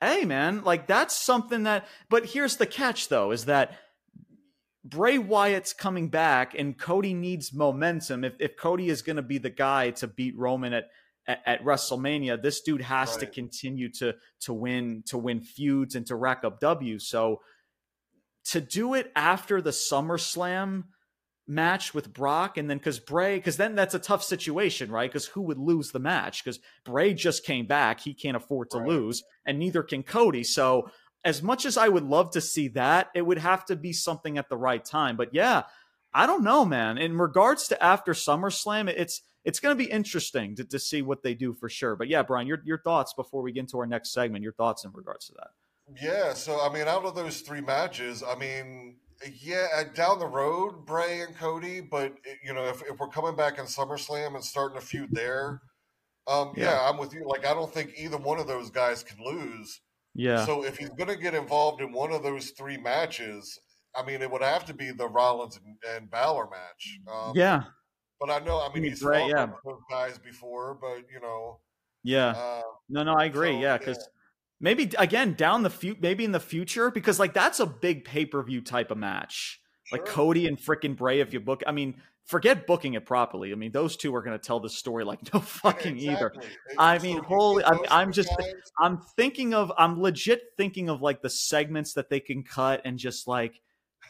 hey, 0.00 0.24
man, 0.24 0.62
like 0.64 0.86
that's 0.86 1.18
something 1.18 1.64
that. 1.64 1.86
But 2.08 2.26
here's 2.26 2.56
the 2.56 2.66
catch, 2.66 3.08
though, 3.08 3.30
is 3.30 3.46
that 3.46 3.78
Bray 4.84 5.18
Wyatt's 5.18 5.72
coming 5.72 6.08
back, 6.08 6.54
and 6.56 6.78
Cody 6.78 7.14
needs 7.14 7.52
momentum. 7.52 8.24
If 8.24 8.34
if 8.38 8.56
Cody 8.56 8.88
is 8.88 9.02
going 9.02 9.16
to 9.16 9.22
be 9.22 9.38
the 9.38 9.50
guy 9.50 9.90
to 9.92 10.06
beat 10.06 10.36
Roman 10.36 10.72
at, 10.72 10.84
at 11.26 11.40
at 11.46 11.64
WrestleMania, 11.64 12.40
this 12.40 12.60
dude 12.60 12.82
has 12.82 13.16
to 13.16 13.26
continue 13.26 13.90
to 13.94 14.14
to 14.40 14.52
win 14.52 15.02
to 15.06 15.18
win 15.18 15.40
feuds 15.40 15.94
and 15.94 16.06
to 16.06 16.16
rack 16.16 16.44
up 16.44 16.60
W. 16.60 16.98
So 16.98 17.40
to 18.46 18.60
do 18.60 18.94
it 18.94 19.10
after 19.16 19.60
the 19.60 19.70
SummerSlam 19.70 20.84
match 21.48 21.94
with 21.94 22.12
Brock, 22.12 22.58
and 22.58 22.68
then 22.68 22.78
because 22.78 22.98
Bray, 22.98 23.36
because 23.36 23.56
then 23.56 23.74
that's 23.74 23.94
a 23.94 24.00
tough 24.00 24.22
situation, 24.22 24.90
right? 24.90 25.10
Because 25.10 25.26
who 25.26 25.42
would 25.42 25.58
lose 25.58 25.92
the 25.92 25.98
match? 25.98 26.44
Because 26.44 26.60
Bray 26.84 27.14
just 27.14 27.44
came 27.44 27.66
back, 27.66 28.00
he 28.00 28.14
can't 28.14 28.36
afford 28.36 28.70
to 28.70 28.78
Right. 28.78 28.88
lose, 28.88 29.22
and 29.44 29.58
neither 29.58 29.82
can 29.82 30.02
Cody. 30.02 30.44
So 30.44 30.90
as 31.24 31.42
much 31.42 31.66
as 31.66 31.76
I 31.76 31.88
would 31.88 32.04
love 32.04 32.30
to 32.32 32.40
see 32.40 32.68
that, 32.68 33.10
it 33.14 33.22
would 33.22 33.38
have 33.38 33.64
to 33.66 33.76
be 33.76 33.92
something 33.92 34.38
at 34.38 34.48
the 34.48 34.56
right 34.56 34.84
time. 34.84 35.16
But 35.16 35.34
yeah, 35.34 35.64
I 36.14 36.24
don't 36.24 36.44
know, 36.44 36.64
man. 36.64 36.98
In 36.98 37.18
regards 37.18 37.66
to 37.68 37.82
after 37.82 38.12
SummerSlam, 38.12 38.88
it's 38.88 39.22
it's 39.44 39.60
going 39.60 39.76
to 39.76 39.84
be 39.84 39.90
interesting 39.90 40.56
to, 40.56 40.64
to 40.64 40.78
see 40.78 41.02
what 41.02 41.22
they 41.22 41.34
do 41.34 41.52
for 41.52 41.68
sure. 41.68 41.96
But 41.96 42.08
yeah, 42.08 42.22
Brian, 42.22 42.46
your 42.46 42.60
your 42.64 42.78
thoughts 42.78 43.12
before 43.12 43.42
we 43.42 43.50
get 43.52 43.60
into 43.60 43.78
our 43.78 43.86
next 43.86 44.12
segment. 44.12 44.44
Your 44.44 44.52
thoughts 44.52 44.84
in 44.84 44.92
regards 44.94 45.26
to 45.26 45.34
that. 45.34 45.48
Yeah, 46.00 46.32
so 46.34 46.60
I 46.60 46.72
mean, 46.72 46.86
out 46.86 47.04
of 47.04 47.16
those 47.16 47.40
three 47.40 47.60
matches, 47.60 48.22
I 48.22 48.36
mean, 48.36 48.85
yeah, 49.40 49.82
down 49.94 50.18
the 50.18 50.26
road, 50.26 50.84
Bray 50.86 51.20
and 51.20 51.36
Cody, 51.36 51.80
but 51.80 52.12
eh, 52.26 52.34
you 52.44 52.52
know, 52.52 52.64
if, 52.64 52.82
if 52.82 52.98
we're 52.98 53.08
coming 53.08 53.36
back 53.36 53.58
in 53.58 53.64
SummerSlam 53.64 54.34
and 54.34 54.44
starting 54.44 54.78
a 54.78 54.80
feud 54.80 55.10
there, 55.12 55.62
um, 56.26 56.52
yeah. 56.56 56.64
yeah. 56.64 56.88
I'm 56.88 56.98
with 56.98 57.14
you. 57.14 57.26
Like, 57.26 57.46
I 57.46 57.54
don't 57.54 57.72
think 57.72 57.92
either 57.96 58.16
one 58.16 58.38
of 58.38 58.46
those 58.46 58.70
guys 58.70 59.02
can 59.02 59.24
lose. 59.24 59.80
Yeah. 60.14 60.44
So 60.44 60.64
if 60.64 60.78
he's 60.78 60.88
going 60.90 61.08
to 61.08 61.16
get 61.16 61.34
involved 61.34 61.80
in 61.80 61.92
one 61.92 62.12
of 62.12 62.22
those 62.22 62.50
three 62.50 62.76
matches, 62.76 63.58
I 63.94 64.04
mean, 64.04 64.22
it 64.22 64.30
would 64.30 64.42
have 64.42 64.64
to 64.66 64.74
be 64.74 64.90
the 64.90 65.08
Rollins 65.08 65.58
and, 65.64 65.76
and 65.94 66.10
Balor 66.10 66.48
match. 66.50 66.98
Um, 67.12 67.32
yeah. 67.34 67.62
But 68.20 68.30
I 68.30 68.38
know, 68.40 68.60
I 68.60 68.72
mean, 68.72 68.84
he's 68.84 69.02
right, 69.02 69.28
yeah. 69.28 69.46
those 69.64 69.80
guys 69.90 70.18
before, 70.18 70.78
but 70.80 71.02
you 71.12 71.20
know. 71.20 71.60
Yeah. 72.02 72.28
Uh, 72.28 72.62
no, 72.88 73.02
no, 73.02 73.14
I 73.14 73.26
agree. 73.26 73.52
So, 73.52 73.60
yeah, 73.60 73.78
because. 73.78 74.08
Yeah 74.60 74.64
maybe 74.64 74.90
again 74.98 75.34
down 75.34 75.62
the 75.62 75.70
future, 75.70 75.98
maybe 76.00 76.24
in 76.24 76.32
the 76.32 76.40
future, 76.40 76.90
because 76.90 77.18
like 77.18 77.34
that's 77.34 77.60
a 77.60 77.66
big 77.66 78.04
pay 78.04 78.26
per 78.26 78.42
view 78.42 78.60
type 78.60 78.90
of 78.90 78.98
match. 78.98 79.60
Sure. 79.84 79.98
Like 79.98 80.08
Cody 80.08 80.46
and 80.46 80.58
freaking 80.58 80.96
Bray, 80.96 81.20
if 81.20 81.32
you 81.32 81.40
book, 81.40 81.62
I 81.66 81.72
mean, 81.72 81.94
forget 82.24 82.66
booking 82.66 82.94
it 82.94 83.06
properly. 83.06 83.52
I 83.52 83.54
mean, 83.54 83.70
those 83.70 83.96
two 83.96 84.14
are 84.14 84.22
going 84.22 84.36
to 84.36 84.44
tell 84.44 84.58
the 84.58 84.68
story 84.68 85.04
like 85.04 85.32
no 85.32 85.40
fucking 85.40 85.96
exactly. 85.96 86.08
either. 86.08 86.32
I 86.78 86.98
mean, 86.98 87.22
holy, 87.22 87.64
I 87.64 87.72
mean, 87.72 87.84
I'm 87.90 88.12
just, 88.12 88.30
guys. 88.36 88.52
I'm 88.80 88.98
thinking 89.16 89.54
of, 89.54 89.72
I'm 89.78 90.00
legit 90.00 90.42
thinking 90.56 90.88
of 90.88 91.02
like 91.02 91.22
the 91.22 91.30
segments 91.30 91.92
that 91.94 92.10
they 92.10 92.20
can 92.20 92.42
cut 92.42 92.82
and 92.84 92.98
just 92.98 93.28
like, 93.28 93.60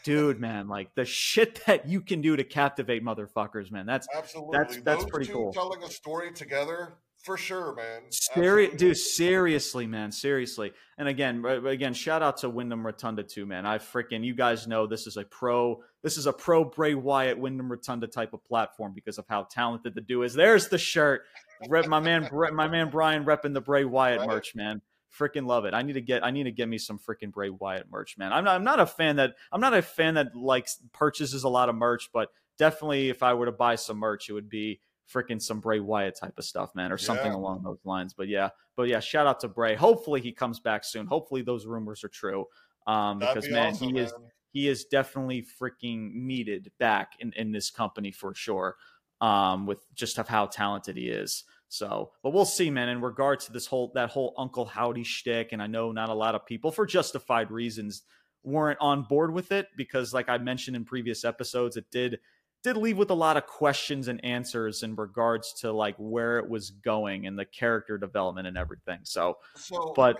dude, 0.03 0.39
man, 0.39 0.67
like 0.67 0.95
the 0.95 1.05
shit 1.05 1.63
that 1.67 1.87
you 1.87 2.01
can 2.01 2.21
do 2.21 2.35
to 2.35 2.43
captivate 2.43 3.03
motherfuckers, 3.03 3.71
man. 3.71 3.85
That's 3.85 4.07
absolutely 4.15 4.57
that's 4.57 4.77
that's 4.77 5.03
those 5.03 5.11
pretty 5.11 5.31
cool. 5.31 5.53
Telling 5.53 5.83
a 5.83 5.89
story 5.91 6.31
together 6.33 6.93
for 7.27 7.35
sure, 7.35 7.75
man. 7.75 8.03
Seri- 8.09 8.73
dude, 8.73 8.95
seriously, 8.95 9.85
man, 9.85 10.13
seriously. 10.13 10.71
And 10.97 11.09
again, 11.09 11.43
again, 11.43 11.93
shout 11.93 12.23
out 12.23 12.37
to 12.37 12.49
Wyndham 12.49 12.85
Rotunda 12.85 13.21
too, 13.21 13.45
man. 13.45 13.65
I 13.65 13.79
freaking, 13.79 14.23
you 14.23 14.33
guys 14.33 14.65
know 14.65 14.87
this 14.87 15.07
is 15.07 15.17
a 15.17 15.25
pro, 15.25 15.83
this 16.03 16.15
is 16.15 16.25
a 16.25 16.31
pro 16.31 16.63
Bray 16.63 16.95
Wyatt 16.95 17.37
Wyndham 17.37 17.69
Rotunda 17.69 18.07
type 18.07 18.33
of 18.33 18.45
platform 18.45 18.93
because 18.95 19.17
of 19.17 19.25
how 19.27 19.43
talented 19.43 19.93
the 19.93 19.99
dude 19.99 20.25
is. 20.25 20.35
There's 20.35 20.69
the 20.69 20.77
shirt, 20.77 21.23
Rep, 21.67 21.87
my 21.87 21.99
man, 21.99 22.29
my 22.31 22.69
man 22.69 22.89
Brian 22.89 23.25
repping 23.25 23.53
the 23.53 23.59
Bray 23.59 23.83
Wyatt 23.83 24.21
right. 24.21 24.29
merch, 24.29 24.55
man. 24.55 24.81
Freaking 25.13 25.45
love 25.45 25.65
it. 25.65 25.73
I 25.73 25.81
need 25.81 25.93
to 25.93 26.01
get, 26.01 26.23
I 26.25 26.31
need 26.31 26.45
to 26.45 26.51
get 26.51 26.69
me 26.69 26.77
some 26.77 26.97
freaking 26.97 27.33
Bray 27.33 27.49
Wyatt 27.49 27.91
merch, 27.91 28.17
man. 28.17 28.31
I'm 28.31 28.45
not, 28.45 28.55
I'm 28.55 28.63
not 28.63 28.79
a 28.79 28.85
fan 28.85 29.17
that, 29.17 29.33
I'm 29.51 29.59
not 29.59 29.73
a 29.73 29.81
fan 29.81 30.13
that 30.13 30.33
likes 30.33 30.79
purchases 30.93 31.43
a 31.43 31.49
lot 31.49 31.67
of 31.67 31.75
merch, 31.75 32.09
but 32.13 32.29
definitely 32.57 33.09
if 33.09 33.21
I 33.21 33.33
were 33.33 33.47
to 33.47 33.51
buy 33.51 33.75
some 33.75 33.97
merch, 33.97 34.29
it 34.29 34.33
would 34.33 34.49
be 34.49 34.79
freaking 35.11 35.41
some 35.41 35.59
Bray 35.59 35.79
Wyatt 35.79 36.17
type 36.19 36.37
of 36.37 36.45
stuff, 36.45 36.75
man, 36.75 36.91
or 36.91 36.97
something 36.97 37.31
yeah. 37.31 37.37
along 37.37 37.63
those 37.63 37.79
lines. 37.85 38.13
But 38.13 38.27
yeah, 38.27 38.49
but 38.75 38.87
yeah, 38.87 38.99
shout 38.99 39.27
out 39.27 39.39
to 39.41 39.47
Bray. 39.47 39.75
Hopefully 39.75 40.21
he 40.21 40.31
comes 40.31 40.59
back 40.59 40.83
soon. 40.83 41.07
Hopefully 41.07 41.41
those 41.41 41.65
rumors 41.65 42.03
are 42.03 42.09
true. 42.09 42.45
Um, 42.85 43.19
because 43.19 43.45
be 43.45 43.51
man, 43.51 43.73
awesome, 43.73 43.87
he 43.87 43.93
man. 43.93 44.03
is 44.03 44.13
he 44.51 44.67
is 44.67 44.85
definitely 44.85 45.45
freaking 45.61 46.13
needed 46.13 46.71
back 46.79 47.13
in, 47.19 47.33
in 47.33 47.51
this 47.51 47.69
company 47.69 48.11
for 48.11 48.33
sure. 48.33 48.75
Um, 49.19 49.65
with 49.65 49.79
just 49.95 50.19
of 50.19 50.27
how 50.27 50.45
talented 50.45 50.95
he 50.95 51.07
is. 51.07 51.43
So, 51.69 52.11
but 52.23 52.33
we'll 52.33 52.45
see, 52.45 52.69
man. 52.69 52.87
In 52.87 53.01
regards 53.01 53.45
to 53.45 53.51
this 53.51 53.65
whole 53.65 53.91
that 53.95 54.09
whole 54.09 54.33
Uncle 54.37 54.65
Howdy 54.65 55.03
shtick, 55.03 55.53
and 55.53 55.61
I 55.61 55.67
know 55.67 55.91
not 55.91 56.09
a 56.09 56.13
lot 56.13 56.35
of 56.35 56.45
people, 56.45 56.71
for 56.71 56.85
justified 56.85 57.51
reasons, 57.51 58.03
weren't 58.43 58.79
on 58.79 59.03
board 59.03 59.33
with 59.33 59.51
it 59.51 59.67
because, 59.75 60.13
like 60.13 60.29
I 60.29 60.37
mentioned 60.37 60.77
in 60.77 60.85
previous 60.85 61.25
episodes, 61.25 61.75
it 61.75 61.85
did 61.91 62.19
did 62.67 62.77
leave 62.77 62.97
with 62.97 63.09
a 63.09 63.15
lot 63.15 63.37
of 63.37 63.47
questions 63.47 64.09
and 64.09 64.23
answers 64.25 64.83
in 64.83 64.93
regards 64.95 65.53
to 65.53 65.71
like 65.71 65.95
where 65.97 66.37
it 66.37 66.49
was 66.49 66.71
going 66.71 67.25
and 67.25 67.39
the 67.39 67.45
character 67.45 67.97
development 67.97 68.45
and 68.45 68.57
everything. 68.57 68.99
So, 69.03 69.37
so 69.55 69.93
but 69.95 70.17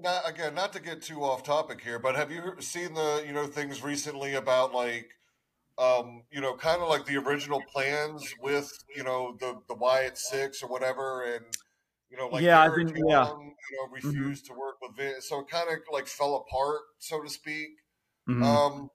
not, 0.00 0.28
again, 0.28 0.54
not 0.54 0.72
to 0.72 0.80
get 0.80 1.02
too 1.02 1.22
off 1.22 1.42
topic 1.42 1.82
here, 1.82 1.98
but 1.98 2.16
have 2.16 2.30
you 2.30 2.54
seen 2.60 2.94
the 2.94 3.22
you 3.26 3.32
know 3.34 3.46
things 3.46 3.82
recently 3.82 4.34
about 4.34 4.72
like 4.74 5.10
um, 5.76 6.22
you 6.30 6.40
know 6.40 6.54
kind 6.54 6.80
of 6.80 6.88
like 6.88 7.04
the 7.04 7.18
original 7.18 7.62
plans 7.70 8.34
with 8.40 8.72
you 8.96 9.04
know 9.04 9.36
the 9.38 9.60
the 9.68 9.74
Wyatt 9.74 10.16
Six 10.16 10.62
or 10.62 10.68
whatever 10.68 11.22
and. 11.22 11.44
You 12.12 12.16
know, 12.16 12.26
like 12.26 12.42
yeah, 12.42 12.60
I've 12.60 12.74
been, 12.74 12.88
yeah. 12.88 12.94
you 12.96 13.04
know, 13.06 13.24
mm-hmm. 13.24 13.94
refused 13.94 14.46
mm-hmm. 14.46 14.54
to 14.54 14.58
work 14.58 14.78
with 14.82 14.96
Vince, 14.96 15.28
so 15.28 15.38
it 15.38 15.48
kind 15.48 15.68
of 15.70 15.78
like 15.92 16.08
fell 16.08 16.34
apart, 16.34 16.80
so 16.98 17.22
to 17.22 17.30
speak. 17.30 17.68
Mm-hmm. 18.28 18.42
Um, 18.42 18.90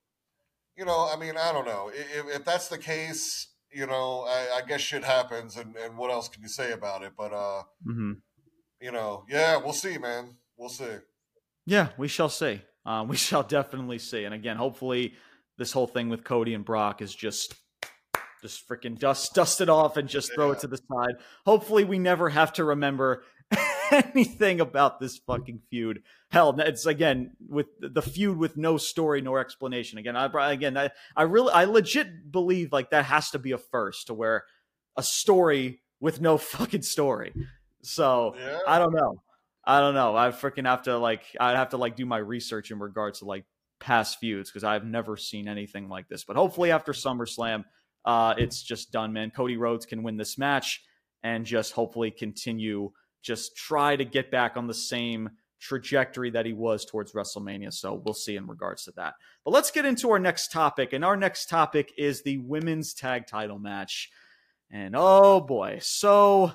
you 0.78 0.86
know, 0.86 1.10
I 1.12 1.18
mean, 1.18 1.36
I 1.38 1.52
don't 1.52 1.66
know. 1.66 1.92
If, 1.94 2.36
if 2.36 2.46
that's 2.46 2.68
the 2.68 2.78
case, 2.78 3.48
you 3.72 3.88
know, 3.88 4.26
I, 4.28 4.58
I, 4.58 4.62
guess 4.68 4.82
shit 4.82 5.04
happens, 5.04 5.58
and, 5.58 5.76
and 5.76 5.98
what 5.98 6.12
else 6.12 6.30
can 6.30 6.42
you 6.42 6.50
say 6.50 6.72
about 6.72 7.04
it? 7.04 7.14
But, 7.18 7.34
uh, 7.34 7.64
mm-hmm. 7.86 8.14
you 8.82 8.92
know, 8.92 9.26
yeah, 9.30 9.58
we'll 9.58 9.74
see, 9.74 9.98
man. 9.98 10.36
We'll 10.58 10.70
see. 10.70 10.96
Yeah, 11.66 11.90
we 11.98 12.08
shall 12.08 12.30
see. 12.30 12.62
Um, 12.86 13.08
we 13.10 13.18
shall 13.18 13.44
definitely 13.44 14.00
see. 14.00 14.24
And 14.24 14.34
again, 14.34 14.58
hopefully, 14.58 15.14
this 15.58 15.72
whole 15.72 15.88
thing 15.88 16.10
with 16.10 16.24
Cody 16.24 16.54
and 16.54 16.66
Brock 16.66 17.02
is 17.02 17.14
just 17.14 17.56
just 18.42 18.68
freaking 18.70 19.00
dust 19.00 19.34
dust 19.34 19.60
it 19.60 19.70
off 19.70 19.98
and 19.98 20.08
just 20.08 20.34
throw 20.36 20.48
yeah. 20.48 20.54
it 20.54 20.60
to 20.60 20.68
the 20.68 20.78
side. 20.78 21.16
Hopefully, 21.46 21.84
we 21.84 21.98
never 21.98 22.30
have 22.30 22.54
to 22.54 22.64
remember 22.64 23.24
anything 24.14 24.62
about 24.62 25.00
this 25.00 25.18
fucking 25.18 25.62
feud. 25.70 26.04
Hell, 26.30 26.56
it's 26.60 26.86
again 26.86 27.32
with 27.48 27.68
the 27.80 28.02
feud 28.02 28.38
with 28.38 28.58
no 28.58 28.78
story 28.78 29.22
nor 29.22 29.40
explanation. 29.40 29.98
Again, 29.98 30.16
I 30.16 30.52
again, 30.52 30.78
I, 30.78 30.90
I 31.16 31.24
really, 31.24 31.52
I 31.52 31.66
legit 31.66 32.32
believe 32.32 32.72
like 32.72 32.92
that 32.92 33.06
has 33.06 33.32
to 33.32 33.40
be 33.40 33.52
a 33.52 33.58
first 33.58 34.08
to 34.08 34.14
where 34.14 34.46
a 34.98 35.04
story 35.04 35.82
with 36.00 36.22
no 36.22 36.38
fucking 36.38 36.84
story. 36.84 37.34
So 37.82 38.36
yeah. 38.38 38.60
I 38.68 38.80
don't 38.80 38.94
know. 38.94 39.22
I 39.66 39.80
don't 39.80 39.96
know. 39.96 40.16
I 40.16 40.30
freaking 40.30 40.66
have 40.66 40.84
to 40.84 40.98
like, 40.98 41.24
I'd 41.40 41.56
have 41.56 41.70
to 41.70 41.78
like 41.78 41.96
do 41.96 42.06
my 42.06 42.18
research 42.18 42.72
in 42.72 42.80
regards 42.80 43.20
to 43.20 43.26
like 43.26 43.46
past 43.80 44.20
feuds 44.20 44.50
because 44.50 44.64
I've 44.64 44.86
never 44.86 45.18
seen 45.18 45.48
anything 45.48 45.90
like 45.90 46.08
this. 46.08 46.24
But 46.24 46.36
hopefully 46.36 46.72
after 46.72 46.92
SummerSlam, 46.92 47.66
uh, 48.06 48.36
it's 48.38 48.62
just 48.62 48.92
done, 48.92 49.14
man. 49.14 49.32
Cody 49.32 49.58
Rhodes 49.58 49.86
can 49.86 50.04
win 50.04 50.18
this 50.18 50.38
match 50.38 50.84
and 51.24 51.46
just 51.46 51.74
hopefully 51.74 52.12
continue 52.12 52.92
just 53.26 53.56
try 53.56 53.96
to 53.96 54.06
get 54.06 54.30
back 54.30 54.56
on 54.56 54.68
the 54.68 54.74
same 54.74 55.30
trajectory 55.60 56.30
that 56.30 56.46
he 56.46 56.54
was 56.54 56.86
towards 56.86 57.14
WrestleMania. 57.14 57.74
So 57.74 58.02
we'll 58.06 58.14
see 58.14 58.36
in 58.36 58.46
regards 58.46 58.84
to 58.84 58.92
that. 58.98 59.16
But 59.44 59.52
let's 59.52 59.72
get 59.72 59.86
into 59.86 60.12
our 60.12 60.20
next 60.20 60.52
topic. 60.52 60.94
And 60.94 61.04
our 61.04 61.18
next 61.18 61.50
topic 61.50 61.92
is 61.98 62.22
the 62.22 62.38
women's 62.38 62.94
tag 62.94 63.26
title 63.26 63.58
match. 63.58 64.12
And 64.72 64.96
oh 64.96 65.42
boy. 65.42 65.80
So. 65.82 66.54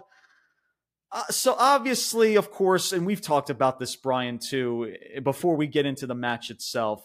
Uh, 1.13 1.25
so 1.29 1.57
obviously, 1.59 2.37
of 2.37 2.53
course, 2.53 2.93
and 2.93 3.05
we've 3.05 3.21
talked 3.21 3.51
about 3.51 3.81
this, 3.81 3.97
Brian, 3.97 4.39
too. 4.39 4.95
Before 5.25 5.57
we 5.57 5.67
get 5.67 5.85
into 5.85 6.07
the 6.07 6.15
match 6.15 6.51
itself, 6.51 7.03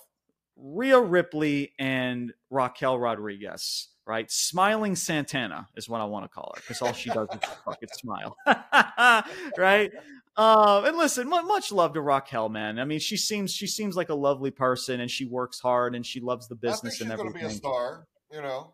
Rhea 0.56 1.00
Ripley 1.00 1.74
and 1.80 2.32
Raquel 2.52 3.00
Rodriguez 3.00 3.88
right? 4.06 4.30
Smiling 4.30 4.96
Santana 4.96 5.68
is 5.76 5.90
what 5.90 6.02
I 6.02 6.06
want 6.06 6.26
to 6.26 6.30
call 6.30 6.54
her 6.56 6.62
because 6.62 6.82
all 6.82 6.94
she 6.94 7.10
does 7.10 7.28
is 7.30 7.50
fucking 7.66 7.90
smile, 7.94 8.38
right? 9.58 9.92
Um, 10.38 10.86
and 10.86 10.98
listen, 10.98 11.30
much 11.30 11.72
love 11.72 11.94
to 11.94 12.02
Raquel, 12.02 12.50
man. 12.50 12.78
I 12.78 12.86
mean, 12.86 13.00
she 13.00 13.18
seems 13.18 13.52
she 13.52 13.68
seems 13.68 13.96
like 13.96 14.10
a 14.10 14.16
lovely 14.16 14.52
person, 14.52 15.00
and 15.00 15.10
she 15.10 15.26
works 15.26 15.60
hard, 15.60 15.96
and 15.96 16.06
she 16.06 16.20
loves 16.20 16.48
the 16.48 16.56
business 16.56 17.02
and 17.02 17.12
everything. 17.12 17.34
She's 17.34 17.42
Going 17.42 17.50
to 17.50 17.50
be 17.50 17.56
a 17.56 17.58
star, 17.58 18.08
you 18.32 18.42
know. 18.42 18.74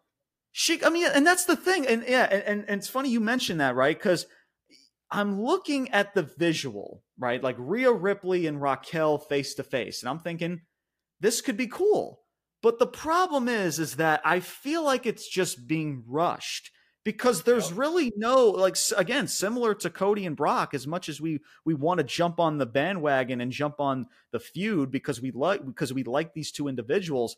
She, 0.52 0.84
I 0.84 0.90
mean, 0.90 1.08
and 1.14 1.26
that's 1.26 1.46
the 1.46 1.56
thing, 1.56 1.88
and 1.88 2.04
yeah, 2.08 2.28
and, 2.32 2.44
and, 2.44 2.66
and 2.68 2.80
it's 2.80 2.90
funny 2.90 3.10
you 3.10 3.20
mentioned 3.20 3.62
that, 3.62 3.76
right? 3.76 3.98
Because 3.98 4.26
I'm 5.12 5.42
looking 5.42 5.92
at 5.92 6.16
the 6.16 6.24
visual, 6.24 7.04
right? 7.20 7.42
Like 7.42 7.56
Rhea 7.60 7.92
Ripley 7.92 8.48
and 8.48 8.62
Raquel 8.62 9.20
face 9.20 9.54
to 9.56 9.64
face, 9.64 10.02
and 10.02 10.10
I'm 10.10 10.20
thinking 10.20 10.62
this 11.20 11.42
could 11.42 11.58
be 11.58 11.68
cool 11.68 12.21
but 12.62 12.80
the 12.80 12.88
problem 12.88 13.48
is, 13.48 13.80
is 13.80 13.96
that 13.96 14.22
I 14.24 14.40
feel 14.40 14.84
like 14.84 15.06
it's 15.06 15.28
just 15.28 15.68
being 15.68 16.04
rushed 16.08 16.72
because 17.04 17.44
there's 17.44 17.70
yep. 17.70 17.80
really 17.80 18.12
no 18.16 18.50
like 18.50 18.78
again 18.96 19.28
similar 19.28 19.74
to 19.74 19.90
Cody 19.90 20.26
and 20.26 20.36
Brock 20.36 20.74
as 20.74 20.86
much 20.86 21.10
as 21.10 21.20
we 21.20 21.40
we 21.66 21.74
want 21.74 21.98
to 22.00 22.04
jump 22.04 22.40
on 22.40 22.58
the 22.58 22.66
bandwagon 22.66 23.42
and 23.42 23.52
jump 23.52 23.80
on 23.80 24.08
the 24.32 24.40
feud 24.40 24.92
because 24.92 25.22
we 25.22 25.32
like 25.32 25.66
because 25.66 25.94
we 25.94 26.04
like 26.04 26.34
these 26.34 26.52
two 26.52 26.68
individuals 26.68 27.36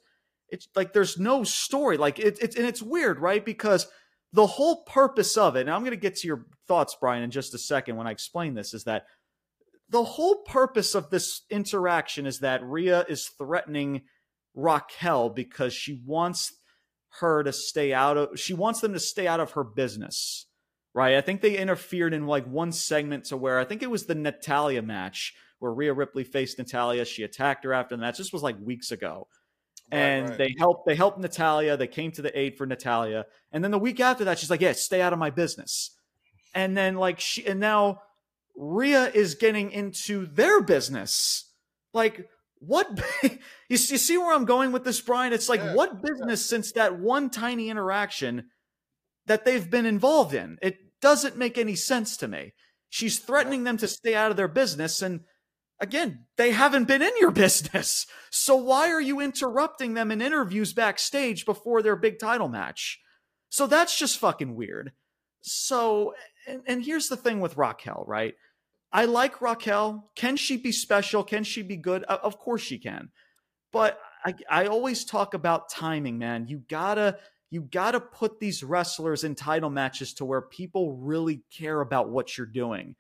it's 0.50 0.68
like 0.76 0.94
there's 0.94 1.18
no 1.18 1.44
story 1.44 1.98
like 1.98 2.20
it, 2.20 2.38
it's 2.42 2.56
and 2.56 2.66
it's 2.66 2.82
weird 2.82 3.20
right 3.20 3.46
because 3.46 3.88
the 4.34 4.48
whole 4.48 4.84
purpose 4.84 5.38
of 5.38 5.56
it 5.56 5.62
and 5.62 5.72
I'm 5.72 5.82
going 5.82 5.92
to 5.92 5.98
get 5.98 6.18
to 6.18 6.28
your 6.28 6.46
thoughts 6.68 6.98
Brian 7.00 7.24
in 7.24 7.32
just 7.32 7.54
a 7.54 7.60
second 7.60 7.96
when 7.96 8.08
I 8.08 8.12
explain 8.12 8.56
this 8.56 8.74
is 8.74 8.84
that 8.84 9.06
the 9.90 10.04
whole 10.04 10.44
purpose 10.44 10.96
of 10.96 11.10
this 11.10 11.44
interaction 11.50 12.26
is 12.26 12.40
that 12.40 12.64
Rhea 12.64 13.06
is 13.08 13.28
threatening 13.38 14.02
Raquel 14.56 15.30
because 15.30 15.74
she 15.74 16.02
wants 16.06 16.54
her 17.20 17.44
to 17.44 17.54
stay 17.54 17.94
out 17.94 18.18
of 18.18 18.40
she 18.40 18.54
wants 18.54 18.82
them 18.82 18.94
to 18.94 19.00
stay 19.00 19.28
out 19.28 19.40
of 19.40 19.52
her 19.52 19.64
business 19.64 20.48
right? 20.94 21.16
I 21.16 21.22
think 21.22 21.42
they 21.42 21.58
interfered 21.58 22.14
in 22.14 22.28
like 22.28 22.46
one 22.46 22.72
segment 22.72 23.26
to 23.26 23.38
where 23.38 23.60
I 23.60 23.66
think 23.66 23.82
it 23.82 23.90
was 23.90 24.06
the 24.06 24.16
Natalya 24.16 24.82
match 24.82 25.34
where 25.60 25.74
Rhea 25.74 25.94
Ripley 25.94 26.24
faced 26.24 26.58
Natalya. 26.58 27.06
She 27.06 27.24
attacked 27.24 27.64
her 27.64 27.74
after 27.74 27.96
the 27.96 28.02
match. 28.02 28.18
This 28.18 28.34
was 28.34 28.44
like 28.44 28.58
weeks 28.62 28.92
ago. 28.92 29.28
Right, 29.92 30.00
and 30.00 30.30
right. 30.30 30.38
they 30.38 30.56
helped 30.58 30.86
they 30.86 30.96
helped 30.96 31.20
Natalya. 31.20 31.78
They 31.78 31.88
came 31.88 32.12
to 32.12 32.22
the 32.22 32.38
aid 32.38 32.58
for 32.58 32.66
Natalya. 32.66 33.26
And 33.52 33.64
then 33.64 33.72
the 33.72 33.80
week 33.80 34.00
after 34.00 34.26
that, 34.26 34.40
she's 34.40 34.50
like, 34.50 34.62
Yeah, 34.62 34.74
stay 34.74 35.02
out 35.02 35.14
of 35.14 35.20
my 35.20 35.30
business. 35.30 35.92
And 36.56 36.78
then 36.78 36.96
like 36.96 37.20
she 37.20 37.46
and 37.46 37.60
now 37.60 38.02
Rhea 38.56 39.12
is 39.14 39.36
getting 39.36 39.72
into 39.72 40.26
their 40.26 40.62
business. 40.62 41.50
Like, 41.94 42.28
what 42.66 42.88
you, 43.24 43.30
you 43.70 43.78
see 43.78 44.18
where 44.18 44.34
I'm 44.34 44.46
going 44.46 44.72
with 44.72 44.84
this, 44.84 45.02
Brian? 45.02 45.34
It's 45.34 45.50
like 45.50 45.62
yeah, 45.62 45.74
what 45.74 46.02
business 46.02 46.42
yeah. 46.42 46.56
since 46.56 46.72
that 46.74 47.00
one 47.00 47.30
tiny 47.30 47.70
interaction 47.70 48.50
that 49.26 49.46
they've 49.46 49.70
been 49.70 49.86
involved 49.86 50.34
in? 50.34 50.58
It 50.62 50.78
doesn't 51.02 51.38
make 51.38 51.58
any 51.58 51.76
sense 51.76 52.18
to 52.18 52.28
me. 52.28 52.54
She's 52.90 53.20
threatening 53.20 53.62
yeah. 53.62 53.66
them 53.66 53.78
to 53.78 53.88
stay 53.88 54.16
out 54.16 54.32
of 54.32 54.38
their 54.38 54.48
business 54.48 55.02
and 55.02 55.22
again, 55.80 56.26
they 56.38 56.52
haven't 56.52 56.88
been 56.88 57.02
in 57.02 57.12
your 57.20 57.32
business. 57.46 58.08
So 58.32 58.56
why 58.56 58.90
are 58.90 59.02
you 59.02 59.20
interrupting 59.20 59.94
them 59.94 60.12
in 60.12 60.22
interviews 60.22 60.74
backstage 60.74 61.46
before 61.46 61.82
their 61.82 61.96
big 61.96 62.20
title 62.20 62.48
match? 62.48 63.00
So 63.50 63.68
that's 63.68 63.98
just 63.98 64.18
fucking 64.18 64.56
weird. 64.56 64.94
So, 65.42 66.14
and, 66.48 66.62
and 66.66 66.84
here's 66.84 67.10
the 67.10 67.18
thing 67.18 67.40
with 67.40 67.58
Raquel, 67.58 68.06
right? 68.08 68.34
I 68.94 69.06
like 69.06 69.42
Raquel. 69.42 70.12
Can 70.16 70.38
she 70.38 70.56
be 70.56 70.72
special? 70.72 71.24
Can 71.24 71.44
she 71.44 71.64
be 71.64 71.76
good? 71.76 72.04
Of 72.04 72.38
course 72.38 72.62
she 72.62 72.78
can. 72.78 73.10
But 73.72 74.00
I, 74.24 74.36
I 74.50 74.66
always 74.68 75.04
talk 75.04 75.34
about 75.34 75.70
timing, 75.70 76.20
man. 76.20 76.46
You 76.48 76.62
gotta 76.70 77.18
you 77.50 77.62
gotta 77.62 78.00
put 78.00 78.40
these 78.40 78.64
wrestlers 78.64 79.24
in 79.24 79.34
title 79.34 79.72
matches 79.72 80.14
to 80.16 80.26
where 80.26 80.42
people 80.42 80.96
really 80.96 81.42
care 81.52 81.82
about 81.82 82.10
what 82.10 82.38
you're 82.38 82.48
doing. 82.48 82.96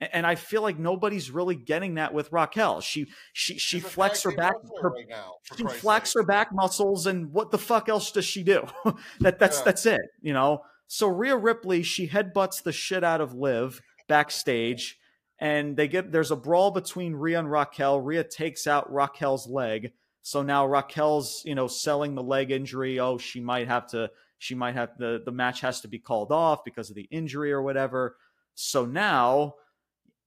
And 0.00 0.26
I 0.26 0.34
feel 0.34 0.60
like 0.60 0.78
nobody's 0.78 1.30
really 1.30 1.54
getting 1.54 1.94
that 1.94 2.12
with 2.12 2.30
Raquel. 2.32 2.80
She 2.80 3.06
she 3.32 3.56
she 3.56 3.78
flex 3.78 4.24
her 4.24 4.32
back 4.32 4.54
her, 4.82 4.90
right 4.90 5.08
now, 5.08 5.36
she 5.56 5.64
flex 5.64 6.12
her 6.14 6.24
back 6.24 6.52
muscles 6.52 7.06
and 7.06 7.32
what 7.32 7.52
the 7.52 7.58
fuck 7.58 7.88
else 7.88 8.10
does 8.10 8.24
she 8.24 8.42
do? 8.42 8.66
that 9.20 9.38
that's 9.38 9.58
yeah. 9.58 9.64
that's 9.64 9.86
it, 9.86 10.02
you 10.20 10.32
know. 10.32 10.64
So 10.88 11.06
Rhea 11.06 11.36
Ripley, 11.36 11.82
she 11.82 12.08
headbutts 12.08 12.62
the 12.62 12.72
shit 12.72 13.04
out 13.04 13.20
of 13.20 13.32
Liv 13.32 13.80
backstage 14.08 14.98
and 15.38 15.76
they 15.76 15.88
get 15.88 16.12
there's 16.12 16.30
a 16.30 16.36
brawl 16.36 16.70
between 16.70 17.14
Rhea 17.14 17.38
and 17.38 17.50
Raquel. 17.50 18.00
Rhea 18.00 18.24
takes 18.24 18.66
out 18.66 18.92
Raquel's 18.92 19.46
leg. 19.46 19.92
So 20.22 20.42
now 20.42 20.66
Raquel's, 20.66 21.42
you 21.44 21.54
know, 21.54 21.68
selling 21.68 22.14
the 22.14 22.22
leg 22.22 22.50
injury. 22.50 22.98
Oh, 22.98 23.18
she 23.18 23.40
might 23.40 23.68
have 23.68 23.88
to 23.90 24.10
she 24.38 24.54
might 24.54 24.74
have 24.74 24.96
the 24.98 25.22
the 25.24 25.32
match 25.32 25.60
has 25.60 25.80
to 25.82 25.88
be 25.88 25.98
called 25.98 26.32
off 26.32 26.64
because 26.64 26.90
of 26.90 26.96
the 26.96 27.08
injury 27.10 27.52
or 27.52 27.62
whatever. 27.62 28.16
So 28.54 28.86
now 28.86 29.54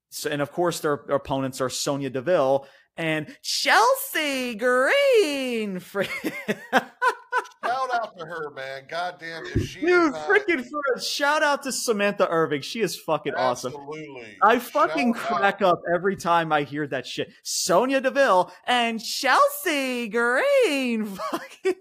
so, 0.09 0.29
and 0.29 0.41
of 0.41 0.51
course 0.51 0.79
their, 0.79 1.01
their 1.07 1.15
opponents 1.15 1.61
are 1.61 1.69
Sonya 1.69 2.09
Deville 2.09 2.67
and 2.97 3.35
Chelsea 3.41 4.55
Green. 4.55 5.81
to 8.19 8.25
her, 8.25 8.51
man. 8.51 8.83
Goddamn, 8.87 9.45
if 9.47 9.67
she 9.67 9.81
dude, 9.81 10.11
not... 10.11 10.27
freaking 10.27 10.63
for 10.63 11.01
shout 11.01 11.43
out 11.43 11.63
to 11.63 11.71
Samantha 11.71 12.27
Irvin. 12.29 12.61
She 12.61 12.81
is 12.81 12.95
fucking 12.95 13.33
Absolutely. 13.35 14.09
awesome. 14.09 14.37
I 14.43 14.59
fucking 14.59 15.13
shout 15.13 15.23
crack 15.23 15.61
out. 15.61 15.73
up 15.73 15.81
every 15.93 16.15
time 16.15 16.51
I 16.51 16.63
hear 16.63 16.87
that 16.87 17.05
shit. 17.07 17.31
Sonya 17.43 18.01
Deville 18.01 18.51
and 18.65 19.01
Chelsea 19.03 20.07
Green. 20.09 21.05
Fucking 21.31 21.75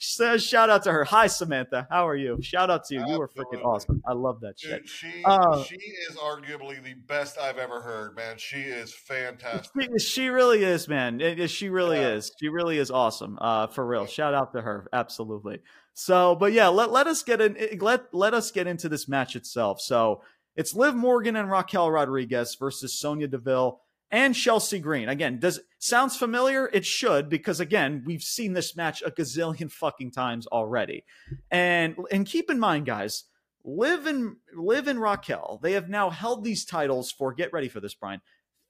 says 0.00 0.44
shout 0.44 0.70
out 0.70 0.84
to 0.84 0.92
her. 0.92 1.04
Hi 1.04 1.26
Samantha, 1.26 1.86
how 1.90 2.06
are 2.06 2.16
you? 2.16 2.38
Shout 2.42 2.70
out 2.70 2.84
to 2.86 2.94
you. 2.94 3.00
Absolutely. 3.00 3.14
You 3.14 3.22
are 3.22 3.44
freaking 3.44 3.64
awesome. 3.64 4.02
I 4.06 4.12
love 4.12 4.40
that 4.40 4.58
shit. 4.58 4.88
She 4.88 5.22
uh, 5.24 5.62
she 5.62 5.76
is 5.76 6.16
arguably 6.16 6.82
the 6.82 6.94
best 6.94 7.38
I've 7.38 7.58
ever 7.58 7.80
heard, 7.80 8.16
man. 8.16 8.36
She 8.38 8.60
is 8.60 8.92
fantastic. 8.92 9.70
She, 9.80 9.98
she 9.98 10.28
really 10.28 10.64
is, 10.64 10.88
man. 10.88 11.20
she 11.48 11.68
really 11.68 11.98
yeah. 11.98 12.14
is. 12.14 12.32
She 12.40 12.48
really 12.48 12.78
is 12.78 12.90
awesome. 12.90 13.38
Uh, 13.40 13.66
for 13.68 13.86
real. 13.86 14.06
Shout 14.06 14.34
out 14.34 14.52
to 14.52 14.60
her 14.60 14.88
absolutely. 14.92 15.60
So, 15.94 16.34
but 16.34 16.52
yeah, 16.52 16.68
let, 16.68 16.90
let 16.90 17.06
us 17.06 17.22
get 17.22 17.40
in 17.40 17.78
let 17.80 18.12
let 18.12 18.34
us 18.34 18.50
get 18.50 18.66
into 18.66 18.88
this 18.88 19.08
match 19.08 19.36
itself. 19.36 19.80
So 19.80 20.22
it's 20.56 20.74
Liv 20.74 20.94
Morgan 20.94 21.36
and 21.36 21.50
Raquel 21.50 21.90
Rodriguez 21.90 22.56
versus 22.56 22.98
Sonya 22.98 23.28
Deville 23.28 23.80
and 24.14 24.32
Chelsea 24.32 24.78
Green. 24.78 25.08
Again, 25.08 25.40
does 25.40 25.58
sounds 25.80 26.16
familiar? 26.16 26.70
It 26.72 26.86
should 26.86 27.28
because 27.28 27.58
again, 27.58 28.04
we've 28.06 28.22
seen 28.22 28.52
this 28.52 28.76
match 28.76 29.02
a 29.04 29.10
gazillion 29.10 29.70
fucking 29.72 30.12
times 30.12 30.46
already. 30.46 31.04
And 31.50 31.96
and 32.12 32.24
keep 32.24 32.48
in 32.48 32.60
mind, 32.60 32.86
guys, 32.86 33.24
Liv 33.64 34.06
and 34.06 34.36
Liv 34.56 34.86
and 34.86 35.00
Raquel, 35.00 35.58
they 35.62 35.72
have 35.72 35.88
now 35.88 36.10
held 36.10 36.44
these 36.44 36.64
titles 36.64 37.10
for 37.10 37.34
get 37.34 37.52
ready 37.52 37.68
for 37.68 37.80
this, 37.80 37.94
Brian. 37.94 38.20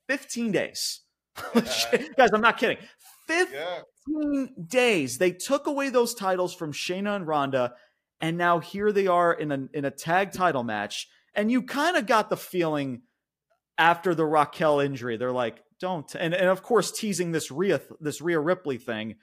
15 0.09 0.51
days. 0.51 1.01
guys, 1.55 2.31
I'm 2.33 2.41
not 2.41 2.57
kidding. 2.57 2.79
15 3.27 3.55
yeah. 3.55 3.81
15 4.07 4.55
days. 4.67 5.19
They 5.19 5.33
took 5.33 5.67
away 5.67 5.91
those 5.91 6.15
titles 6.15 6.55
from 6.55 6.73
Shayna 6.73 7.17
and 7.17 7.27
Ronda, 7.27 7.75
and 8.19 8.39
now 8.39 8.61
here 8.61 8.93
they 8.93 9.09
are 9.09 9.35
in 9.35 9.53
a 9.53 9.69
in 9.75 9.85
a 9.85 9.91
tag 9.91 10.33
title 10.33 10.65
match. 10.65 11.07
And 11.35 11.51
you 11.51 11.63
kind 11.63 11.99
of 11.99 12.07
got 12.07 12.31
the 12.31 12.37
feeling 12.39 13.03
after 13.79 14.15
the 14.15 14.25
Raquel 14.25 14.81
injury, 14.81 15.17
they're 15.17 15.33
like, 15.33 15.63
don't 15.81 16.15
and, 16.15 16.33
and 16.35 16.49
of 16.49 16.63
course 16.63 16.93
teasing 16.93 17.33
this 17.33 17.51
Rhea 17.51 17.81
this 18.01 18.21
Rhea 18.21 18.41
Ripley 18.41 18.79
thing. 18.79 19.17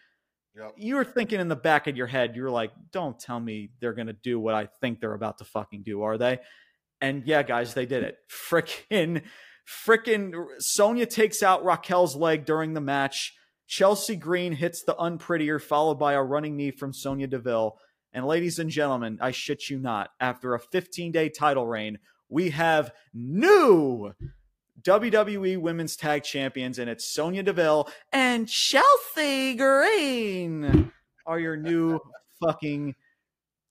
Yep. 0.56 0.74
You're 0.78 1.06
thinking 1.06 1.40
in 1.40 1.48
the 1.48 1.56
back 1.56 1.88
of 1.88 1.96
your 1.96 2.08
head, 2.08 2.36
you're 2.36 2.50
like, 2.50 2.72
don't 2.92 3.18
tell 3.18 3.40
me 3.40 3.72
they're 3.80 3.94
gonna 3.94 4.14
do 4.14 4.40
what 4.40 4.54
I 4.54 4.68
think 4.82 5.00
they're 5.00 5.14
about 5.14 5.38
to 5.38 5.46
fucking 5.46 5.84
do, 5.84 6.02
are 6.04 6.18
they? 6.18 6.40
And 7.00 7.24
yeah, 7.26 7.44
guys, 7.44 7.74
they 7.74 7.86
did 7.86 8.04
it. 8.04 8.18
Frickin' 8.50 9.24
frickin' 9.86 10.34
Sonya 10.60 11.06
takes 11.06 11.42
out 11.42 11.64
Raquel's 11.64 12.16
leg 12.16 12.46
during 12.46 12.74
the 12.74 12.82
match. 12.82 13.34
Chelsea 13.68 14.18
Green 14.18 14.54
hits 14.54 14.84
the 14.84 14.96
unprettier, 14.96 15.62
followed 15.62 15.96
by 15.96 16.14
a 16.14 16.22
running 16.22 16.58
knee 16.58 16.72
from 16.72 16.94
Sonya 16.94 17.28
Deville. 17.28 17.78
And 18.12 18.26
ladies 18.26 18.60
and 18.60 18.70
gentlemen, 18.70 19.18
I 19.22 19.32
shit 19.32 19.70
you 19.70 19.80
not, 19.80 20.10
after 20.20 20.54
a 20.54 20.60
15 20.60 21.14
day 21.14 21.30
title 21.30 21.66
reign, 21.66 22.00
we 22.30 22.50
have 22.50 22.92
new 23.14 24.14
WWE 24.84 25.60
Women's 25.60 25.96
Tag 25.96 26.24
Champions, 26.24 26.80
and 26.80 26.90
it's 26.90 27.14
Sonya 27.14 27.44
Deville 27.44 27.90
and 28.12 28.48
Chelsea 28.48 29.56
Green 29.56 30.92
are 31.26 31.40
your 31.40 31.56
new 31.56 32.00
fucking 32.44 32.96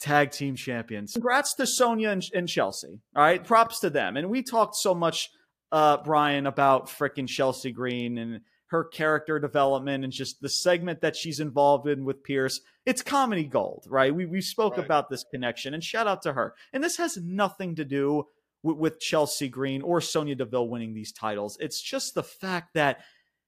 tag 0.00 0.30
team 0.30 0.56
champions. 0.56 1.12
Congrats 1.12 1.54
to 1.54 1.66
Sonya 1.66 2.10
and, 2.10 2.24
and, 2.34 2.48
Chelsea. 2.48 3.00
All 3.14 3.22
right, 3.22 3.44
props 3.44 3.80
to 3.80 3.90
them. 3.90 4.16
And 4.16 4.30
we 4.30 4.42
talked 4.42 4.76
so 4.76 4.94
much, 4.94 5.30
uh, 5.70 5.98
Brian, 5.98 6.46
about 6.46 6.86
freaking 6.88 7.28
Chelsea 7.28 7.70
Green 7.70 8.18
and 8.18 8.40
her 8.70 8.84
character 8.84 9.38
development 9.38 10.04
and 10.04 10.12
just 10.12 10.40
the 10.40 10.48
segment 10.48 11.00
that 11.00 11.16
she's 11.16 11.40
involved 11.40 11.88
in 11.88 12.04
with 12.04 12.22
Pearce. 12.22 12.60
It's 12.86 13.02
comedy 13.02 13.44
gold, 13.44 13.84
right? 13.88 14.14
We 14.14 14.26
we 14.26 14.40
spoke 14.40 14.76
right. 14.76 14.86
about 14.86 15.10
this 15.10 15.24
connection 15.24 15.74
and 15.74 15.82
shout 15.82 16.06
out 16.06 16.22
to 16.22 16.32
her. 16.32 16.54
And 16.72 16.82
this 16.82 16.96
has 16.96 17.16
nothing 17.16 17.74
to 17.74 17.84
do 17.84 18.28
with, 18.62 18.76
with 18.76 19.00
Chelsea 19.00 19.48
Green 19.48 19.82
or 19.82 20.00
Sonya 20.00 20.34
Deville 20.34 20.68
winning 20.68 20.94
these 20.94 21.12
titles. 21.12 21.56
It's 21.60 21.80
just 21.80 22.14
the 22.14 22.22
fact 22.22 22.74
that 22.74 23.00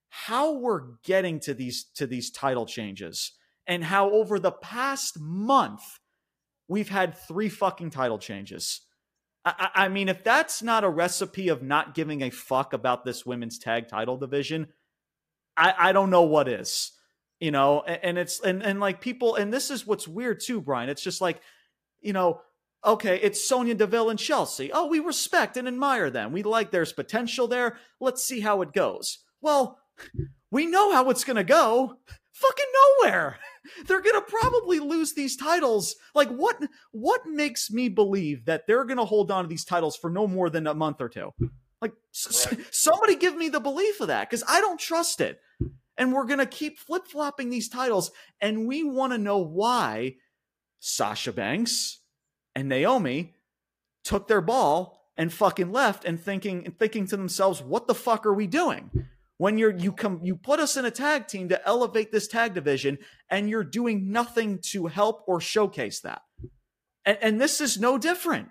how 0.09 0.53
we're 0.53 0.83
getting 1.03 1.39
to 1.41 1.53
these 1.53 1.85
to 1.95 2.05
these 2.05 2.29
title 2.29 2.65
changes 2.65 3.31
and 3.65 3.83
how 3.83 4.11
over 4.11 4.39
the 4.39 4.51
past 4.51 5.19
month 5.19 5.81
we've 6.67 6.89
had 6.89 7.17
three 7.17 7.49
fucking 7.49 7.89
title 7.89 8.19
changes. 8.19 8.81
I, 9.45 9.69
I, 9.75 9.87
mean, 9.89 10.07
if 10.07 10.23
that's 10.23 10.63
not 10.63 10.83
a 10.85 10.89
recipe 10.89 11.49
of 11.49 11.61
not 11.61 11.95
giving 11.95 12.21
a 12.21 12.29
fuck 12.29 12.71
about 12.73 13.03
this 13.03 13.25
women's 13.25 13.59
tag 13.59 13.89
title 13.89 14.15
division, 14.15 14.67
I, 15.57 15.73
I 15.77 15.91
don't 15.91 16.09
know 16.09 16.23
what 16.23 16.47
is. 16.47 16.91
You 17.39 17.51
know, 17.51 17.81
and, 17.85 17.99
and 18.03 18.17
it's 18.17 18.39
and 18.39 18.63
and 18.63 18.79
like 18.79 19.01
people, 19.01 19.35
and 19.35 19.51
this 19.51 19.69
is 19.69 19.85
what's 19.85 20.07
weird 20.07 20.39
too, 20.39 20.61
Brian. 20.61 20.89
It's 20.89 21.01
just 21.01 21.19
like, 21.19 21.41
you 21.99 22.13
know, 22.13 22.39
okay, 22.85 23.19
it's 23.21 23.47
Sonya 23.47 23.75
Deville 23.75 24.09
and 24.09 24.19
Chelsea. 24.19 24.71
Oh, 24.73 24.87
we 24.87 24.99
respect 24.99 25.57
and 25.57 25.67
admire 25.67 26.09
them. 26.09 26.31
We 26.31 26.43
like 26.43 26.71
there's 26.71 26.93
potential 26.93 27.47
there. 27.47 27.77
Let's 27.99 28.23
see 28.23 28.41
how 28.41 28.61
it 28.61 28.73
goes. 28.73 29.19
Well, 29.41 29.79
we 30.51 30.65
know 30.65 30.93
how 30.93 31.09
it's 31.09 31.23
going 31.23 31.37
to 31.37 31.43
go. 31.43 31.97
Fucking 32.33 32.65
nowhere. 33.01 33.37
They're 33.87 34.01
going 34.01 34.19
to 34.19 34.29
probably 34.29 34.79
lose 34.79 35.13
these 35.13 35.37
titles. 35.37 35.95
Like 36.13 36.29
what 36.29 36.57
what 36.91 37.25
makes 37.25 37.71
me 37.71 37.89
believe 37.89 38.45
that 38.45 38.67
they're 38.67 38.83
going 38.83 38.97
to 38.97 39.05
hold 39.05 39.31
on 39.31 39.45
to 39.45 39.47
these 39.47 39.63
titles 39.63 39.95
for 39.95 40.09
no 40.09 40.27
more 40.27 40.49
than 40.49 40.67
a 40.67 40.73
month 40.73 40.99
or 40.99 41.07
two? 41.07 41.31
Like 41.81 41.93
right. 42.27 42.59
somebody 42.71 43.15
give 43.15 43.37
me 43.37 43.49
the 43.49 43.61
belief 43.61 44.01
of 44.01 44.07
that 44.07 44.29
cuz 44.29 44.43
I 44.47 44.59
don't 44.59 44.79
trust 44.79 45.21
it. 45.21 45.39
And 45.97 46.11
we're 46.11 46.25
going 46.25 46.39
to 46.39 46.45
keep 46.45 46.79
flip-flopping 46.79 47.49
these 47.49 47.69
titles 47.69 48.11
and 48.41 48.67
we 48.67 48.83
want 48.83 49.13
to 49.13 49.17
know 49.17 49.37
why 49.37 50.15
Sasha 50.79 51.31
Banks 51.31 52.01
and 52.55 52.69
Naomi 52.69 53.33
took 54.03 54.27
their 54.27 54.41
ball 54.41 55.09
and 55.15 55.31
fucking 55.31 55.71
left 55.71 56.05
and 56.05 56.19
thinking 56.19 56.65
and 56.65 56.77
thinking 56.77 57.07
to 57.07 57.17
themselves, 57.17 57.61
what 57.61 57.87
the 57.87 57.95
fuck 57.95 58.25
are 58.25 58.33
we 58.33 58.47
doing? 58.47 58.89
When 59.37 59.57
you're 59.57 59.75
you 59.75 59.91
come 59.91 60.19
you 60.23 60.35
put 60.35 60.59
us 60.59 60.77
in 60.77 60.85
a 60.85 60.91
tag 60.91 61.27
team 61.27 61.49
to 61.49 61.67
elevate 61.67 62.11
this 62.11 62.27
tag 62.27 62.53
division 62.53 62.97
and 63.29 63.49
you're 63.49 63.63
doing 63.63 64.11
nothing 64.11 64.59
to 64.71 64.87
help 64.87 65.23
or 65.27 65.41
showcase 65.41 65.99
that. 66.01 66.21
And, 67.05 67.17
and 67.21 67.41
this 67.41 67.59
is 67.59 67.79
no 67.79 67.97
different. 67.97 68.49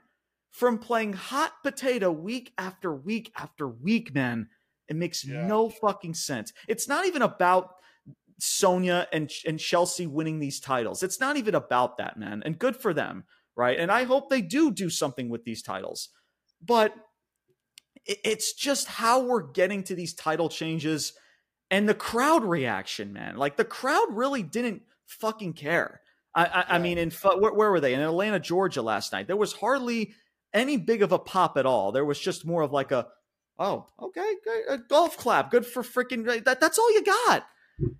from 0.52 0.78
playing 0.78 1.14
hot 1.14 1.54
potato 1.62 2.12
week 2.12 2.52
after 2.56 2.94
week 2.94 3.32
after 3.36 3.66
week, 3.66 4.14
man. 4.14 4.48
It 4.86 4.96
makes 4.96 5.24
yeah. 5.24 5.46
no 5.46 5.70
fucking 5.70 6.14
sense. 6.14 6.52
It's 6.68 6.86
not 6.86 7.06
even 7.06 7.22
about 7.22 7.74
Sonya 8.38 9.08
and 9.12 9.30
and 9.46 9.58
Chelsea 9.58 10.06
winning 10.06 10.38
these 10.38 10.60
titles. 10.60 11.02
It's 11.02 11.18
not 11.18 11.36
even 11.36 11.54
about 11.54 11.96
that, 11.98 12.18
man. 12.18 12.42
And 12.44 12.58
good 12.58 12.76
for 12.76 12.92
them, 12.92 13.24
right? 13.56 13.78
And 13.78 13.90
I 13.90 14.04
hope 14.04 14.28
they 14.30 14.42
do 14.42 14.70
do 14.70 14.90
something 14.90 15.28
with 15.28 15.44
these 15.44 15.62
titles. 15.62 16.08
But 16.64 16.94
it's 18.04 18.52
just 18.52 18.88
how 18.88 19.24
we're 19.24 19.42
getting 19.42 19.84
to 19.84 19.94
these 19.94 20.14
title 20.14 20.48
changes 20.48 21.12
and 21.70 21.88
the 21.88 21.94
crowd 21.94 22.44
reaction, 22.44 23.12
man. 23.12 23.36
Like 23.36 23.56
the 23.56 23.64
crowd 23.64 24.08
really 24.10 24.42
didn't 24.42 24.82
fucking 25.06 25.54
care. 25.54 26.00
I, 26.34 26.44
I, 26.44 26.64
I 26.76 26.78
mean, 26.78 26.98
in 26.98 27.10
where, 27.10 27.52
where, 27.52 27.70
were 27.70 27.80
they 27.80 27.94
in 27.94 28.00
Atlanta, 28.00 28.40
Georgia 28.40 28.82
last 28.82 29.12
night? 29.12 29.26
There 29.26 29.36
was 29.36 29.52
hardly 29.52 30.14
any 30.52 30.76
big 30.76 31.02
of 31.02 31.12
a 31.12 31.18
pop 31.18 31.56
at 31.56 31.66
all. 31.66 31.92
There 31.92 32.04
was 32.04 32.18
just 32.18 32.46
more 32.46 32.62
of 32.62 32.72
like 32.72 32.90
a, 32.90 33.06
oh, 33.58 33.86
okay, 34.00 34.34
a 34.68 34.78
golf 34.78 35.16
clap, 35.16 35.50
good 35.50 35.66
for 35.66 35.82
freaking 35.82 36.44
that. 36.44 36.60
That's 36.60 36.78
all 36.78 36.92
you 36.92 37.04
got. 37.04 37.44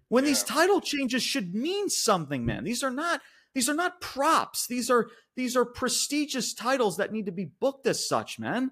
When 0.08 0.24
yeah. 0.24 0.30
these 0.30 0.42
title 0.42 0.80
changes 0.80 1.22
should 1.22 1.54
mean 1.54 1.88
something, 1.88 2.44
man. 2.44 2.64
These 2.64 2.82
are 2.82 2.90
not 2.90 3.20
these 3.54 3.68
are 3.68 3.74
not 3.74 4.00
props. 4.00 4.66
These 4.66 4.90
are 4.90 5.08
these 5.36 5.56
are 5.56 5.64
prestigious 5.64 6.54
titles 6.54 6.96
that 6.96 7.12
need 7.12 7.26
to 7.26 7.32
be 7.32 7.50
booked 7.60 7.86
as 7.86 8.06
such, 8.06 8.38
man 8.38 8.70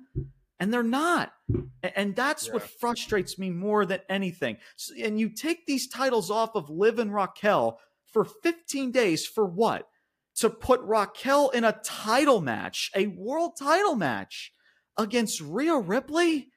and 0.60 0.72
they're 0.72 0.82
not. 0.82 1.32
And 1.96 2.14
that's 2.14 2.46
yeah. 2.46 2.52
what 2.52 2.62
frustrates 2.62 3.38
me 3.38 3.50
more 3.50 3.86
than 3.86 4.00
anything. 4.08 4.58
And 5.02 5.18
you 5.18 5.30
take 5.30 5.66
these 5.66 5.88
titles 5.88 6.30
off 6.30 6.50
of 6.54 6.68
Liv 6.68 6.98
and 6.98 7.12
Raquel 7.12 7.80
for 8.12 8.24
15 8.24 8.92
days 8.92 9.26
for 9.26 9.46
what? 9.46 9.88
To 10.36 10.50
put 10.50 10.80
Raquel 10.82 11.48
in 11.48 11.64
a 11.64 11.80
title 11.82 12.42
match, 12.42 12.90
a 12.94 13.08
world 13.08 13.52
title 13.58 13.96
match 13.96 14.52
against 14.98 15.40
Rhea 15.40 15.76
Ripley? 15.76 16.50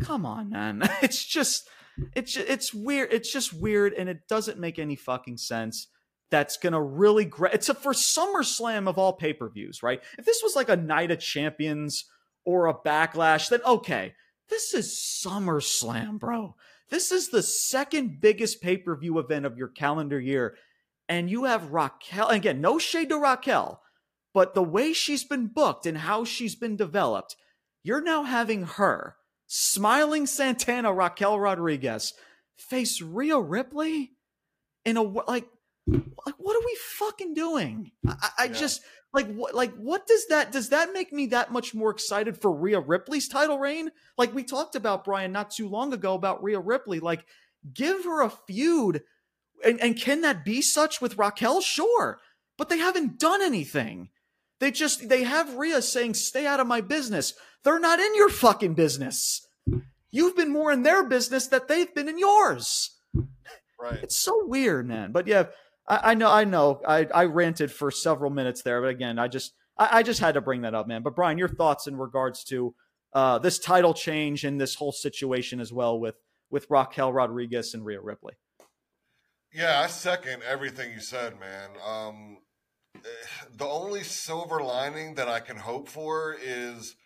Come 0.00 0.24
on, 0.24 0.48
man. 0.48 0.82
It's 1.02 1.24
just 1.24 1.68
it's 2.16 2.36
it's 2.36 2.72
weird. 2.72 3.12
It's 3.12 3.30
just 3.30 3.52
weird 3.52 3.92
and 3.92 4.08
it 4.08 4.26
doesn't 4.26 4.58
make 4.58 4.78
any 4.78 4.96
fucking 4.96 5.36
sense. 5.36 5.88
That's 6.30 6.56
gonna 6.56 6.82
really 6.82 7.24
great. 7.24 7.54
It's 7.54 7.68
a 7.68 7.74
for 7.74 7.92
SummerSlam 7.92 8.88
of 8.88 8.98
all 8.98 9.12
pay 9.12 9.32
per 9.32 9.48
views, 9.48 9.82
right? 9.82 10.02
If 10.18 10.24
this 10.24 10.42
was 10.42 10.54
like 10.54 10.68
a 10.68 10.76
Night 10.76 11.10
of 11.10 11.18
Champions 11.18 12.04
or 12.44 12.66
a 12.66 12.74
backlash, 12.74 13.48
then 13.48 13.60
okay, 13.66 14.14
this 14.48 14.74
is 14.74 14.92
SummerSlam, 14.92 16.18
bro. 16.18 16.54
This 16.90 17.12
is 17.12 17.28
the 17.28 17.42
second 17.42 18.20
biggest 18.20 18.60
pay 18.60 18.76
per 18.76 18.96
view 18.96 19.18
event 19.18 19.46
of 19.46 19.56
your 19.56 19.68
calendar 19.68 20.20
year. 20.20 20.56
And 21.08 21.28
you 21.28 21.44
have 21.44 21.72
Raquel, 21.72 22.28
again, 22.28 22.60
no 22.60 22.78
shade 22.78 23.08
to 23.08 23.18
Raquel, 23.18 23.82
but 24.32 24.54
the 24.54 24.62
way 24.62 24.92
she's 24.92 25.24
been 25.24 25.48
booked 25.48 25.86
and 25.86 25.98
how 25.98 26.24
she's 26.24 26.54
been 26.54 26.76
developed, 26.76 27.34
you're 27.82 28.02
now 28.02 28.22
having 28.22 28.62
her, 28.64 29.16
smiling 29.48 30.26
Santana 30.26 30.92
Raquel 30.92 31.40
Rodriguez, 31.40 32.14
face 32.56 33.00
Rhea 33.02 33.40
Ripley 33.40 34.12
in 34.84 34.96
a, 34.96 35.02
like, 35.02 35.48
like 36.26 36.34
what 36.38 36.56
are 36.56 36.64
we 36.64 36.76
fucking 36.80 37.34
doing? 37.34 37.92
I, 38.06 38.30
I 38.38 38.44
yeah. 38.44 38.52
just 38.52 38.82
like 39.12 39.32
what 39.32 39.54
like 39.54 39.74
what 39.74 40.06
does 40.06 40.26
that 40.28 40.52
does 40.52 40.68
that 40.70 40.92
make 40.92 41.12
me 41.12 41.26
that 41.26 41.52
much 41.52 41.74
more 41.74 41.90
excited 41.90 42.40
for 42.40 42.52
Rhea 42.52 42.80
Ripley's 42.80 43.28
title 43.28 43.58
reign? 43.58 43.90
Like 44.16 44.34
we 44.34 44.44
talked 44.44 44.76
about 44.76 45.04
Brian 45.04 45.32
not 45.32 45.50
too 45.50 45.68
long 45.68 45.92
ago 45.92 46.14
about 46.14 46.42
Rhea 46.42 46.60
Ripley. 46.60 47.00
Like 47.00 47.24
give 47.74 48.04
her 48.04 48.22
a 48.22 48.30
feud, 48.30 49.02
and 49.64 49.80
and 49.80 50.00
can 50.00 50.20
that 50.22 50.44
be 50.44 50.62
such 50.62 51.00
with 51.00 51.18
Raquel? 51.18 51.60
Sure, 51.60 52.20
but 52.56 52.68
they 52.68 52.78
haven't 52.78 53.18
done 53.18 53.42
anything. 53.42 54.10
They 54.60 54.70
just 54.70 55.08
they 55.08 55.24
have 55.24 55.56
Rhea 55.56 55.82
saying 55.82 56.14
stay 56.14 56.46
out 56.46 56.60
of 56.60 56.66
my 56.66 56.80
business. 56.80 57.34
They're 57.64 57.80
not 57.80 57.98
in 57.98 58.14
your 58.14 58.28
fucking 58.28 58.74
business. 58.74 59.46
You've 60.10 60.36
been 60.36 60.52
more 60.52 60.72
in 60.72 60.82
their 60.82 61.04
business 61.04 61.46
that 61.48 61.68
they've 61.68 61.92
been 61.94 62.08
in 62.08 62.18
yours. 62.18 62.96
Right. 63.80 64.00
It's 64.02 64.16
so 64.16 64.44
weird, 64.46 64.86
man. 64.86 65.12
But 65.12 65.26
yeah, 65.26 65.46
I, 65.88 66.10
I 66.10 66.14
know, 66.14 66.30
I 66.30 66.44
know, 66.44 66.80
I, 66.86 67.06
I 67.14 67.24
ranted 67.24 67.72
for 67.72 67.90
several 67.90 68.30
minutes 68.30 68.62
there, 68.62 68.80
but 68.80 68.88
again, 68.88 69.18
I 69.18 69.28
just, 69.28 69.54
I, 69.78 69.98
I, 69.98 70.02
just 70.02 70.20
had 70.20 70.34
to 70.34 70.40
bring 70.40 70.62
that 70.62 70.74
up, 70.74 70.86
man. 70.86 71.02
But 71.02 71.16
Brian, 71.16 71.38
your 71.38 71.48
thoughts 71.48 71.86
in 71.86 71.96
regards 71.96 72.44
to 72.44 72.74
uh, 73.12 73.38
this 73.38 73.58
title 73.58 73.94
change 73.94 74.44
and 74.44 74.60
this 74.60 74.74
whole 74.74 74.92
situation 74.92 75.60
as 75.60 75.72
well 75.72 75.98
with 75.98 76.16
with 76.50 76.66
Raquel 76.68 77.12
Rodriguez 77.12 77.74
and 77.74 77.84
Rhea 77.84 78.00
Ripley. 78.00 78.34
Yeah, 79.52 79.80
I 79.80 79.86
second 79.86 80.42
everything 80.42 80.92
you 80.92 81.00
said, 81.00 81.38
man. 81.38 81.70
Um, 81.84 82.38
eh, 82.96 82.98
the 83.56 83.66
only 83.66 84.02
silver 84.02 84.60
lining 84.60 85.14
that 85.14 85.28
I 85.28 85.40
can 85.40 85.56
hope 85.56 85.88
for 85.88 86.36
is, 86.40 86.96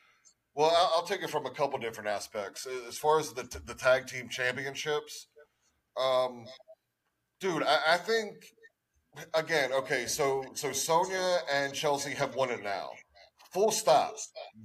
well, 0.55 0.71
I'll, 0.77 0.93
I'll 0.97 1.07
take 1.07 1.23
it 1.23 1.31
from 1.31 1.47
a 1.47 1.51
couple 1.51 1.79
different 1.79 2.09
aspects. 2.09 2.67
As 2.89 2.99
far 2.99 3.19
as 3.19 3.33
the 3.33 3.43
the 3.65 3.75
tag 3.75 4.07
team 4.07 4.29
championships, 4.29 5.29
um, 5.99 6.45
dude, 7.41 7.63
I, 7.63 7.95
I 7.95 7.97
think 7.97 8.35
again, 9.35 9.73
okay, 9.73 10.07
so 10.07 10.45
so 10.55 10.73
Sonya 10.73 11.39
and 11.53 11.75
Chelsea 11.75 12.11
have 12.11 12.35
won 12.35 12.51
it 12.51 12.63
now. 12.63 12.91
Full 13.53 13.71
stop. 13.71 14.15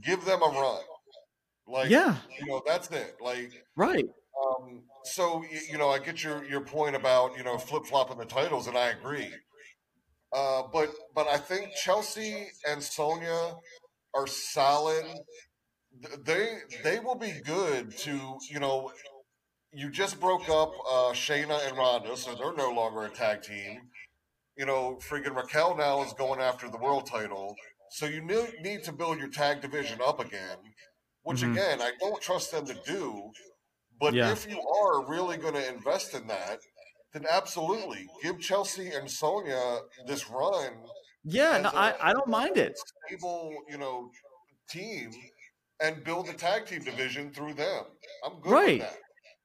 Give 0.01 0.23
them 0.25 0.41
a 0.41 0.47
run. 0.47 0.81
Like 1.67 1.89
yeah, 1.89 2.17
you 2.39 2.47
know 2.47 2.61
that's 2.65 2.89
it. 2.91 3.15
Like 3.21 3.51
right. 3.75 4.05
Um, 4.05 4.83
so 5.03 5.43
you 5.69 5.77
know, 5.77 5.89
I 5.89 5.99
get 5.99 6.23
your 6.23 6.43
your 6.45 6.61
point 6.61 6.95
about 6.95 7.37
you 7.37 7.43
know 7.43 7.57
flip 7.57 7.85
flopping 7.85 8.17
the 8.17 8.25
titles, 8.25 8.67
and 8.67 8.77
I 8.77 8.89
agree. 8.89 9.29
Uh, 10.33 10.63
but 10.73 10.89
but 11.13 11.27
I 11.27 11.37
think 11.37 11.69
Chelsea 11.83 12.47
and 12.67 12.81
Sonya 12.81 13.55
are 14.15 14.27
solid. 14.27 15.05
They 16.25 16.57
they 16.83 16.99
will 16.99 17.17
be 17.17 17.33
good 17.45 17.95
to 17.99 18.37
you 18.49 18.59
know. 18.59 18.91
You 19.71 19.91
just 19.91 20.19
broke 20.19 20.49
up 20.49 20.71
uh, 20.89 21.11
Shayna 21.11 21.67
and 21.67 21.77
Ronda, 21.77 22.17
so 22.17 22.33
they're 22.33 22.55
no 22.55 22.71
longer 22.71 23.03
a 23.03 23.09
tag 23.09 23.43
team 23.43 23.81
you 24.59 24.65
know, 24.65 24.99
freaking 25.09 25.33
Raquel 25.33 25.77
now 25.77 26.03
is 26.03 26.11
going 26.13 26.41
after 26.41 26.69
the 26.69 26.77
world 26.77 27.07
title. 27.07 27.55
So 27.91 28.05
you 28.05 28.21
need 28.61 28.83
to 28.83 28.91
build 28.91 29.17
your 29.17 29.29
tag 29.29 29.61
division 29.61 29.99
up 30.05 30.19
again, 30.19 30.57
which 31.23 31.39
mm-hmm. 31.39 31.53
again, 31.53 31.81
I 31.81 31.93
don't 32.01 32.21
trust 32.21 32.51
them 32.51 32.65
to 32.65 32.75
do. 32.85 33.31
But 34.01 34.13
yeah. 34.13 34.31
if 34.33 34.47
you 34.49 34.59
are 34.59 35.09
really 35.09 35.37
going 35.37 35.53
to 35.53 35.73
invest 35.73 36.13
in 36.13 36.27
that, 36.27 36.59
then 37.13 37.23
absolutely 37.31 38.05
give 38.21 38.41
Chelsea 38.41 38.89
and 38.89 39.09
Sonya 39.09 39.79
this 40.05 40.29
run. 40.29 40.73
Yeah, 41.23 41.61
no, 41.61 41.69
I, 41.73 41.95
I 42.01 42.13
don't 42.13 42.27
mind 42.27 42.57
it. 42.57 42.77
Stable, 43.07 43.53
you 43.69 43.77
know, 43.77 44.11
team 44.69 45.11
and 45.81 46.03
build 46.03 46.27
the 46.27 46.33
tag 46.33 46.65
team 46.65 46.83
division 46.83 47.31
through 47.31 47.53
them. 47.53 47.85
I'm 48.25 48.41
good 48.41 48.51
right. 48.51 48.79
with 48.79 48.81
that. 48.81 48.97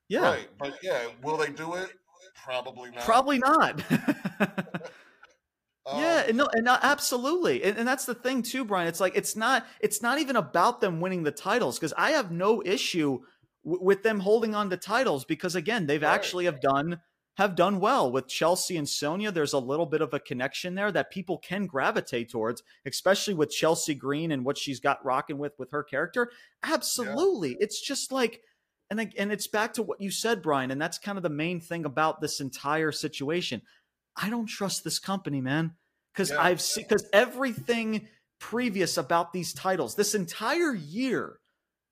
Yeah. 0.09 0.23
Right. 0.23 0.49
But 0.59 0.75
yeah, 0.83 1.07
will 1.23 1.37
they 1.37 1.51
do 1.51 1.75
it? 1.75 1.91
Probably 2.45 2.91
not. 2.91 3.05
Probably 3.05 3.39
not. 3.39 3.81
yeah, 5.87 6.23
um, 6.23 6.29
and 6.29 6.37
no, 6.39 6.49
and 6.53 6.67
absolutely, 6.67 7.63
and, 7.63 7.77
and 7.77 7.87
that's 7.87 8.07
the 8.07 8.15
thing 8.15 8.43
too, 8.43 8.65
Brian. 8.65 8.89
It's 8.89 9.01
like 9.01 9.17
it's 9.17 9.37
not 9.37 9.67
it's 9.81 10.01
not 10.01 10.19
even 10.19 10.37
about 10.37 10.81
them 10.81 11.01
winning 11.01 11.25
the 11.25 11.31
titles 11.31 11.79
because 11.79 11.93
I 11.99 12.13
have 12.13 12.31
no 12.31 12.63
issue 12.65 13.21
w- 13.65 13.85
with 13.85 14.03
them 14.03 14.21
holding 14.21 14.55
on 14.55 14.71
to 14.71 14.79
titles 14.79 15.27
because 15.27 15.55
again, 15.55 15.87
they've 15.87 16.01
right. 16.03 16.15
actually 16.15 16.47
have 16.47 16.63
done 16.63 17.01
have 17.37 17.55
done 17.55 17.81
well 17.81 18.11
with 18.11 18.29
Chelsea 18.29 18.79
and 18.79 18.89
Sonya. 18.89 19.31
There's 19.31 19.53
a 19.53 19.59
little 19.59 19.85
bit 19.85 20.01
of 20.01 20.15
a 20.15 20.21
connection 20.21 20.75
there 20.75 20.91
that 20.91 21.11
people 21.11 21.37
can 21.37 21.67
gravitate 21.67 22.31
towards, 22.31 22.63
especially 22.87 23.35
with 23.35 23.51
Chelsea 23.51 23.95
Green 23.95 24.33
and 24.33 24.43
what 24.43 24.57
she's 24.57 24.81
got 24.81 25.05
rocking 25.05 25.37
with 25.37 25.53
with 25.59 25.71
her 25.73 25.83
character. 25.83 26.31
Absolutely, 26.63 27.51
yeah. 27.51 27.57
it's 27.61 27.81
just 27.81 28.11
like. 28.11 28.41
And, 28.91 29.13
and 29.19 29.33
it's 29.33 29.47
back 29.47 29.73
to 29.73 29.83
what 29.83 30.01
you 30.03 30.11
said, 30.11 30.43
Brian, 30.43 30.71
and 30.71 30.81
that's 30.81 30.99
kind 30.99 31.17
of 31.17 31.23
the 31.23 31.31
main 31.31 31.59
thing 31.59 31.87
about 31.87 32.21
this 32.21 32.39
entire 32.39 32.93
situation. 32.93 33.63
I 34.17 34.31
don't 34.31 34.47
trust 34.47 34.85
this 34.85 34.99
company, 34.99 35.41
man, 35.41 35.73
because 36.13 36.31
yeah. 36.31 36.41
I've 36.41 36.61
seen 36.61 36.85
because 36.85 37.09
everything 37.13 38.09
previous 38.39 38.97
about 38.97 39.33
these 39.33 39.53
titles, 39.53 39.95
this 39.95 40.15
entire 40.15 40.75
year, 40.75 41.39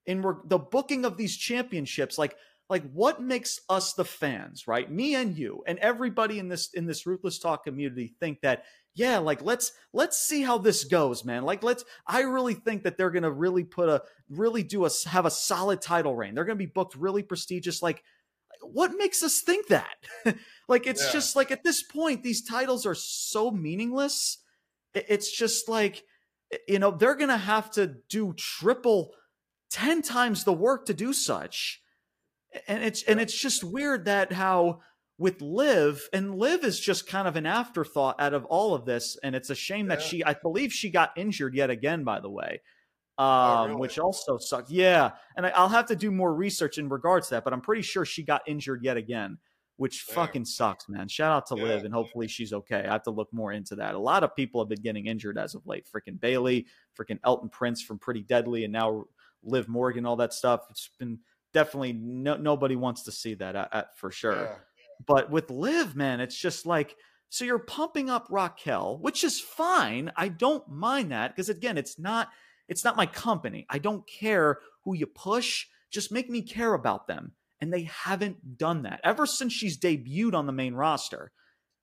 in 0.07 0.23
re- 0.23 0.35
the 0.45 0.59
booking 0.59 1.05
of 1.05 1.17
these 1.17 1.37
championships, 1.37 2.19
like 2.19 2.37
like 2.69 2.91
what 2.93 3.21
makes 3.21 3.61
us 3.69 3.93
the 3.93 4.05
fans, 4.05 4.67
right? 4.67 4.91
Me 4.91 5.15
and 5.15 5.37
you 5.37 5.63
and 5.67 5.79
everybody 5.79 6.39
in 6.39 6.49
this 6.49 6.71
in 6.73 6.87
this 6.87 7.07
ruthless 7.07 7.39
talk 7.39 7.65
community 7.65 8.15
think 8.19 8.41
that 8.41 8.65
yeah, 8.95 9.19
like 9.19 9.43
let's 9.43 9.73
let's 9.93 10.19
see 10.19 10.43
how 10.43 10.59
this 10.59 10.85
goes, 10.85 11.25
man. 11.25 11.45
Like 11.45 11.63
let's 11.63 11.85
I 12.07 12.23
really 12.23 12.55
think 12.55 12.85
that 12.85 12.97
they're 12.97 13.11
going 13.11 13.23
to 13.23 13.31
really 13.31 13.65
put 13.65 13.89
a 13.89 14.03
really 14.29 14.63
do 14.63 14.85
a 14.85 14.91
have 15.07 15.27
a 15.27 15.31
solid 15.31 15.81
title 15.81 16.15
reign. 16.15 16.35
They're 16.35 16.45
going 16.45 16.59
to 16.59 16.65
be 16.65 16.71
booked 16.71 16.95
really 16.97 17.23
prestigious 17.23 17.83
like 17.83 18.03
what 18.63 18.93
makes 18.97 19.23
us 19.23 19.41
think 19.41 19.69
that? 19.69 19.97
like 20.69 20.87
it's 20.87 21.05
yeah. 21.07 21.13
just 21.13 21.37
like 21.37 21.51
at 21.51 21.65
this 21.65 21.83
point 21.83 22.23
these 22.23 22.43
titles 22.43 22.87
are 22.87 22.95
so 22.95 23.51
meaningless. 23.51 24.39
It's 24.95 25.31
just 25.31 25.69
like 25.69 26.05
you 26.69 26.79
know 26.79 26.91
they're 26.91 27.15
going 27.15 27.29
to 27.29 27.37
have 27.37 27.71
to 27.73 27.95
do 28.09 28.35
triple 28.35 29.13
10 29.71 30.03
times 30.03 30.45
the 30.45 30.53
work 30.53 30.87
to 30.87 30.95
do 30.95 31.13
such. 31.13 31.81
And 32.69 32.85
it's 32.85 33.03
and 33.05 33.21
it's 33.21 33.39
just 33.39 33.65
weird 33.65 34.05
that 34.05 34.33
how 34.33 34.81
with 35.19 35.41
Liv, 35.41 36.09
and 36.13 36.35
Liv 36.35 36.65
is 36.65 36.81
just 36.81 37.07
kind 37.07 37.29
of 37.29 37.37
an 37.37 37.47
afterthought 37.47 38.17
out 38.19 38.35
of 38.35 38.45
all 38.47 38.75
of 38.75 38.85
this. 38.85 39.17
And 39.23 39.37
it's 39.37 39.51
a 39.51 39.55
shame 39.55 39.89
yeah. 39.89 39.97
that 39.97 40.03
she, 40.03 40.25
I 40.25 40.35
believe 40.35 40.73
she 40.73 40.91
got 40.91 41.17
injured 41.17 41.55
yet 41.55 41.71
again, 41.71 42.03
by 42.03 42.21
the 42.21 42.29
way. 42.31 42.61
Um, 43.19 43.27
Oh, 43.27 43.65
really? 43.67 43.77
which 43.81 43.99
also 43.99 44.39
sucks. 44.39 44.71
Yeah, 44.71 45.11
and 45.37 45.47
I, 45.47 45.51
I'll 45.51 45.69
have 45.69 45.87
to 45.87 45.97
do 45.97 46.11
more 46.11 46.35
research 46.35 46.79
in 46.79 46.89
regards 46.89 47.29
to 47.29 47.35
that, 47.35 47.45
but 47.45 47.53
I'm 47.53 47.61
pretty 47.61 47.83
sure 47.83 48.05
she 48.05 48.23
got 48.23 48.43
injured 48.47 48.83
yet 48.83 48.97
again, 48.97 49.37
which 49.77 50.07
Damn. 50.07 50.15
fucking 50.17 50.45
sucks, 50.47 50.89
man. 50.89 51.09
Shout 51.09 51.31
out 51.31 51.47
to 51.49 51.57
Yeah. 51.57 51.65
Liv, 51.65 51.85
and 51.85 51.93
hopefully 51.93 52.27
she's 52.27 52.53
okay. 52.53 52.85
I 52.89 52.93
have 52.93 53.03
to 53.05 53.11
look 53.11 53.29
more 53.33 53.53
into 53.53 53.75
that. 53.77 53.95
A 53.95 53.99
lot 53.99 54.25
of 54.25 54.35
people 54.35 54.61
have 54.63 54.69
been 54.71 54.81
getting 54.81 55.07
injured 55.07 55.37
as 55.39 55.55
of 55.55 55.67
late. 55.67 55.87
Freaking 55.95 56.19
Bayley, 56.19 56.67
freaking 56.99 57.19
Elton 57.25 57.49
Prince 57.51 57.83
from 57.83 57.99
Pretty 57.99 58.23
Deadly, 58.23 58.65
and 58.65 58.73
now 58.73 59.05
Liv 59.45 59.69
Morgan, 59.69 60.07
all 60.07 60.17
that 60.17 60.33
stuff. 60.33 60.63
It's 60.71 60.89
been 60.99 61.19
definitely 61.53 61.93
no, 61.93 62.37
nobody 62.37 62.77
wants 62.77 63.03
to 63.03 63.13
see 63.13 63.35
that 63.35 63.55
at, 63.57 63.69
at- 63.75 63.99
for 63.99 64.11
sure. 64.11 64.43
Yeah. 64.45 64.55
But 65.07 65.31
with 65.31 65.51
Liv, 65.51 65.95
man, 65.97 66.21
it's 66.21 66.37
just 66.39 66.65
like 66.65 66.97
so 67.29 67.45
you're 67.45 67.59
pumping 67.59 68.09
up 68.09 68.27
Raquel, 68.31 68.99
which 69.01 69.25
is 69.25 69.41
fine. 69.41 70.13
I 70.17 70.29
don't 70.29 70.67
mind 70.69 71.13
that 71.13 71.35
because 71.35 71.49
again, 71.49 71.77
it's 71.79 71.99
not 71.99 72.29
it's 72.73 72.85
not 72.85 72.97
my 72.97 73.07
company. 73.07 73.67
I 73.71 73.79
don't 73.79 74.07
care 74.09 74.59
who 74.85 74.95
you 74.95 75.07
push. 75.07 75.67
Just 75.91 76.11
make 76.11 76.29
me 76.29 76.43
care 76.43 76.75
about 76.75 77.07
them. 77.07 77.33
And 77.61 77.73
they 77.73 77.83
haven't 77.83 78.59
done 78.59 78.83
that 78.83 79.01
ever 79.05 79.27
since 79.27 79.53
she's 79.53 79.79
debuted 79.79 80.35
on 80.35 80.47
the 80.47 80.53
main 80.53 80.75
roster. 80.75 81.31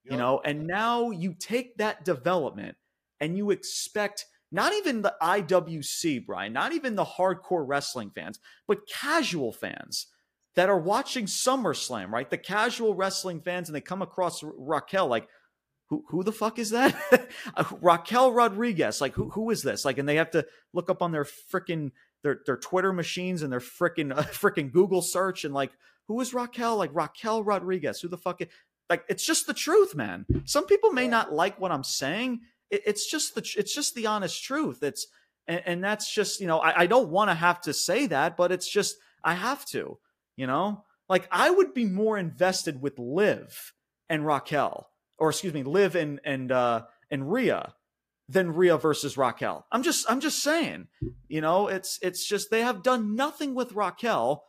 You 0.03 0.17
know, 0.17 0.41
and 0.43 0.65
now 0.65 1.11
you 1.11 1.35
take 1.37 1.77
that 1.77 2.03
development 2.03 2.77
and 3.19 3.37
you 3.37 3.51
expect 3.51 4.25
not 4.51 4.73
even 4.73 5.03
the 5.03 5.13
IWC, 5.21 6.25
Brian, 6.25 6.51
not 6.51 6.73
even 6.73 6.95
the 6.95 7.05
hardcore 7.05 7.63
wrestling 7.67 8.09
fans, 8.09 8.39
but 8.67 8.87
casual 8.87 9.53
fans 9.53 10.07
that 10.55 10.67
are 10.67 10.79
watching 10.79 11.25
SummerSlam, 11.25 12.09
right? 12.09 12.27
The 12.27 12.39
casual 12.39 12.95
wrestling 12.95 13.41
fans, 13.41 13.69
and 13.69 13.75
they 13.75 13.81
come 13.81 14.01
across 14.01 14.41
Raquel 14.43 15.07
like, 15.07 15.27
who 15.89 16.03
who 16.09 16.23
the 16.23 16.31
fuck 16.31 16.59
is 16.59 16.71
that? 16.71 16.95
Uh, 17.55 17.63
Raquel 17.81 18.31
Rodriguez, 18.31 19.01
like 19.01 19.13
who 19.13 19.29
who 19.29 19.49
is 19.49 19.61
this? 19.61 19.85
Like, 19.85 19.97
and 19.97 20.07
they 20.07 20.15
have 20.15 20.31
to 20.31 20.45
look 20.73 20.89
up 20.89 21.01
on 21.01 21.11
their 21.11 21.23
freaking 21.25 21.91
their 22.23 22.41
their 22.45 22.57
Twitter 22.57 22.91
machines 22.91 23.41
and 23.41 23.51
their 23.51 23.59
freaking 23.59 24.11
uh, 24.17 24.23
freaking 24.23 24.71
Google 24.71 25.01
search 25.01 25.45
and 25.45 25.53
like, 25.53 25.71
who 26.07 26.19
is 26.21 26.33
Raquel? 26.33 26.77
Like 26.77 26.91
Raquel 26.93 27.43
Rodriguez, 27.43 28.01
who 28.01 28.07
the 28.07 28.17
fuck? 28.17 28.41
Is, 28.41 28.47
like, 28.89 29.05
it's 29.07 29.25
just 29.25 29.45
the 29.45 29.53
truth, 29.53 29.95
man. 29.95 30.25
Some 30.45 30.65
people 30.65 30.91
may 30.91 31.07
not 31.07 31.31
like 31.31 31.59
what 31.59 31.71
I'm 31.71 31.83
saying. 31.83 32.41
It, 32.71 32.81
it's 32.85 33.09
just 33.09 33.35
the 33.35 33.41
it's 33.57 33.73
just 33.73 33.95
the 33.95 34.07
honest 34.07 34.43
truth. 34.43 34.83
It's 34.83 35.07
and, 35.47 35.61
and 35.65 35.83
that's 35.83 36.13
just 36.13 36.39
you 36.41 36.47
know 36.47 36.59
I, 36.59 36.81
I 36.81 36.85
don't 36.87 37.09
want 37.09 37.29
to 37.29 37.35
have 37.35 37.61
to 37.61 37.73
say 37.73 38.07
that, 38.07 38.37
but 38.37 38.51
it's 38.51 38.69
just 38.69 38.95
I 39.23 39.35
have 39.35 39.65
to. 39.67 39.97
You 40.35 40.47
know, 40.47 40.83
like 41.07 41.27
I 41.31 41.49
would 41.49 41.73
be 41.73 41.85
more 41.85 42.17
invested 42.17 42.81
with 42.81 42.97
Liv 42.97 43.73
and 44.09 44.25
Raquel, 44.25 44.89
or 45.19 45.29
excuse 45.29 45.53
me, 45.53 45.63
Liv 45.63 45.95
and 45.95 46.19
and 46.23 46.51
uh, 46.51 46.83
and 47.11 47.31
Rhea 47.31 47.73
than 48.27 48.53
Rhea 48.53 48.77
versus 48.77 49.17
Raquel. 49.17 49.65
I'm 49.71 49.83
just 49.83 50.09
I'm 50.09 50.19
just 50.19 50.41
saying. 50.41 50.87
You 51.27 51.41
know, 51.41 51.67
it's 51.67 51.99
it's 52.01 52.25
just 52.25 52.51
they 52.51 52.61
have 52.61 52.83
done 52.83 53.15
nothing 53.15 53.55
with 53.55 53.73
Raquel 53.73 54.45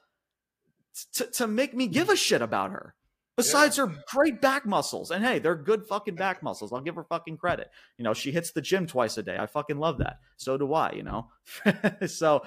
to 1.15 1.27
to 1.27 1.47
make 1.47 1.75
me 1.75 1.87
give 1.87 2.09
a 2.09 2.17
shit 2.17 2.43
about 2.43 2.71
her. 2.71 2.95
Besides 3.37 3.79
her 3.79 3.91
great 4.13 4.43
back 4.43 4.67
muscles, 4.67 5.11
and 5.11 5.25
hey, 5.25 5.39
they're 5.39 5.55
good 5.57 5.87
fucking 5.87 6.15
back 6.15 6.43
muscles. 6.43 6.75
I'll 6.75 6.83
give 6.83 6.97
her 6.97 7.05
fucking 7.05 7.39
credit. 7.39 7.71
You 7.97 8.05
know, 8.05 8.13
she 8.13 8.33
hits 8.33 8.51
the 8.51 8.61
gym 8.61 8.87
twice 8.87 9.17
a 9.17 9.23
day. 9.23 9.39
I 9.39 9.47
fucking 9.47 9.79
love 9.79 9.97
that. 9.99 10.19
So 10.37 10.59
do 10.59 10.75
I. 10.75 10.93
You 10.93 11.05
know, 11.05 11.29
so, 12.07 12.43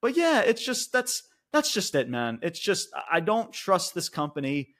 but 0.00 0.16
yeah, 0.16 0.40
it's 0.40 0.64
just 0.64 0.90
that's 0.90 1.24
that's 1.52 1.70
just 1.70 1.94
it, 1.94 2.08
man. 2.08 2.38
It's 2.40 2.58
just 2.58 2.88
I 3.10 3.20
don't 3.20 3.52
trust 3.52 3.94
this 3.94 4.08
company 4.08 4.70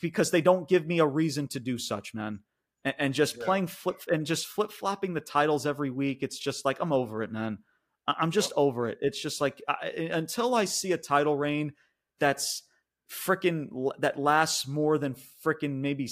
because 0.00 0.30
they 0.30 0.40
don't 0.40 0.68
give 0.68 0.86
me 0.86 0.98
a 0.98 1.06
reason 1.06 1.48
to 1.48 1.60
do 1.60 1.78
such, 1.78 2.14
man. 2.14 2.40
And, 2.84 2.94
and 2.98 3.14
just 3.14 3.36
Yeah. 3.36 3.44
playing 3.44 3.66
flip 3.68 4.00
and 4.08 4.26
just 4.26 4.46
flip 4.46 4.70
flopping 4.70 5.14
the 5.14 5.20
titles 5.20 5.66
every 5.66 5.90
week. 5.90 6.22
It's 6.22 6.38
just 6.38 6.64
like 6.64 6.78
I'm 6.80 6.92
over 6.92 7.22
it, 7.22 7.32
man. 7.32 7.58
I'm 8.06 8.30
just 8.30 8.52
over 8.56 8.88
it. 8.88 8.98
It's 9.02 9.20
just 9.20 9.40
like 9.40 9.60
I, 9.68 9.88
until 10.12 10.54
I 10.54 10.64
see 10.64 10.92
a 10.92 10.98
title 10.98 11.36
reign 11.36 11.72
that's 12.20 12.62
freaking 13.10 13.90
that 13.98 14.18
lasts 14.18 14.66
more 14.66 14.98
than 14.98 15.14
freaking 15.44 15.80
maybe 15.80 16.08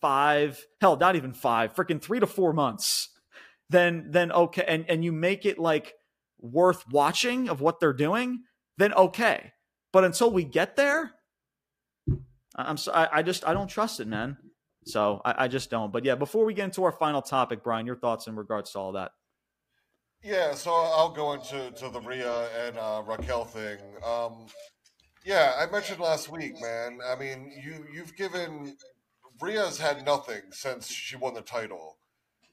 five, 0.00 0.64
hell, 0.80 0.96
not 0.96 1.16
even 1.16 1.32
five, 1.32 1.74
freaking 1.74 2.02
three 2.02 2.20
to 2.20 2.26
four 2.26 2.52
months, 2.52 3.08
then 3.70 4.08
then 4.10 4.32
okay, 4.32 4.64
and 4.66 4.84
and 4.88 5.04
you 5.04 5.12
make 5.12 5.46
it 5.46 5.58
like 5.58 5.94
worth 6.38 6.84
watching 6.90 7.48
of 7.48 7.60
what 7.60 7.80
they're 7.80 7.92
doing, 7.92 8.42
then 8.76 8.92
okay. 8.94 9.52
But 9.92 10.04
until 10.04 10.30
we 10.30 10.44
get 10.44 10.76
there, 10.76 11.12
I'm 12.58 12.76
so 12.76 12.92
I, 12.92 13.18
I 13.18 13.22
just 13.22 13.46
I 13.46 13.52
don't 13.54 13.68
trust 13.68 14.00
it, 14.00 14.08
man. 14.08 14.36
So 14.84 15.20
I, 15.24 15.44
I 15.44 15.48
just 15.48 15.70
don't. 15.70 15.92
But 15.92 16.04
yeah, 16.04 16.14
before 16.14 16.44
we 16.44 16.54
get 16.54 16.64
into 16.64 16.84
our 16.84 16.92
final 16.92 17.22
topic, 17.22 17.62
Brian, 17.62 17.86
your 17.86 17.96
thoughts 17.96 18.26
in 18.26 18.36
regards 18.36 18.72
to 18.72 18.78
all 18.78 18.92
that. 18.92 19.12
Yeah, 20.22 20.54
so 20.54 20.72
I'll 20.72 21.12
go 21.12 21.34
into 21.34 21.70
to 21.70 21.88
the 21.90 22.00
Rhea 22.00 22.48
and 22.66 22.76
uh, 22.76 23.02
Raquel 23.06 23.44
thing. 23.44 23.78
Um, 24.04 24.46
yeah, 25.24 25.52
I 25.58 25.70
mentioned 25.70 26.00
last 26.00 26.30
week, 26.30 26.60
man. 26.60 26.98
I 27.06 27.14
mean, 27.16 27.52
you 27.64 27.84
you've 27.92 28.16
given 28.16 28.76
Rhea's 29.40 29.78
had 29.78 30.04
nothing 30.04 30.42
since 30.50 30.88
she 30.88 31.16
won 31.16 31.34
the 31.34 31.42
title, 31.42 31.98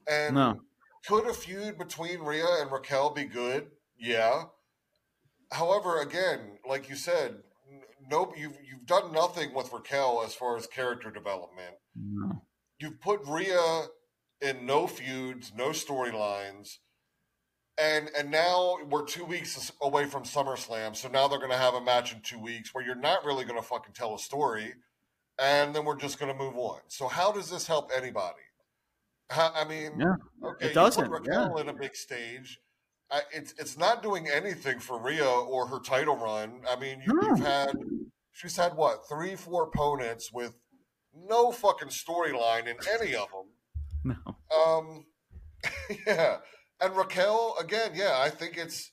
and 0.08 0.36
No. 0.36 0.60
could 1.08 1.26
a 1.26 1.34
feud 1.34 1.78
between 1.78 2.20
Rhea 2.20 2.46
and 2.60 2.70
Raquel 2.70 3.10
be 3.10 3.24
good? 3.24 3.68
Yeah. 3.98 4.44
However, 5.50 6.00
again, 6.00 6.58
like 6.68 6.88
you 6.88 6.96
said, 6.96 7.36
no, 8.10 8.32
you've 8.36 8.58
you've 8.68 8.86
done 8.86 9.12
nothing 9.12 9.54
with 9.54 9.72
Raquel 9.72 10.22
as 10.24 10.34
far 10.34 10.56
as 10.56 10.66
character 10.66 11.10
development. 11.10 11.74
No. 11.94 12.42
You've 12.78 13.00
put 13.00 13.20
Rhea 13.26 13.86
in 14.40 14.66
no 14.66 14.86
feuds, 14.86 15.52
no 15.56 15.68
storylines, 15.70 16.76
and 17.78 18.10
and 18.18 18.30
now 18.30 18.76
we're 18.88 19.04
two 19.04 19.24
weeks 19.24 19.72
away 19.82 20.04
from 20.06 20.24
SummerSlam. 20.24 20.94
So 20.94 21.08
now 21.08 21.28
they're 21.28 21.38
going 21.38 21.50
to 21.50 21.56
have 21.56 21.74
a 21.74 21.80
match 21.80 22.12
in 22.14 22.20
two 22.20 22.38
weeks 22.38 22.74
where 22.74 22.84
you're 22.84 22.94
not 22.94 23.24
really 23.24 23.44
going 23.44 23.60
to 23.60 23.66
fucking 23.66 23.94
tell 23.94 24.14
a 24.14 24.18
story, 24.18 24.74
and 25.40 25.74
then 25.74 25.84
we're 25.84 25.96
just 25.96 26.18
going 26.18 26.32
to 26.32 26.38
move 26.38 26.56
on. 26.56 26.80
So 26.88 27.08
how 27.08 27.32
does 27.32 27.50
this 27.50 27.66
help 27.66 27.90
anybody? 27.96 28.42
How, 29.30 29.50
I 29.54 29.66
mean, 29.66 29.98
Yeah, 29.98 30.14
okay, 30.44 30.66
it 30.66 30.68
you 30.68 30.74
doesn't, 30.74 31.10
put 31.10 31.22
Raquel 31.22 31.58
in 31.58 31.68
a 31.68 31.74
big 31.74 31.96
stage. 31.96 32.60
I, 33.10 33.20
it's 33.32 33.54
it's 33.58 33.78
not 33.78 34.02
doing 34.02 34.28
anything 34.28 34.78
for 34.80 35.00
Rhea 35.00 35.24
or 35.26 35.66
her 35.66 35.78
title 35.80 36.16
run. 36.16 36.60
I 36.68 36.76
mean, 36.78 37.02
you, 37.06 37.14
No. 37.14 37.28
you've 37.28 37.40
had 37.40 37.72
she's 38.36 38.56
had 38.56 38.76
what 38.76 39.08
three, 39.08 39.34
four 39.34 39.64
opponents 39.64 40.30
with 40.32 40.54
no 41.14 41.50
fucking 41.50 41.88
storyline 41.88 42.66
in 42.66 42.76
any 43.00 43.14
of 43.14 43.28
them. 43.32 44.16
no. 44.16 44.36
Um, 44.54 45.06
yeah, 46.06 46.36
and 46.80 46.96
Raquel 46.96 47.56
again. 47.60 47.92
Yeah, 47.94 48.18
I 48.18 48.30
think 48.30 48.56
it's. 48.56 48.92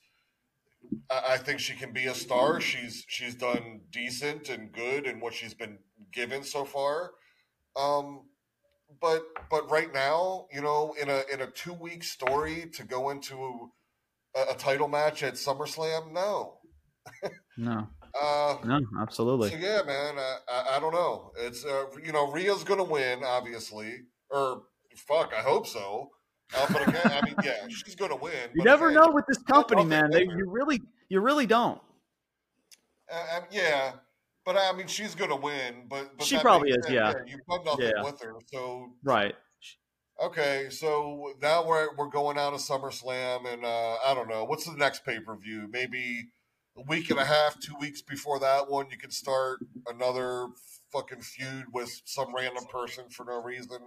I 1.10 1.38
think 1.38 1.60
she 1.60 1.76
can 1.76 1.94
be 1.94 2.08
a 2.08 2.14
star. 2.14 2.60
She's 2.60 3.06
she's 3.08 3.36
done 3.36 3.82
decent 3.89 4.50
and 4.50 4.72
good 4.72 5.06
in 5.06 5.20
what 5.20 5.34
she's 5.34 5.54
been 5.54 5.80
given 6.12 6.44
so 6.44 6.66
far. 6.66 7.12
Um, 7.80 8.26
but 9.02 9.24
but 9.50 9.70
right 9.70 9.94
now, 9.94 10.48
you 10.52 10.62
know, 10.62 10.94
in 11.02 11.10
a 11.10 11.22
in 11.32 11.41
a 11.41 11.48
two 11.48 11.74
week 11.74 12.04
story 12.04 12.70
to 12.74 12.84
go 12.84 13.10
into 13.10 13.70
a, 14.36 14.54
a 14.54 14.56
title 14.56 14.88
match 14.88 15.24
at 15.24 15.36
SummerSlam, 15.36 16.12
no. 16.12 16.58
No, 17.58 17.88
Uh, 18.20 18.57
no, 18.64 18.80
absolutely. 19.01 19.49
so 19.49 19.55
yeah, 19.55 19.82
man, 19.86 20.16
I, 20.18 20.38
I, 20.47 20.78
I 20.78 20.80
don't 20.80 20.93
know. 20.93 21.32
It's 21.39 21.66
uh, 21.66 21.86
you 22.03 22.11
know 22.11 22.32
Rhea's 22.32 22.64
gonna 22.64 22.84
win, 22.84 23.24
obviously, 23.24 24.01
or 24.30 24.64
fuck, 24.95 25.34
I 25.38 25.41
hope 25.41 25.66
so. 25.68 26.11
Uh, 26.55 26.68
but 26.72 26.88
again, 26.88 27.01
I 27.11 27.26
mean, 27.26 27.36
yeah, 27.43 27.68
she's 27.70 27.95
gonna 27.95 28.16
win. 28.16 28.34
You 28.53 28.64
never 28.64 28.89
again, 28.89 29.01
know 29.01 29.11
with 29.11 29.26
this 29.28 29.39
company, 29.43 29.84
man. 29.86 30.11
They, 30.11 30.24
you 30.24 30.45
really, 30.47 30.80
you 31.09 31.22
really 31.22 31.47
don't. 31.47 31.82
Uh, 33.11 33.41
yeah, 33.51 33.93
but 34.45 34.57
I 34.57 34.72
mean, 34.74 34.88
she's 34.88 35.16
gonna 35.16 35.36
win. 35.36 35.88
But, 35.89 36.18
but 36.18 36.28
She 36.28 36.38
probably 36.38 36.70
is, 36.70 36.86
yeah. 36.89 37.14
You've 37.26 37.41
done 37.49 37.64
nothing 37.66 37.91
Yeah. 37.95 38.03
with 38.03 38.22
her, 38.22 38.36
so 38.51 38.93
Right. 39.03 39.36
okay. 40.22 40.68
So 40.70 41.34
now 41.41 41.66
we're 41.66 41.88
we're 41.97 42.09
going 42.09 42.38
out 42.38 42.53
of 42.53 42.59
SummerSlam, 42.59 43.51
and 43.51 43.66
uh, 43.66 43.95
I 44.05 44.14
don't 44.14 44.30
know 44.30 44.43
what's 44.45 44.66
the 44.66 44.78
next 44.78 45.03
pay 45.05 45.20
per 45.20 45.36
view. 45.36 45.68
Maybe 45.72 46.30
a 46.78 46.82
week 46.88 47.10
and 47.10 47.20
a 47.20 47.26
half, 47.26 47.60
two 47.60 47.76
weeks 47.80 48.02
before 48.02 48.40
that 48.40 48.70
one, 48.70 48.88
you 48.90 48.98
can 48.98 49.12
start 49.12 49.60
another 49.88 50.48
fucking 50.92 51.22
feud 51.22 51.66
with 51.74 52.02
some 52.06 52.34
random 52.36 52.64
person 52.72 53.06
for 53.10 53.26
no 53.26 53.42
reason. 53.42 53.80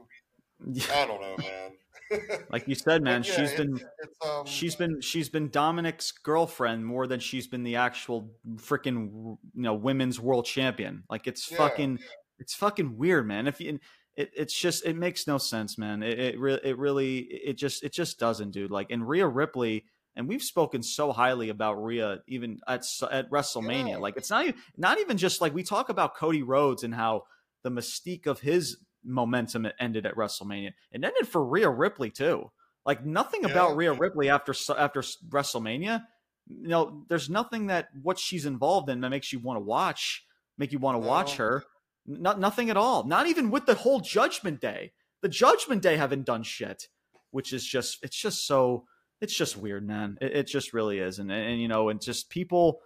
I 0.93 1.07
don't 1.07 1.20
know, 1.20 1.37
man. 1.39 1.72
Like 2.51 2.68
you 2.68 2.76
said, 2.76 3.03
man, 3.03 3.24
yeah, 3.24 3.32
she's 3.32 3.53
it's- 3.53 3.57
been 3.57 3.80
um, 4.24 4.47
she's 4.47 4.76
been 4.76 5.01
she's 5.01 5.28
been 5.28 5.49
Dominic's 5.51 6.12
girlfriend 6.12 6.87
more 6.87 7.09
than 7.09 7.18
she's 7.18 7.49
been 7.49 7.64
the 7.64 7.74
actual 7.76 8.30
freaking 8.59 9.11
you 9.12 9.39
know 9.55 9.74
women's 9.74 10.20
world 10.20 10.45
champion. 10.47 11.03
Like 11.11 11.26
it's 11.26 11.51
Yeah. 11.51 11.57
fucking 11.59 11.99
it's 12.39 12.55
fucking 12.55 12.97
weird, 12.97 13.26
man. 13.26 13.49
If 13.49 13.61
you 13.61 13.80
it, 14.14 14.30
it's 14.37 14.57
just 14.57 14.87
it 14.87 14.95
makes 14.95 15.26
no 15.26 15.37
sense, 15.37 15.76
man. 15.78 16.05
It 16.05 16.18
it, 16.20 16.39
re- 16.41 16.61
it 16.62 16.78
really 16.78 17.18
it 17.18 17.55
just 17.55 17.82
it 17.82 17.93
just 17.93 18.20
doesn't, 18.20 18.53
dude. 18.53 18.70
Like 18.70 18.91
and 18.93 19.07
Rhea 19.07 19.26
Ripley, 19.26 19.84
and 20.16 20.28
we've 20.28 20.42
spoken 20.42 20.82
so 20.82 21.12
highly 21.12 21.50
about 21.50 21.82
Rhea 21.82 22.20
even 22.26 22.58
at 22.66 22.84
at 23.10 23.30
WrestleMania. 23.30 23.90
Yeah. 23.90 23.96
Like 23.98 24.16
it's 24.16 24.30
not 24.30 24.44
even 24.44 24.60
not 24.76 24.98
even 24.98 25.16
just 25.16 25.40
like 25.40 25.54
we 25.54 25.62
talk 25.62 25.88
about 25.88 26.16
Cody 26.16 26.42
Rhodes 26.42 26.82
and 26.82 26.94
how 26.94 27.24
the 27.62 27.70
mystique 27.70 28.26
of 28.26 28.40
his 28.40 28.78
momentum 29.04 29.66
ended 29.78 30.06
at 30.06 30.16
WrestleMania. 30.16 30.72
It 30.90 31.04
ended 31.04 31.28
for 31.28 31.44
Rhea 31.44 31.68
Ripley 31.68 32.10
too. 32.10 32.50
Like 32.84 33.04
nothing 33.04 33.44
about 33.44 33.70
Yeah. 33.70 33.76
Rhea 33.76 33.92
Ripley 33.92 34.30
after 34.30 34.54
after 34.76 35.00
WrestleMania 35.00 36.02
you 36.48 36.68
know, 36.68 37.04
there's 37.08 37.28
nothing 37.28 37.66
that 37.66 37.88
what 38.02 38.18
she's 38.18 38.46
involved 38.46 38.88
in 38.88 39.00
that 39.00 39.10
makes 39.10 39.32
you 39.32 39.38
want 39.38 39.56
to 39.56 39.64
watch, 39.64 40.24
make 40.56 40.72
you 40.72 40.78
want 40.78 41.00
to 41.00 41.06
watch 41.06 41.36
her. 41.36 41.64
Not 42.06 42.38
nothing 42.38 42.70
at 42.70 42.76
all. 42.76 43.04
Not 43.04 43.26
even 43.26 43.50
with 43.50 43.66
the 43.66 43.74
whole 43.74 44.00
Judgment 44.00 44.60
Day. 44.60 44.92
The 45.22 45.28
Judgment 45.28 45.82
Day 45.82 45.96
haven't 45.96 46.24
done 46.24 46.44
shit, 46.44 46.86
which 47.30 47.52
is 47.52 47.66
just 47.66 47.98
it's 48.02 48.16
just 48.16 48.46
so 48.46 48.84
it's 49.20 49.36
just 49.36 49.56
weird, 49.56 49.86
man. 49.86 50.18
It, 50.20 50.36
it 50.36 50.46
just 50.46 50.72
really 50.72 50.98
is, 50.98 51.18
and, 51.18 51.30
and 51.30 51.60
you 51.60 51.68
know, 51.68 51.88
and 51.88 52.00
just 52.00 52.30
people 52.30 52.80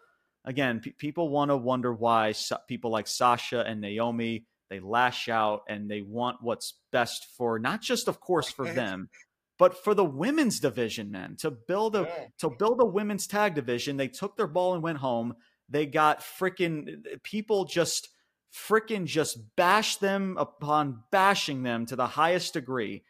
again, 0.44 0.80
p- 0.80 0.92
people 0.92 1.28
want 1.28 1.50
to 1.50 1.56
wonder 1.56 1.92
why 1.92 2.32
so- 2.32 2.58
people 2.68 2.90
like 2.90 3.06
Sasha 3.06 3.60
and 3.66 3.80
Naomi 3.80 4.46
they 4.70 4.80
lash 4.80 5.28
out 5.28 5.62
and 5.68 5.90
they 5.90 6.00
want 6.00 6.38
what's 6.40 6.74
best 6.92 7.26
for 7.36 7.58
not 7.58 7.82
just, 7.82 8.08
of 8.08 8.20
course, 8.20 8.48
for 8.50 8.64
them, 8.72 9.10
but 9.58 9.76
for 9.76 9.94
the 9.94 10.04
women's 10.04 10.60
division. 10.60 11.10
Man, 11.10 11.36
to 11.40 11.50
build 11.50 11.96
a 11.96 12.02
yeah. 12.02 12.26
to 12.38 12.50
build 12.50 12.80
a 12.80 12.86
women's 12.86 13.26
tag 13.26 13.54
division, 13.54 13.96
they 13.96 14.08
took 14.08 14.36
their 14.36 14.46
ball 14.46 14.72
and 14.74 14.82
went 14.82 14.98
home. 14.98 15.34
They 15.68 15.86
got 15.86 16.20
freaking 16.20 17.04
people 17.22 17.64
just 17.64 18.08
freaking 18.54 19.04
just 19.04 19.38
bash 19.56 19.96
them 19.96 20.36
upon 20.38 21.02
bashing 21.12 21.62
them 21.62 21.86
to 21.86 21.96
the 21.96 22.06
highest 22.06 22.54
degree. 22.54 23.04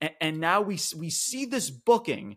And, 0.00 0.10
and 0.20 0.40
now 0.40 0.60
we 0.60 0.78
we 0.96 1.10
see 1.10 1.46
this 1.46 1.70
booking, 1.70 2.36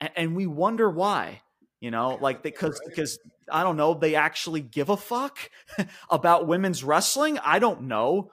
and, 0.00 0.10
and 0.16 0.36
we 0.36 0.46
wonder 0.46 0.88
why. 0.90 1.42
You 1.80 1.92
know, 1.92 2.18
like 2.20 2.42
because 2.42 2.80
because 2.84 3.20
I 3.50 3.62
don't 3.62 3.76
know, 3.76 3.94
they 3.94 4.16
actually 4.16 4.60
give 4.60 4.88
a 4.88 4.96
fuck 4.96 5.38
about 6.10 6.48
women's 6.48 6.82
wrestling. 6.82 7.38
I 7.38 7.60
don't 7.60 7.82
know. 7.82 8.32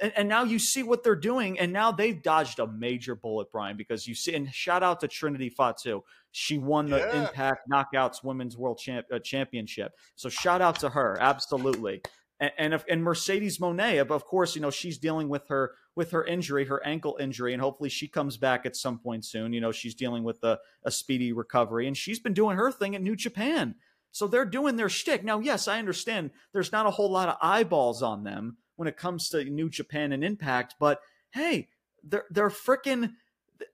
And, 0.00 0.12
and, 0.14 0.28
now 0.28 0.44
you 0.44 0.58
see 0.58 0.82
what 0.82 1.02
they're 1.02 1.14
doing, 1.14 1.58
and 1.58 1.72
now 1.72 1.90
they've 1.90 2.20
dodged 2.20 2.58
a 2.58 2.66
major 2.66 3.14
bullet, 3.14 3.50
Brian, 3.50 3.78
because 3.78 4.06
you 4.06 4.14
see. 4.14 4.34
And 4.34 4.52
shout 4.52 4.82
out 4.82 5.00
to 5.00 5.08
Trinity 5.08 5.48
Fatu, 5.48 6.02
she 6.32 6.58
won 6.58 6.90
the 6.90 6.98
yeah. 6.98 7.22
Impact 7.22 7.68
Knockouts 7.70 8.22
Women's 8.22 8.58
World 8.58 8.78
Champ, 8.78 9.06
uh, 9.10 9.20
Championship. 9.20 9.92
So 10.16 10.28
shout 10.28 10.60
out 10.60 10.80
to 10.80 10.90
her, 10.90 11.16
absolutely 11.20 12.02
and 12.40 12.52
and, 12.58 12.84
and 12.88 13.04
Mercedes 13.04 13.58
Moné, 13.58 14.00
of 14.00 14.24
course, 14.24 14.56
you 14.56 14.62
know 14.62 14.70
she's 14.70 14.98
dealing 14.98 15.28
with 15.28 15.48
her 15.48 15.74
with 15.94 16.10
her 16.12 16.24
injury, 16.24 16.64
her 16.64 16.84
ankle 16.84 17.18
injury, 17.20 17.52
and 17.52 17.62
hopefully 17.62 17.90
she 17.90 18.08
comes 18.08 18.36
back 18.36 18.64
at 18.64 18.74
some 18.74 18.98
point 18.98 19.24
soon. 19.24 19.52
You 19.52 19.60
know 19.60 19.72
she's 19.72 19.94
dealing 19.94 20.24
with 20.24 20.42
a, 20.42 20.58
a 20.84 20.90
speedy 20.90 21.32
recovery, 21.32 21.86
and 21.86 21.96
she's 21.96 22.18
been 22.18 22.34
doing 22.34 22.56
her 22.56 22.72
thing 22.72 22.96
at 22.96 23.02
New 23.02 23.16
Japan. 23.16 23.76
So 24.12 24.26
they're 24.26 24.44
doing 24.44 24.74
their 24.74 24.88
shtick. 24.88 25.22
Now, 25.22 25.38
yes, 25.38 25.68
I 25.68 25.78
understand 25.78 26.30
there's 26.52 26.72
not 26.72 26.86
a 26.86 26.90
whole 26.90 27.10
lot 27.10 27.28
of 27.28 27.36
eyeballs 27.40 28.02
on 28.02 28.24
them 28.24 28.56
when 28.74 28.88
it 28.88 28.96
comes 28.96 29.28
to 29.28 29.44
New 29.44 29.70
Japan 29.70 30.10
and 30.12 30.24
Impact, 30.24 30.74
but 30.80 31.00
hey, 31.30 31.68
they're 32.02 32.24
they're 32.30 32.48
freaking 32.48 33.12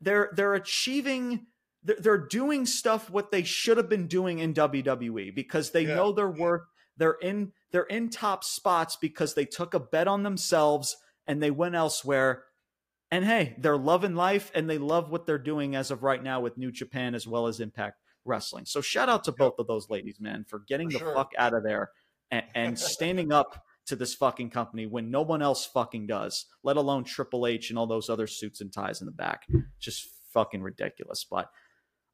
they're 0.00 0.30
they're 0.34 0.54
achieving 0.54 1.46
they're 1.82 2.18
doing 2.18 2.66
stuff 2.66 3.08
what 3.08 3.30
they 3.30 3.44
should 3.44 3.76
have 3.76 3.88
been 3.88 4.08
doing 4.08 4.40
in 4.40 4.52
WWE 4.52 5.32
because 5.34 5.70
they 5.70 5.82
yeah. 5.82 5.94
know 5.94 6.12
their 6.12 6.28
worth 6.28 6.66
they're 6.97 7.16
in 7.20 7.53
they're 7.72 7.82
in 7.84 8.11
top 8.11 8.44
spots 8.44 8.97
because 9.01 9.34
they 9.34 9.44
took 9.44 9.74
a 9.74 9.80
bet 9.80 10.09
on 10.09 10.22
themselves 10.22 10.97
and 11.26 11.42
they 11.42 11.51
went 11.51 11.74
elsewhere. 11.74 12.44
And 13.11 13.24
hey, 13.24 13.55
they're 13.59 13.76
loving 13.76 14.14
life 14.14 14.51
and 14.55 14.68
they 14.68 14.78
love 14.78 15.11
what 15.11 15.26
they're 15.26 15.38
doing 15.38 15.76
as 15.76 15.90
of 15.90 16.03
right 16.03 16.22
now 16.22 16.40
with 16.40 16.59
New 16.59 16.72
Japan 16.72 17.14
as 17.14 17.26
well 17.26 17.47
as 17.47 17.61
Impact 17.61 18.01
Wrestling. 18.24 18.64
So 18.66 18.80
shout 18.80 19.09
out 19.09 19.24
to 19.24 19.32
both 19.32 19.55
of 19.59 19.66
those 19.66 19.88
ladies, 19.88 20.20
man, 20.20 20.44
for 20.49 20.61
getting 20.66 20.88
the 20.88 20.99
sure. 20.99 21.14
fuck 21.14 21.30
out 21.38 21.55
of 21.55 21.62
there 21.62 21.90
and, 22.30 22.44
and 22.55 22.78
standing 22.78 23.32
up 23.32 23.62
to 23.86 23.97
this 23.97 24.14
fucking 24.14 24.51
company 24.51 24.86
when 24.86 25.11
no 25.11 25.22
one 25.22 25.42
else 25.42 25.64
fucking 25.66 26.09
does, 26.09 26.47
let 26.64 26.76
alone 26.76 27.05
Triple 27.05 27.47
H 27.47 27.70
and 27.70 27.78
all 27.78 27.86
those 27.86 28.11
other 28.11 28.26
suits 28.26 28.61
and 28.61 28.72
ties 28.72 29.01
in 29.01 29.07
the 29.07 29.12
back. 29.12 29.47
Just 29.78 30.09
fucking 30.32 30.62
ridiculous. 30.62 31.24
But 31.28 31.49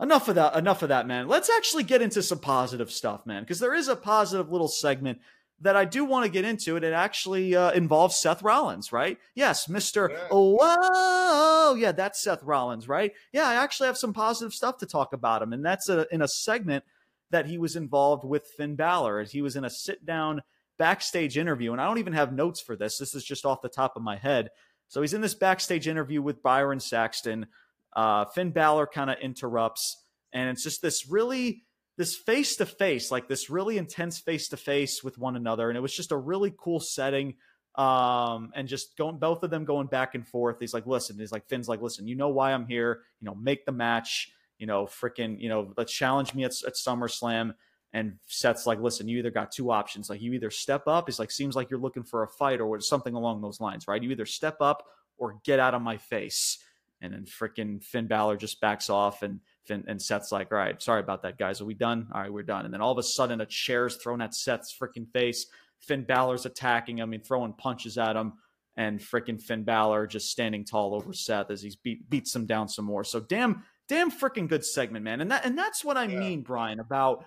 enough 0.03 0.29
of 0.29 0.35
that 0.35 0.57
enough 0.57 0.83
of 0.83 0.89
that 0.89 1.07
man 1.07 1.29
let's 1.29 1.49
actually 1.49 1.85
get 1.85 2.03
into 2.03 2.23
some 2.23 2.39
positive 2.39 2.91
stuff 2.91 3.25
man 3.25 3.43
because 3.43 3.61
there 3.61 3.75
is 3.75 3.89
a 3.89 3.97
positive 3.97 4.51
little 4.51 4.69
segment 4.69 5.19
that 5.63 5.77
I 5.77 5.85
do 5.85 6.05
want 6.05 6.25
to 6.25 6.31
get 6.31 6.45
into, 6.45 6.75
and 6.75 6.85
it 6.85 6.93
actually 6.93 7.55
uh, 7.55 7.71
involves 7.71 8.17
Seth 8.17 8.43
Rollins, 8.43 8.93
right? 8.93 9.17
Yes, 9.35 9.69
Mister. 9.69 10.11
Yeah. 10.11 10.29
Whoa, 10.31 11.75
yeah, 11.75 11.93
that's 11.93 12.23
Seth 12.23 12.43
Rollins, 12.43 12.89
right? 12.89 13.13
Yeah, 13.33 13.49
I 13.49 13.55
actually 13.55 13.87
have 13.87 13.97
some 13.97 14.13
positive 14.13 14.53
stuff 14.53 14.79
to 14.79 14.87
talk 14.87 15.13
about 15.13 15.41
him, 15.41 15.53
and 15.53 15.65
that's 15.65 15.89
a, 15.89 16.07
in 16.13 16.21
a 16.21 16.29
segment 16.29 16.85
that 17.31 17.47
he 17.47 17.59
was 17.59 17.77
involved 17.77 18.25
with 18.25 18.47
Finn 18.57 18.75
Balor. 18.75 19.23
He 19.25 19.41
was 19.41 19.55
in 19.57 19.65
a 19.65 19.71
sit 19.71 20.05
down 20.05 20.43
backstage 20.79 21.39
interview, 21.39 21.71
and 21.71 21.81
I 21.81 21.87
don't 21.87 21.99
even 21.99 22.13
have 22.13 22.33
notes 22.33 22.61
for 22.61 22.77
this. 22.77 22.99
This 22.99 23.15
is 23.15 23.25
just 23.25 23.47
off 23.47 23.63
the 23.63 23.69
top 23.69 23.95
of 23.95 24.03
my 24.03 24.17
head. 24.17 24.51
So 24.89 25.01
he's 25.01 25.15
in 25.15 25.21
this 25.21 25.35
backstage 25.35 25.87
interview 25.87 26.21
with 26.21 26.43
Byron 26.43 26.81
Saxton 26.81 27.47
uh, 27.95 28.27
Finn 28.27 28.51
Balor 28.51 28.87
kind 28.87 29.11
of 29.11 29.19
interrupts, 29.21 30.05
and 30.33 30.49
it's 30.51 30.63
just 30.63 30.83
this 30.83 31.09
really 31.09 31.65
this 31.99 32.17
face 32.17 32.57
to 32.57 32.67
face, 32.67 33.11
like 33.11 33.29
this 33.29 33.51
really 33.51 33.79
intense 33.79 34.19
face 34.19 34.49
to 34.49 34.57
face 34.57 35.03
with 35.05 35.19
one 35.19 35.37
another, 35.37 35.69
and 35.69 35.77
it 35.77 35.83
was 35.83 35.95
just 35.95 36.13
a 36.13 36.17
really 36.17 36.53
cool 36.57 36.81
setting. 36.81 37.35
Um, 37.75 38.53
and 38.55 38.69
just 38.69 38.99
going 38.99 39.17
both 39.17 39.43
of 39.43 39.49
them 39.49 39.65
going 39.65 39.87
back 39.87 40.15
and 40.15 40.29
forth. 40.29 40.59
He's 40.61 40.75
like, 40.75 40.87
listen, 40.87 41.19
he's 41.19 41.33
like 41.33 41.49
Finn's 41.49 41.71
like, 41.71 41.81
listen, 41.81 42.07
you 42.07 42.15
know 42.15 42.29
why 42.29 42.53
I'm 42.53 42.67
here. 42.67 43.01
You 43.19 43.25
know, 43.25 43.35
make 43.35 43.65
the 43.65 43.73
match. 43.73 44.31
You 44.59 44.67
know, 44.67 44.85
freaking, 44.85 45.41
you 45.41 45.49
know, 45.49 45.73
let's 45.77 45.93
challenge 45.93 46.35
me 46.35 46.45
at, 46.45 46.53
at 46.67 46.75
SummerSlam. 46.75 47.55
And 47.93 48.19
Seth's 48.27 48.67
like, 48.67 48.81
listen, 48.81 49.09
you 49.09 49.19
either 49.19 49.31
got 49.31 49.53
two 49.53 49.71
options. 49.71 50.09
Like, 50.09 50.23
you 50.23 50.33
either 50.35 50.51
step 50.51 50.87
up. 50.87 51.09
He's 51.09 51.19
like, 51.19 51.31
seems 51.31 51.57
like 51.57 51.69
you're 51.69 51.81
looking 51.81 52.05
for 52.05 52.23
a 52.23 52.29
fight 52.29 52.61
or 52.61 52.81
something 52.81 53.15
along 53.15 53.41
those 53.43 53.61
lines, 53.61 53.89
right? 53.89 54.03
You 54.03 54.11
either 54.11 54.27
step 54.27 54.59
up 54.61 54.85
or 55.19 55.41
get 55.45 55.59
out 55.59 55.75
of 55.75 55.83
my 55.83 55.97
face. 55.97 56.59
And 57.03 57.13
then 57.13 57.25
freaking 57.25 57.83
Finn 57.83 58.07
Balor 58.07 58.37
just 58.37 58.61
backs 58.61 58.89
off 58.89 59.23
and 59.23 59.41
Finn, 59.65 59.85
and 59.89 60.01
Seth's 60.01 60.33
like, 60.33 60.53
all 60.53 60.59
right, 60.59 60.81
sorry 60.81 61.01
about 61.01 61.23
that, 61.23 61.37
guys. 61.37 61.61
Are 61.61 61.65
we 61.65 61.75
done? 61.75 62.09
All 62.15 62.21
right, 62.21 62.33
we're 62.33 62.45
done. 62.45 62.65
And 62.65 62.73
then 62.73 62.81
all 62.81 62.93
of 62.93 62.99
a 62.99 63.03
sudden, 63.03 63.41
a 63.41 63.47
chair's 63.47 63.97
thrown 63.97 64.23
at 64.23 64.35
Seth's 64.35 64.75
freaking 64.81 65.11
face. 65.13 65.47
Finn 65.81 66.05
Balor's 66.05 66.47
attacking 66.47 66.99
him 66.99 67.13
and 67.13 67.25
throwing 67.25 67.53
punches 67.53 67.99
at 67.99 68.17
him. 68.17 68.35
And 68.77 69.01
freaking 69.01 69.43
Finn 69.43 69.65
Balor 69.65 70.07
just 70.07 70.31
standing 70.31 70.65
tall 70.65 70.95
over 70.95 71.13
Seth 71.13 71.51
as 71.51 71.61
he 71.61 71.77
beat, 71.83 72.09
beats 72.09 72.35
him 72.35 72.47
down 72.47 72.69
some 72.69 72.87
more. 72.87 73.05
So 73.05 73.21
damn, 73.21 73.65
damn 73.87 74.11
freaking 74.11 74.49
good 74.49 74.65
segment, 74.65 75.05
man. 75.05 75.21
And 75.21 75.31
that 75.31 75.45
and 75.45 75.59
that's 75.59 75.85
what 75.85 75.99
I 75.99 76.05
yeah. 76.05 76.19
mean, 76.19 76.41
Brian, 76.41 76.81
about 76.81 77.27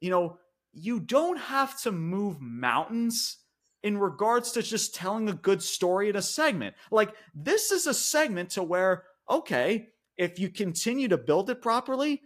you 0.00 0.10
know, 0.10 0.38
you 0.72 1.00
don't 1.00 1.38
have 1.38 1.80
to 1.82 1.90
move 1.90 2.40
mountains 2.40 3.38
in 3.82 3.98
regards 3.98 4.52
to 4.52 4.62
just 4.62 4.94
telling 4.94 5.28
a 5.28 5.34
good 5.34 5.62
story 5.62 6.08
in 6.08 6.16
a 6.16 6.22
segment. 6.22 6.76
Like 6.90 7.12
this 7.34 7.72
is 7.72 7.86
a 7.86 7.94
segment 7.94 8.50
to 8.50 8.62
where 8.62 9.04
okay, 9.28 9.88
if 10.16 10.38
you 10.38 10.48
continue 10.48 11.08
to 11.08 11.18
build 11.18 11.50
it 11.50 11.62
properly, 11.62 12.22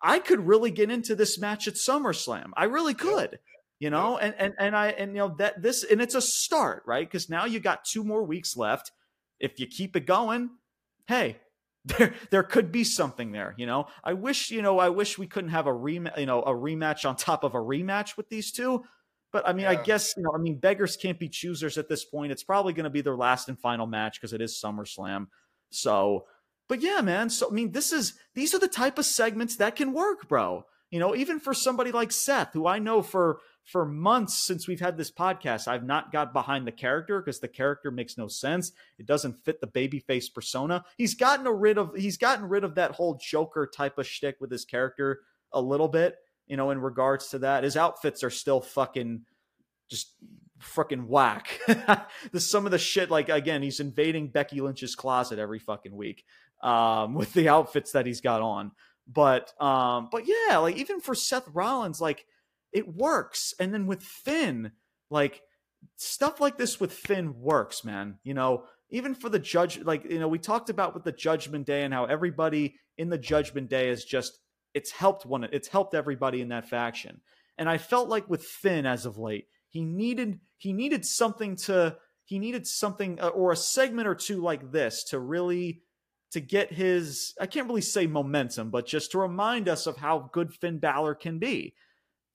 I 0.00 0.18
could 0.18 0.46
really 0.46 0.70
get 0.70 0.90
into 0.90 1.14
this 1.14 1.38
match 1.38 1.68
at 1.68 1.74
SummerSlam. 1.74 2.50
I 2.56 2.64
really 2.64 2.94
could. 2.94 3.38
You 3.78 3.90
know, 3.90 4.16
and 4.16 4.32
and 4.38 4.54
and 4.60 4.76
I 4.76 4.90
and 4.90 5.12
you 5.12 5.18
know 5.18 5.34
that 5.38 5.60
this 5.60 5.82
and 5.82 6.00
it's 6.00 6.14
a 6.14 6.22
start, 6.22 6.84
right? 6.86 7.04
Because 7.04 7.28
now 7.28 7.46
you 7.46 7.58
got 7.58 7.84
two 7.84 8.04
more 8.04 8.22
weeks 8.22 8.56
left. 8.56 8.92
If 9.40 9.58
you 9.58 9.66
keep 9.66 9.96
it 9.96 10.06
going, 10.06 10.50
hey, 11.08 11.38
there 11.84 12.14
there 12.30 12.42
could 12.44 12.70
be 12.70 12.84
something 12.84 13.32
there 13.32 13.54
you 13.58 13.66
know 13.66 13.88
i 14.04 14.12
wish 14.12 14.52
you 14.52 14.62
know 14.62 14.78
i 14.78 14.88
wish 14.88 15.18
we 15.18 15.26
couldn't 15.26 15.50
have 15.50 15.66
a 15.66 15.72
rematch 15.72 16.16
you 16.16 16.26
know 16.26 16.40
a 16.42 16.52
rematch 16.52 17.08
on 17.08 17.16
top 17.16 17.42
of 17.42 17.54
a 17.54 17.58
rematch 17.58 18.16
with 18.16 18.28
these 18.28 18.52
two 18.52 18.84
but 19.32 19.46
i 19.48 19.52
mean 19.52 19.64
yeah. 19.64 19.70
i 19.70 19.74
guess 19.74 20.14
you 20.16 20.22
know 20.22 20.30
i 20.32 20.38
mean 20.38 20.56
beggars 20.56 20.96
can't 20.96 21.18
be 21.18 21.28
choosers 21.28 21.76
at 21.78 21.88
this 21.88 22.04
point 22.04 22.30
it's 22.30 22.44
probably 22.44 22.72
going 22.72 22.84
to 22.84 22.90
be 22.90 23.00
their 23.00 23.16
last 23.16 23.48
and 23.48 23.58
final 23.58 23.86
match 23.86 24.20
because 24.20 24.32
it 24.32 24.40
is 24.40 24.54
summerslam 24.54 25.26
so 25.70 26.24
but 26.72 26.80
yeah, 26.80 27.02
man. 27.02 27.28
So 27.28 27.50
I 27.50 27.52
mean, 27.52 27.72
this 27.72 27.92
is 27.92 28.14
these 28.34 28.54
are 28.54 28.58
the 28.58 28.66
type 28.66 28.98
of 28.98 29.04
segments 29.04 29.56
that 29.56 29.76
can 29.76 29.92
work, 29.92 30.26
bro. 30.26 30.64
You 30.90 31.00
know, 31.00 31.14
even 31.14 31.38
for 31.38 31.52
somebody 31.52 31.92
like 31.92 32.10
Seth, 32.10 32.54
who 32.54 32.66
I 32.66 32.78
know 32.78 33.02
for 33.02 33.40
for 33.62 33.84
months 33.84 34.42
since 34.46 34.66
we've 34.66 34.80
had 34.80 34.96
this 34.96 35.10
podcast, 35.10 35.68
I've 35.68 35.84
not 35.84 36.12
got 36.12 36.32
behind 36.32 36.66
the 36.66 36.72
character 36.72 37.20
because 37.20 37.40
the 37.40 37.46
character 37.48 37.90
makes 37.90 38.16
no 38.16 38.26
sense. 38.26 38.72
It 38.98 39.04
doesn't 39.04 39.44
fit 39.44 39.60
the 39.60 39.66
babyface 39.66 40.32
persona. 40.34 40.82
He's 40.96 41.14
gotten 41.14 41.46
a 41.46 41.52
rid 41.52 41.76
of 41.76 41.94
he's 41.94 42.16
gotten 42.16 42.48
rid 42.48 42.64
of 42.64 42.76
that 42.76 42.92
whole 42.92 43.20
Joker 43.22 43.70
type 43.70 43.98
of 43.98 44.06
shtick 44.06 44.36
with 44.40 44.50
his 44.50 44.64
character 44.64 45.20
a 45.52 45.60
little 45.60 45.88
bit. 45.88 46.16
You 46.46 46.56
know, 46.56 46.70
in 46.70 46.80
regards 46.80 47.28
to 47.28 47.40
that, 47.40 47.64
his 47.64 47.76
outfits 47.76 48.24
are 48.24 48.30
still 48.30 48.62
fucking 48.62 49.26
just 49.90 50.14
freaking 50.58 51.06
whack. 51.06 51.60
the 52.32 52.40
some 52.40 52.64
of 52.64 52.72
the 52.72 52.78
shit, 52.78 53.10
like 53.10 53.28
again, 53.28 53.60
he's 53.60 53.78
invading 53.78 54.28
Becky 54.28 54.62
Lynch's 54.62 54.94
closet 54.94 55.38
every 55.38 55.58
fucking 55.58 55.94
week 55.94 56.24
um, 56.62 57.14
with 57.14 57.32
the 57.32 57.48
outfits 57.48 57.92
that 57.92 58.06
he's 58.06 58.20
got 58.20 58.42
on. 58.42 58.72
But 59.06 59.52
um, 59.60 60.08
but 60.10 60.24
yeah, 60.26 60.58
like 60.58 60.76
even 60.76 61.00
for 61.00 61.14
Seth 61.14 61.48
Rollins, 61.52 62.00
like 62.00 62.24
it 62.72 62.88
works. 62.88 63.54
And 63.58 63.72
then 63.72 63.86
with 63.86 64.02
Finn, 64.02 64.72
like 65.10 65.42
stuff 65.96 66.40
like 66.40 66.56
this 66.56 66.80
with 66.80 66.92
Finn 66.92 67.40
works, 67.40 67.84
man. 67.84 68.18
You 68.22 68.34
know, 68.34 68.64
even 68.90 69.14
for 69.14 69.28
the 69.28 69.38
judge, 69.38 69.80
like 69.80 70.10
you 70.10 70.18
know, 70.18 70.28
we 70.28 70.38
talked 70.38 70.70
about 70.70 70.94
with 70.94 71.04
the 71.04 71.12
Judgment 71.12 71.66
Day 71.66 71.82
and 71.82 71.92
how 71.92 72.04
everybody 72.04 72.76
in 72.96 73.08
the 73.08 73.18
Judgment 73.18 73.68
Day 73.68 73.88
is 73.88 74.04
just 74.04 74.38
it's 74.74 74.90
helped 74.90 75.26
one, 75.26 75.44
it's 75.44 75.68
helped 75.68 75.94
everybody 75.94 76.40
in 76.40 76.48
that 76.48 76.68
faction. 76.68 77.20
And 77.58 77.68
I 77.68 77.78
felt 77.78 78.08
like 78.08 78.28
with 78.30 78.44
Finn 78.44 78.86
as 78.86 79.04
of 79.04 79.18
late, 79.18 79.46
he 79.68 79.84
needed 79.84 80.40
he 80.58 80.72
needed 80.72 81.04
something 81.04 81.56
to 81.56 81.96
he 82.24 82.38
needed 82.38 82.66
something 82.66 83.20
uh, 83.20 83.28
or 83.28 83.52
a 83.52 83.56
segment 83.56 84.08
or 84.08 84.14
two 84.14 84.40
like 84.40 84.70
this 84.70 85.04
to 85.04 85.18
really 85.18 85.82
to 86.32 86.40
get 86.40 86.72
his 86.72 87.34
I 87.40 87.46
can't 87.46 87.68
really 87.68 87.82
say 87.82 88.06
momentum, 88.06 88.70
but 88.70 88.86
just 88.86 89.12
to 89.12 89.18
remind 89.18 89.68
us 89.68 89.86
of 89.86 89.96
how 89.96 90.30
good 90.32 90.52
Finn 90.52 90.78
Balor 90.78 91.14
can 91.14 91.38
be. 91.38 91.74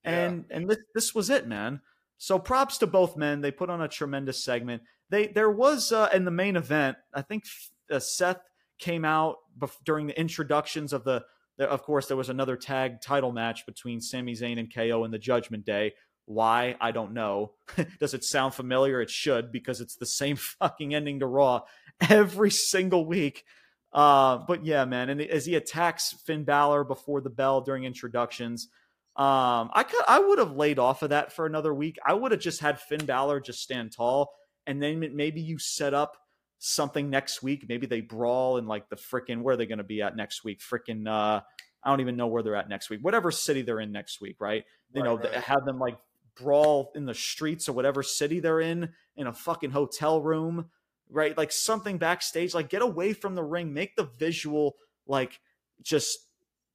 And 0.04 0.44
yeah. 0.48 0.56
and 0.56 0.68
this 0.68 0.78
this 0.94 1.14
was 1.14 1.30
it, 1.30 1.46
man. 1.46 1.80
So 2.16 2.38
props 2.38 2.78
to 2.78 2.86
both 2.86 3.16
men. 3.16 3.40
They 3.40 3.50
put 3.50 3.70
on 3.70 3.82
a 3.82 3.88
tremendous 3.88 4.42
segment. 4.42 4.82
They 5.10 5.28
there 5.28 5.50
was 5.50 5.92
uh, 5.92 6.08
in 6.12 6.24
the 6.24 6.30
main 6.30 6.56
event. 6.56 6.96
I 7.14 7.22
think 7.22 7.44
uh, 7.90 7.98
Seth 7.98 8.40
came 8.78 9.04
out 9.04 9.36
bef- 9.58 9.76
during 9.84 10.06
the 10.06 10.18
introductions 10.18 10.92
of 10.92 11.04
the, 11.04 11.24
the. 11.56 11.68
Of 11.68 11.82
course, 11.82 12.06
there 12.06 12.16
was 12.16 12.28
another 12.28 12.56
tag 12.56 13.00
title 13.00 13.32
match 13.32 13.66
between 13.66 14.00
Sami 14.00 14.34
Zayn 14.34 14.58
and 14.58 14.72
KO 14.72 15.04
in 15.04 15.10
the 15.10 15.18
Judgment 15.18 15.64
Day. 15.64 15.94
Why 16.26 16.76
I 16.80 16.92
don't 16.92 17.14
know. 17.14 17.52
Does 18.00 18.14
it 18.14 18.24
sound 18.24 18.54
familiar? 18.54 19.00
It 19.00 19.10
should 19.10 19.50
because 19.50 19.80
it's 19.80 19.96
the 19.96 20.06
same 20.06 20.36
fucking 20.60 20.94
ending 20.94 21.20
to 21.20 21.26
Raw 21.26 21.62
every 22.00 22.50
single 22.50 23.04
week. 23.04 23.44
Uh, 23.92 24.38
but 24.46 24.64
yeah, 24.64 24.84
man, 24.84 25.08
and 25.08 25.20
as 25.20 25.46
he 25.46 25.54
attacks 25.54 26.14
Finn 26.26 26.44
Balor 26.44 26.84
before 26.84 27.20
the 27.20 27.30
bell 27.30 27.60
during 27.60 27.84
introductions, 27.84 28.68
um, 29.16 29.70
I 29.72 29.82
could 29.82 30.02
I 30.06 30.20
would 30.20 30.38
have 30.38 30.52
laid 30.52 30.78
off 30.78 31.02
of 31.02 31.10
that 31.10 31.32
for 31.32 31.46
another 31.46 31.74
week. 31.74 31.96
I 32.04 32.14
would 32.14 32.32
have 32.32 32.40
just 32.40 32.60
had 32.60 32.78
Finn 32.78 33.04
Balor 33.04 33.40
just 33.40 33.62
stand 33.62 33.92
tall, 33.92 34.32
and 34.66 34.82
then 34.82 35.16
maybe 35.16 35.40
you 35.40 35.58
set 35.58 35.94
up 35.94 36.16
something 36.58 37.08
next 37.08 37.42
week. 37.42 37.64
Maybe 37.68 37.86
they 37.86 38.00
brawl 38.00 38.58
in 38.58 38.66
like 38.66 38.88
the 38.88 38.96
freaking 38.96 39.42
where 39.42 39.54
are 39.54 39.56
they 39.56 39.66
going 39.66 39.78
to 39.78 39.84
be 39.84 40.02
at 40.02 40.16
next 40.16 40.44
week? 40.44 40.60
Freaking 40.60 41.08
uh, 41.08 41.40
I 41.82 41.90
don't 41.90 42.00
even 42.00 42.16
know 42.16 42.26
where 42.26 42.42
they're 42.42 42.56
at 42.56 42.68
next 42.68 42.90
week. 42.90 43.00
Whatever 43.02 43.30
city 43.30 43.62
they're 43.62 43.80
in 43.80 43.92
next 43.92 44.20
week, 44.20 44.36
right? 44.40 44.64
You 44.92 45.02
right, 45.02 45.08
know, 45.08 45.16
right. 45.16 45.32
have 45.34 45.64
them 45.64 45.78
like 45.78 45.98
brawl 46.36 46.92
in 46.94 47.06
the 47.06 47.14
streets 47.14 47.68
or 47.68 47.72
whatever 47.72 48.02
city 48.02 48.40
they're 48.40 48.60
in 48.60 48.90
in 49.16 49.26
a 49.26 49.32
fucking 49.32 49.70
hotel 49.70 50.20
room, 50.20 50.66
right? 51.10 51.36
Like 51.36 51.52
something 51.52 51.98
backstage. 51.98 52.54
Like 52.54 52.68
get 52.68 52.82
away 52.82 53.12
from 53.12 53.34
the 53.34 53.42
ring, 53.42 53.72
make 53.72 53.96
the 53.96 54.08
visual 54.18 54.76
like 55.06 55.40
just 55.82 56.18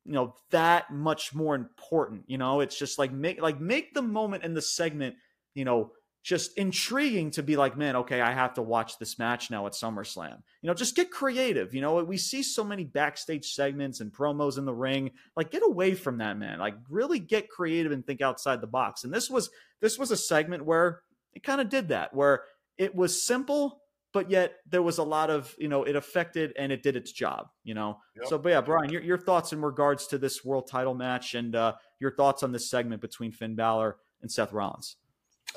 you 0.05 0.13
know 0.13 0.35
that 0.51 0.91
much 0.91 1.33
more 1.33 1.55
important 1.55 2.23
you 2.27 2.37
know? 2.37 2.59
It's 2.59 2.77
just 2.77 2.99
like 2.99 3.11
make 3.11 3.41
like 3.41 3.59
make 3.59 3.93
the 3.93 4.01
moment 4.01 4.43
in 4.43 4.53
the 4.53 4.61
segment 4.61 5.15
you 5.53 5.65
know 5.65 5.91
just 6.23 6.57
intriguing 6.57 7.31
to 7.31 7.43
be 7.43 7.57
like 7.57 7.77
man 7.77 7.97
okay 7.97 8.21
i 8.21 8.31
have 8.31 8.53
to 8.53 8.61
watch 8.61 8.97
this 8.97 9.19
match 9.19 9.51
now 9.51 9.65
at 9.65 9.73
summerslam. 9.73 10.37
You 10.61 10.67
know 10.67 10.73
just 10.73 10.95
get 10.95 11.11
creative 11.11 11.73
you 11.73 11.81
know? 11.81 12.03
We 12.03 12.17
see 12.17 12.43
so 12.43 12.63
many 12.63 12.83
backstage 12.83 13.53
segments 13.53 13.99
and 13.99 14.11
promos 14.11 14.57
in 14.57 14.65
the 14.65 14.73
ring. 14.73 15.11
Like 15.35 15.51
get 15.51 15.63
away 15.63 15.95
from 15.95 16.17
that 16.17 16.37
man. 16.37 16.59
Like 16.59 16.75
really 16.89 17.19
get 17.19 17.49
creative 17.49 17.91
and 17.91 18.05
think 18.05 18.21
outside 18.21 18.61
the 18.61 18.67
box. 18.67 19.03
And 19.03 19.13
this 19.13 19.29
was 19.29 19.49
this 19.79 19.97
was 19.97 20.11
a 20.11 20.17
segment 20.17 20.65
where 20.65 21.01
it 21.33 21.43
kind 21.43 21.61
of 21.61 21.69
did 21.69 21.89
that 21.89 22.13
where 22.13 22.43
it 22.77 22.95
was 22.95 23.25
simple 23.25 23.82
but 24.13 24.29
yet 24.29 24.57
there 24.69 24.81
was 24.81 24.99
a 24.99 25.03
lot 25.03 25.29
of 25.29 25.53
you 25.57 25.67
know 25.67 25.83
it 25.83 25.95
affected 25.95 26.53
and 26.57 26.71
it 26.71 26.81
did 26.81 26.95
its 26.95 27.11
job 27.11 27.47
you 27.63 27.73
know? 27.73 27.97
Yep. 28.15 28.27
so 28.27 28.37
but 28.37 28.49
yeah 28.49 28.61
brian 28.61 28.89
your, 28.89 29.01
your 29.01 29.17
thoughts 29.17 29.51
in 29.51 29.61
regards 29.61 30.07
to 30.07 30.17
this 30.17 30.45
world 30.45 30.67
title 30.67 30.93
match 30.93 31.33
and 31.33 31.55
uh, 31.55 31.73
your 31.99 32.15
thoughts 32.15 32.43
on 32.43 32.51
this 32.51 32.69
segment 32.69 33.01
between 33.01 33.31
finn 33.31 33.55
Balor 33.55 33.97
and 34.21 34.31
seth 34.31 34.53
rollins? 34.53 34.95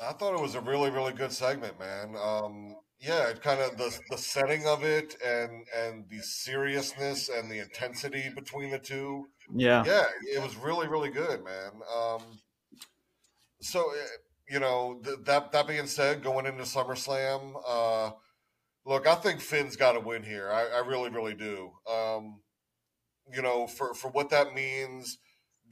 I 0.03 0.11
thought 0.11 0.33
it 0.33 0.41
was 0.41 0.55
a 0.55 0.61
really 0.61 0.89
really 0.89 1.13
good 1.13 1.31
segment 1.31 1.79
man. 1.79 2.15
Um, 2.21 2.75
yeah 2.99 3.29
it 3.29 3.41
kind 3.41 3.61
of 3.61 3.77
the, 3.77 3.97
the 4.09 4.17
setting 4.17 4.65
of 4.65 4.83
it 4.83 5.15
and 5.25 5.65
and 5.75 6.05
the 6.09 6.19
seriousness 6.19 7.29
and 7.29 7.49
the 7.49 7.59
intensity 7.59 8.29
between 8.35 8.71
the 8.71 8.79
two. 8.79 9.27
Yeah. 9.53 9.83
Yeah 9.85 10.05
it 10.23 10.41
was 10.41 10.55
really 10.57 10.87
really 10.87 11.09
good 11.09 11.43
man. 11.43 11.71
Um, 11.95 12.21
so 13.61 13.91
eh, 13.91 14.07
you 14.49 14.59
know 14.59 14.99
th- 15.03 15.19
that 15.25 15.51
that 15.51 15.67
being 15.67 15.87
said 15.87 16.23
going 16.23 16.45
into 16.45 16.63
summerslam 16.63 17.53
uh, 17.67 18.11
Look, 18.87 19.05
I 19.05 19.15
think 19.15 19.41
Finn's 19.41 19.75
got 19.75 19.91
to 19.91 19.99
win 19.99 20.23
here. 20.23 20.49
I, 20.49 20.77
I, 20.77 20.87
really, 20.87 21.09
really 21.09 21.33
do. 21.33 21.71
Um, 21.91 22.39
you 23.33 23.41
know, 23.41 23.67
for, 23.67 23.93
for 23.93 24.09
what 24.09 24.29
that 24.29 24.53
means 24.53 25.17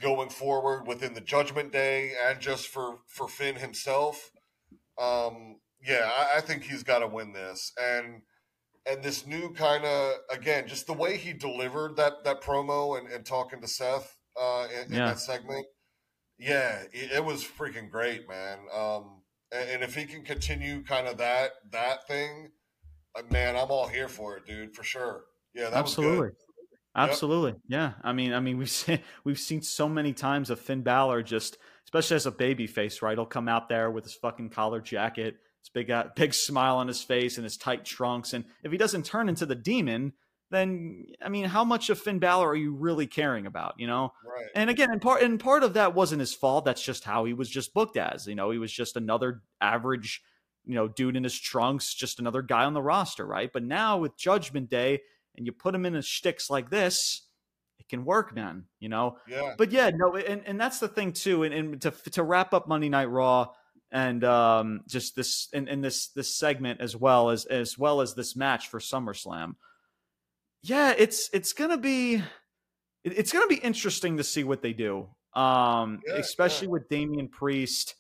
going 0.01 0.28
forward 0.28 0.86
within 0.86 1.13
the 1.13 1.22
Judgment 1.22 1.72
Day 1.72 2.11
and 2.28 2.41
just 2.41 2.68
for, 2.68 2.97
for 3.07 3.30
Finn 3.30 3.55
himself. 3.55 4.32
Um, 5.01 5.61
yeah, 5.82 6.11
I, 6.13 6.38
I 6.38 6.41
think 6.41 6.63
he's 6.63 6.84
got 6.84 6.99
to 6.99 7.07
win 7.07 7.32
this. 7.32 7.72
And 7.82 8.22
and 8.88 9.01
this 9.01 9.26
new 9.26 9.51
kind 9.53 9.84
of 9.84 10.13
again, 10.30 10.68
just 10.68 10.86
the 10.86 10.93
way 10.93 11.18
he 11.18 11.34
delivered 11.34 11.95
that 11.95 12.24
that 12.24 12.41
promo 12.41 12.99
and, 12.99 13.07
and 13.07 13.26
talking 13.26 13.61
to 13.61 13.68
Seth 13.68 14.18
uh, 14.39 14.68
in, 14.70 14.91
yeah. 14.91 14.99
in 14.99 15.05
that 15.05 15.20
segment. 15.20 15.66
Yeah, 16.38 16.84
it, 16.91 17.13
it, 17.13 17.26
was 17.26 17.45
freaking 17.45 17.89
great, 17.89 18.28
man. 18.28 18.59
Um, 18.76 19.22
and, 19.51 19.70
and 19.70 19.84
if 19.84 19.95
he 19.95 20.05
can 20.05 20.24
continue 20.24 20.84
kind 20.84 21.07
of 21.07 21.18
that 21.18 21.51
that 21.72 22.07
thing 22.07 22.49
man, 23.30 23.55
I'm 23.55 23.72
all 23.72 23.88
here 23.88 24.07
for 24.07 24.38
it, 24.38 24.45
dude, 24.45 24.76
for 24.76 24.84
sure. 24.84 25.26
Yeah, 25.53 25.70
absolutely. 25.72 26.32
Absolutely. 26.95 27.51
Yep. 27.51 27.59
Yeah. 27.68 27.91
I 28.03 28.13
mean, 28.13 28.34
I 28.34 28.39
mean, 28.39 28.57
we've 28.57 28.70
seen 28.72 28.99
we've 29.24 29.39
seen 29.39 29.61
so 29.61 29.89
many 29.89 30.13
times 30.13 30.49
of 30.49 30.59
Finn 30.59 30.82
Balor 30.82 31.24
just, 31.24 31.57
especially 31.86 32.16
as 32.16 32.26
a 32.26 32.32
baby 32.32 32.68
face, 32.68 33.01
right? 33.01 33.18
He'll 33.18 33.26
come 33.26 33.47
out 33.47 33.70
there 33.70 33.91
with 33.91 34.03
his 34.03 34.13
fucking 34.13 34.49
collar 34.49 34.82
jacket, 34.82 35.36
his 35.61 35.70
big 35.70 35.91
uh, 35.91 36.05
big 36.16 36.34
smile 36.34 36.78
on 36.78 36.88
his 36.88 37.01
face, 37.01 37.38
and 37.38 37.43
his 37.43 37.57
tight 37.57 37.86
trunks. 37.86 38.34
And 38.34 38.45
if 38.63 38.72
he 38.72 38.78
doesn't 38.78 39.05
turn 39.05 39.30
into 39.30 39.45
the 39.45 39.55
demon, 39.55 40.13
then 40.51 41.07
I 41.22 41.30
mean, 41.30 41.45
how 41.45 41.63
much 41.63 41.89
of 41.89 41.99
Finn 41.99 42.20
Balor 42.20 42.49
are 42.49 42.55
you 42.55 42.74
really 42.74 43.07
caring 43.07 43.45
about? 43.45 43.76
You 43.78 43.88
know. 43.88 44.13
Right. 44.26 44.49
And 44.55 44.70
again, 44.70 44.91
in 44.91 44.99
part, 44.99 45.22
and 45.22 45.39
part 45.39 45.63
of 45.63 45.74
that 45.74 45.95
wasn't 45.95 46.22
his 46.22 46.34
fault. 46.34 46.66
That's 46.66 46.84
just 46.84 47.03
how 47.03 47.26
he 47.26 47.34
was 47.34 47.49
just 47.49 47.74
booked 47.74 47.97
as. 47.97 48.28
You 48.28 48.36
know, 48.36 48.51
he 48.51 48.57
was 48.57 48.72
just 48.72 48.95
another 48.95 49.41
average 49.59 50.22
you 50.66 50.76
know, 50.76 50.88
dude 50.88 51.16
in 51.16 51.24
his 51.24 51.38
trunks, 51.38 51.93
just 51.93 52.20
another 52.20 52.41
guy 52.41 52.66
on 52.66 52.74
the 52.74 52.82
roster, 52.82 53.26
right? 53.26 53.51
But 53.51 53.63
now 53.63 53.97
with 53.97 54.18
Judgment 54.18 54.70
Day, 54.70 55.01
and 55.36 55.45
you 55.45 55.51
put 55.51 55.76
him 55.76 55.86
in 55.86 55.95
a 55.95 56.01
shticks 56.01 56.49
like 56.49 56.70
this, 56.70 57.24
it 57.80 57.88
can 57.89 58.05
work, 58.05 58.34
man. 58.36 58.66
You 58.80 58.89
know. 58.89 59.18
Yeah. 59.28 59.53
But 59.57 59.72
yeah, 59.72 59.91
no, 59.93 60.16
and 60.16 60.43
and 60.45 60.59
that's 60.59 60.80
the 60.80 60.88
thing 60.88 61.13
too. 61.13 61.43
And, 61.43 61.53
and 61.53 61.82
to 61.82 61.91
to 62.11 62.24
wrap 62.24 62.53
up 62.53 62.68
Monday 62.68 62.89
Night 62.89 63.09
Raw 63.09 63.49
and 63.91 64.24
um, 64.24 64.82
just 64.88 65.16
this 65.16 65.47
in, 65.53 65.68
in 65.68 65.82
this 65.82 66.07
this 66.09 66.36
segment 66.36 66.82
as 66.82 66.95
well 66.95 67.30
as 67.30 67.45
as 67.45 67.78
well 67.78 68.01
as 68.01 68.13
this 68.13 68.36
match 68.36 68.68
for 68.68 68.80
SummerSlam. 68.80 69.55
Yeah, 70.63 70.93
it's 70.97 71.30
it's 71.32 71.53
gonna 71.53 71.78
be 71.78 72.22
it's 73.03 73.32
gonna 73.32 73.47
be 73.47 73.55
interesting 73.55 74.18
to 74.18 74.24
see 74.24 74.43
what 74.43 74.61
they 74.61 74.74
do. 74.74 75.07
Um, 75.34 76.01
yeah, 76.07 76.16
especially 76.16 76.68
yeah. 76.68 76.72
with 76.72 76.89
Damian 76.89 77.28
Priest 77.28 77.95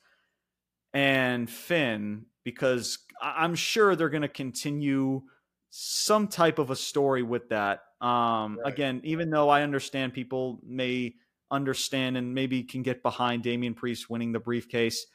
and 0.93 1.49
Finn 1.49 2.25
because 2.45 2.99
I'm 3.21 3.55
sure 3.55 3.97
they're 3.97 4.09
going 4.09 4.21
to 4.21 4.29
continue 4.29 5.23
some 5.69 6.29
type 6.29 6.57
of 6.57 6.71
a 6.71 6.75
story 6.75 7.23
with 7.23 7.49
that. 7.49 7.81
Um, 7.99 8.59
right. 8.63 8.73
Again, 8.73 9.01
even 9.03 9.29
though 9.29 9.49
I 9.49 9.63
understand 9.63 10.13
people 10.13 10.61
may 10.65 11.15
understand 11.51 12.17
and 12.17 12.33
maybe 12.33 12.63
can 12.63 12.81
get 12.81 13.03
behind 13.03 13.43
Damian 13.43 13.73
Priest 13.73 14.09
winning 14.09 14.31
the 14.31 14.39
briefcase. 14.39 15.05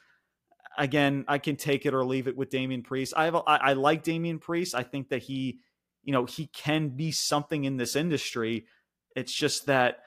Again, 0.77 1.25
I 1.27 1.37
can 1.37 1.55
take 1.55 1.85
it 1.85 1.93
or 1.93 2.05
leave 2.05 2.27
it 2.27 2.37
with 2.37 2.49
Damian 2.49 2.83
Priest. 2.83 3.13
I 3.15 3.25
have 3.25 3.35
a, 3.35 3.39
I, 3.39 3.55
I 3.57 3.73
like 3.73 4.03
Damian 4.03 4.39
Priest. 4.39 4.73
I 4.73 4.83
think 4.83 5.09
that 5.09 5.23
he, 5.23 5.59
you 6.03 6.13
know, 6.13 6.25
he 6.25 6.47
can 6.47 6.89
be 6.89 7.11
something 7.11 7.65
in 7.65 7.77
this 7.77 7.95
industry. 7.95 8.65
It's 9.15 9.33
just 9.33 9.65
that 9.65 9.99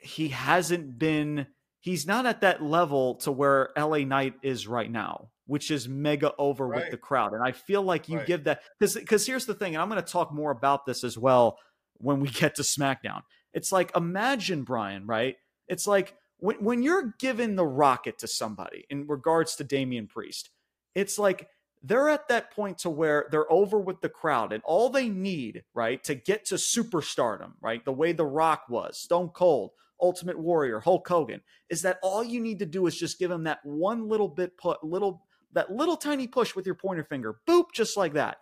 he 0.00 0.28
hasn't 0.28 0.98
been 0.98 1.46
he's 1.80 2.06
not 2.06 2.26
at 2.26 2.42
that 2.42 2.62
level 2.62 3.16
to 3.16 3.32
where 3.32 3.70
LA 3.76 3.98
Knight 3.98 4.34
is 4.42 4.66
right 4.66 4.90
now 4.90 5.30
which 5.50 5.72
is 5.72 5.88
mega 5.88 6.32
over 6.38 6.68
right. 6.68 6.80
with 6.80 6.92
the 6.92 6.96
crowd. 6.96 7.34
And 7.34 7.42
I 7.42 7.50
feel 7.50 7.82
like 7.82 8.08
you 8.08 8.18
right. 8.18 8.26
give 8.26 8.44
that 8.44 8.62
because 8.78 8.94
because 8.94 9.26
here's 9.26 9.46
the 9.46 9.54
thing, 9.54 9.74
and 9.74 9.82
I'm 9.82 9.88
going 9.88 10.00
to 10.00 10.12
talk 10.12 10.32
more 10.32 10.52
about 10.52 10.86
this 10.86 11.02
as 11.02 11.18
well 11.18 11.58
when 11.96 12.20
we 12.20 12.28
get 12.28 12.54
to 12.54 12.62
SmackDown. 12.62 13.22
It's 13.52 13.72
like 13.72 13.90
imagine 13.96 14.62
Brian, 14.62 15.06
right? 15.08 15.34
It's 15.66 15.88
like 15.88 16.14
when 16.38 16.62
when 16.62 16.82
you're 16.84 17.14
giving 17.18 17.56
the 17.56 17.66
rocket 17.66 18.18
to 18.20 18.28
somebody 18.28 18.84
in 18.90 19.08
regards 19.08 19.56
to 19.56 19.64
Damian 19.64 20.06
Priest, 20.06 20.50
it's 20.94 21.18
like 21.18 21.48
they're 21.82 22.10
at 22.10 22.28
that 22.28 22.52
point 22.52 22.78
to 22.78 22.90
where 22.90 23.26
they're 23.32 23.50
over 23.52 23.80
with 23.80 24.02
the 24.02 24.08
crowd 24.08 24.52
and 24.52 24.62
all 24.64 24.88
they 24.88 25.08
need, 25.08 25.64
right, 25.74 26.04
to 26.04 26.14
get 26.14 26.44
to 26.44 26.56
superstardom, 26.56 27.54
right? 27.60 27.84
The 27.84 27.92
way 27.92 28.12
The 28.12 28.24
Rock 28.24 28.66
was, 28.68 29.00
Stone 29.00 29.30
Cold, 29.30 29.70
Ultimate 30.00 30.38
Warrior, 30.38 30.78
Hulk 30.78 31.08
Hogan, 31.08 31.40
is 31.70 31.82
that 31.82 31.98
all 32.02 32.22
you 32.22 32.38
need 32.38 32.60
to 32.60 32.66
do 32.66 32.86
is 32.86 32.96
just 32.96 33.18
give 33.18 33.30
them 33.30 33.44
that 33.44 33.64
one 33.64 34.08
little 34.08 34.28
bit 34.28 34.56
put 34.56 34.84
little 34.84 35.24
that 35.52 35.72
little 35.72 35.96
tiny 35.96 36.26
push 36.26 36.54
with 36.54 36.66
your 36.66 36.74
pointer 36.74 37.04
finger, 37.04 37.36
boop, 37.48 37.66
just 37.74 37.96
like 37.96 38.14
that. 38.14 38.38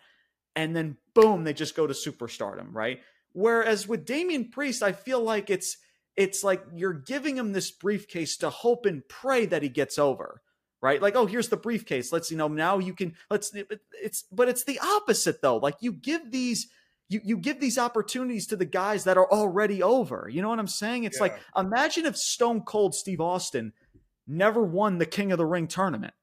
And 0.56 0.74
then 0.74 0.96
boom, 1.14 1.44
they 1.44 1.52
just 1.52 1.76
go 1.76 1.86
to 1.86 1.94
superstardom, 1.94 2.68
right? 2.72 3.00
Whereas 3.32 3.86
with 3.86 4.04
Damian 4.04 4.50
Priest, 4.50 4.82
I 4.82 4.92
feel 4.92 5.22
like 5.22 5.50
it's 5.50 5.76
it's 6.16 6.42
like 6.42 6.64
you're 6.74 6.92
giving 6.92 7.36
him 7.36 7.52
this 7.52 7.70
briefcase 7.70 8.36
to 8.38 8.50
hope 8.50 8.86
and 8.86 9.06
pray 9.08 9.46
that 9.46 9.62
he 9.62 9.68
gets 9.68 9.98
over, 9.98 10.42
right? 10.82 11.00
Like, 11.00 11.14
oh, 11.14 11.26
here's 11.26 11.48
the 11.48 11.56
briefcase. 11.56 12.12
Let's, 12.12 12.30
you 12.32 12.36
know, 12.36 12.48
now 12.48 12.78
you 12.78 12.92
can 12.92 13.14
let's 13.30 13.52
it's 14.02 14.24
but 14.32 14.48
it's 14.48 14.64
the 14.64 14.80
opposite 14.80 15.40
though. 15.42 15.58
Like 15.58 15.76
you 15.80 15.92
give 15.92 16.32
these 16.32 16.68
you 17.08 17.20
you 17.22 17.36
give 17.36 17.60
these 17.60 17.78
opportunities 17.78 18.48
to 18.48 18.56
the 18.56 18.64
guys 18.64 19.04
that 19.04 19.16
are 19.16 19.30
already 19.30 19.82
over. 19.82 20.28
You 20.30 20.42
know 20.42 20.48
what 20.48 20.58
I'm 20.58 20.66
saying? 20.66 21.04
It's 21.04 21.18
yeah. 21.18 21.22
like 21.22 21.40
imagine 21.56 22.04
if 22.04 22.16
Stone 22.16 22.62
Cold 22.62 22.94
Steve 22.94 23.20
Austin 23.20 23.72
never 24.26 24.62
won 24.62 24.98
the 24.98 25.06
King 25.06 25.30
of 25.30 25.38
the 25.38 25.46
Ring 25.46 25.68
tournament. 25.68 26.14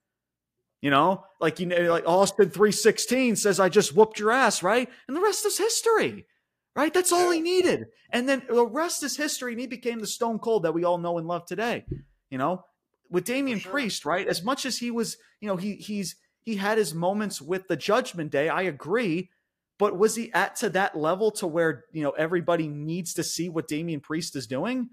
You 0.85 0.91
know, 0.91 1.23
like 1.41 1.59
you 1.59 1.65
know, 1.65 1.91
like 1.91 2.07
Austin 2.07 2.51
three 2.51 2.71
sixteen 2.71 3.35
says, 3.35 3.59
"I 3.59 3.69
just 3.69 3.95
whooped 3.95 4.19
your 4.19 4.31
ass," 4.31 4.61
right? 4.61 4.87
And 5.07 5.17
the 5.17 5.21
rest 5.21 5.43
is 5.43 5.57
history, 5.57 6.27
right? 6.75 6.93
That's 6.93 7.11
all 7.11 7.31
he 7.31 7.39
needed. 7.39 7.87
And 8.11 8.29
then 8.29 8.43
the 8.47 8.67
rest 8.67 9.01
is 9.01 9.17
history, 9.17 9.53
and 9.53 9.59
he 9.59 9.65
became 9.65 9.97
the 9.97 10.05
Stone 10.05 10.37
Cold 10.37 10.61
that 10.61 10.75
we 10.75 10.83
all 10.83 10.99
know 10.99 11.17
and 11.17 11.27
love 11.27 11.47
today. 11.47 11.85
You 12.29 12.37
know, 12.37 12.65
with 13.09 13.23
Damian 13.23 13.57
sure. 13.57 13.71
Priest, 13.71 14.05
right? 14.05 14.27
As 14.27 14.43
much 14.43 14.63
as 14.63 14.77
he 14.77 14.91
was, 14.91 15.17
you 15.41 15.47
know, 15.47 15.55
he 15.55 15.73
he's 15.77 16.17
he 16.43 16.57
had 16.57 16.77
his 16.77 16.93
moments 16.93 17.41
with 17.41 17.67
the 17.67 17.77
Judgment 17.77 18.31
Day. 18.31 18.47
I 18.47 18.61
agree. 18.61 19.31
But 19.79 19.97
was 19.97 20.15
he 20.15 20.31
at 20.33 20.55
to 20.57 20.69
that 20.69 20.95
level 20.95 21.31
to 21.31 21.47
where, 21.47 21.85
you 21.93 22.03
know, 22.03 22.11
everybody 22.11 22.67
needs 22.67 23.15
to 23.15 23.23
see 23.23 23.49
what 23.49 23.67
Damian 23.67 24.01
Priest 24.01 24.35
is 24.35 24.45
doing? 24.45 24.89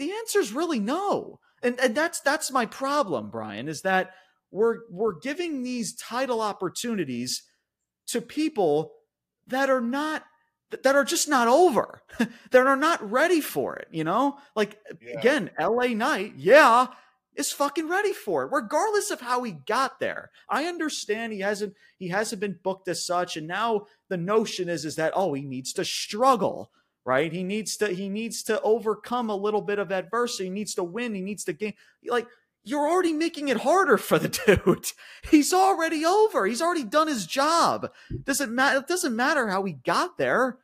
The 0.00 0.10
answer 0.10 0.40
is 0.40 0.52
really 0.52 0.80
no. 0.80 1.38
And 1.62 1.78
and 1.78 1.94
that's 1.94 2.18
that's 2.18 2.50
my 2.50 2.66
problem, 2.66 3.30
Brian, 3.30 3.68
is 3.68 3.82
that 3.82 4.10
we're 4.50 4.78
we're 4.90 5.18
giving 5.18 5.62
these 5.62 5.94
title 5.94 6.40
opportunities 6.40 7.42
to 8.08 8.20
people 8.20 8.92
that 9.46 9.70
are 9.70 9.80
not 9.80 10.24
that 10.82 10.94
are 10.96 11.04
just 11.04 11.28
not 11.28 11.48
over 11.48 12.02
that 12.50 12.66
are 12.66 12.76
not 12.76 13.10
ready 13.10 13.40
for 13.40 13.76
it 13.76 13.88
you 13.90 14.04
know? 14.04 14.38
Like 14.56 14.78
Yeah. 15.00 15.18
again 15.18 15.50
la 15.58 15.86
knight 15.86 16.34
yeah 16.36 16.88
is 17.36 17.52
fucking 17.52 17.88
ready 17.88 18.12
for 18.12 18.42
it 18.44 18.50
regardless 18.52 19.10
of 19.10 19.20
how 19.20 19.42
he 19.44 19.52
got 19.52 20.00
there. 20.00 20.30
I 20.48 20.64
understand 20.64 21.32
he 21.32 21.40
hasn't 21.40 21.74
he 21.98 22.08
hasn't 22.08 22.40
been 22.40 22.58
booked 22.62 22.88
as 22.88 23.04
such 23.06 23.36
and 23.36 23.46
now 23.46 23.86
the 24.08 24.16
notion 24.16 24.68
is 24.68 24.84
is 24.84 24.96
that 24.96 25.12
oh 25.14 25.34
he 25.34 25.42
needs 25.42 25.72
to 25.74 25.84
struggle 25.84 26.70
right? 27.04 27.32
He 27.32 27.42
needs 27.42 27.76
to 27.78 27.88
he 27.88 28.08
needs 28.10 28.42
to 28.44 28.60
overcome 28.60 29.30
a 29.30 29.36
little 29.36 29.62
bit 29.62 29.78
of 29.78 29.90
adversity 29.92 30.44
he 30.44 30.50
needs 30.50 30.74
to 30.74 30.84
win 30.84 31.14
he 31.14 31.22
needs 31.22 31.44
to 31.44 31.52
gain 31.54 31.72
like 32.06 32.26
you're 32.68 32.88
already 32.88 33.12
making 33.12 33.48
it 33.48 33.58
harder 33.58 33.96
for 33.96 34.18
the 34.18 34.28
dude. 34.64 34.92
He's 35.30 35.52
already 35.52 36.04
over. 36.04 36.46
He's 36.46 36.62
already 36.62 36.84
done 36.84 37.08
his 37.08 37.26
job. 37.26 37.90
Doesn't 38.24 38.54
matter. 38.54 38.80
It 38.80 38.88
doesn't 38.88 39.16
matter 39.16 39.48
how 39.48 39.64
he 39.64 39.72
got 39.72 40.18
there. 40.18 40.58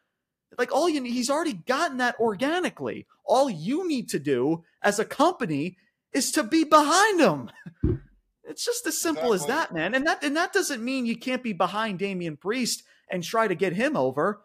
Like 0.56 0.72
all 0.72 0.88
you 0.88 1.00
need, 1.00 1.12
he's 1.12 1.30
already 1.30 1.54
gotten 1.54 1.98
that 1.98 2.18
organically. 2.20 3.06
All 3.24 3.50
you 3.50 3.88
need 3.88 4.08
to 4.10 4.18
do 4.18 4.64
as 4.82 4.98
a 4.98 5.04
company 5.04 5.78
is 6.12 6.30
to 6.32 6.42
be 6.42 6.64
behind 6.64 7.20
him. 7.20 7.50
It's 8.46 8.64
just 8.64 8.86
as 8.86 9.00
simple 9.00 9.32
as 9.32 9.46
that, 9.46 9.72
man. 9.72 9.94
And 9.94 10.06
that 10.06 10.22
and 10.22 10.36
that 10.36 10.52
doesn't 10.52 10.84
mean 10.84 11.06
you 11.06 11.16
can't 11.16 11.42
be 11.42 11.54
behind 11.54 11.98
Damian 11.98 12.36
Priest 12.36 12.82
and 13.10 13.22
try 13.22 13.48
to 13.48 13.54
get 13.54 13.72
him 13.72 13.96
over. 13.96 14.42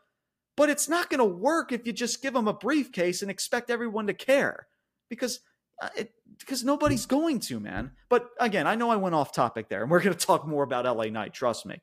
But 0.55 0.69
it's 0.69 0.89
not 0.89 1.09
going 1.09 1.19
to 1.19 1.25
work 1.25 1.71
if 1.71 1.85
you 1.85 1.93
just 1.93 2.21
give 2.21 2.35
him 2.35 2.47
a 2.47 2.53
briefcase 2.53 3.21
and 3.21 3.29
expect 3.29 3.69
everyone 3.69 4.07
to 4.07 4.13
care. 4.13 4.67
Because 5.09 5.41
uh, 5.81 5.89
it, 5.97 6.13
because 6.39 6.63
nobody's 6.63 7.05
going 7.05 7.39
to, 7.41 7.59
man. 7.59 7.91
But 8.09 8.29
again, 8.39 8.67
I 8.67 8.75
know 8.75 8.89
I 8.89 8.95
went 8.95 9.15
off 9.15 9.33
topic 9.33 9.69
there, 9.69 9.81
and 9.81 9.91
we're 9.91 10.01
going 10.01 10.15
to 10.15 10.25
talk 10.25 10.47
more 10.47 10.63
about 10.63 10.85
LA 10.85 11.05
Knight. 11.05 11.33
Trust 11.33 11.65
me. 11.65 11.81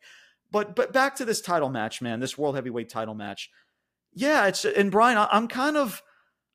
But 0.51 0.77
but 0.77 0.93
back 0.93 1.17
to 1.17 1.25
this 1.25 1.41
title 1.41 1.69
match, 1.69 2.01
man. 2.01 2.21
This 2.21 2.39
world 2.39 2.55
heavyweight 2.55 2.89
title 2.89 3.15
match. 3.15 3.51
Yeah, 4.13 4.47
it's 4.47 4.65
and 4.65 4.91
Brian, 4.91 5.19
I, 5.19 5.29
I'm 5.31 5.49
kind 5.49 5.77
of, 5.77 6.03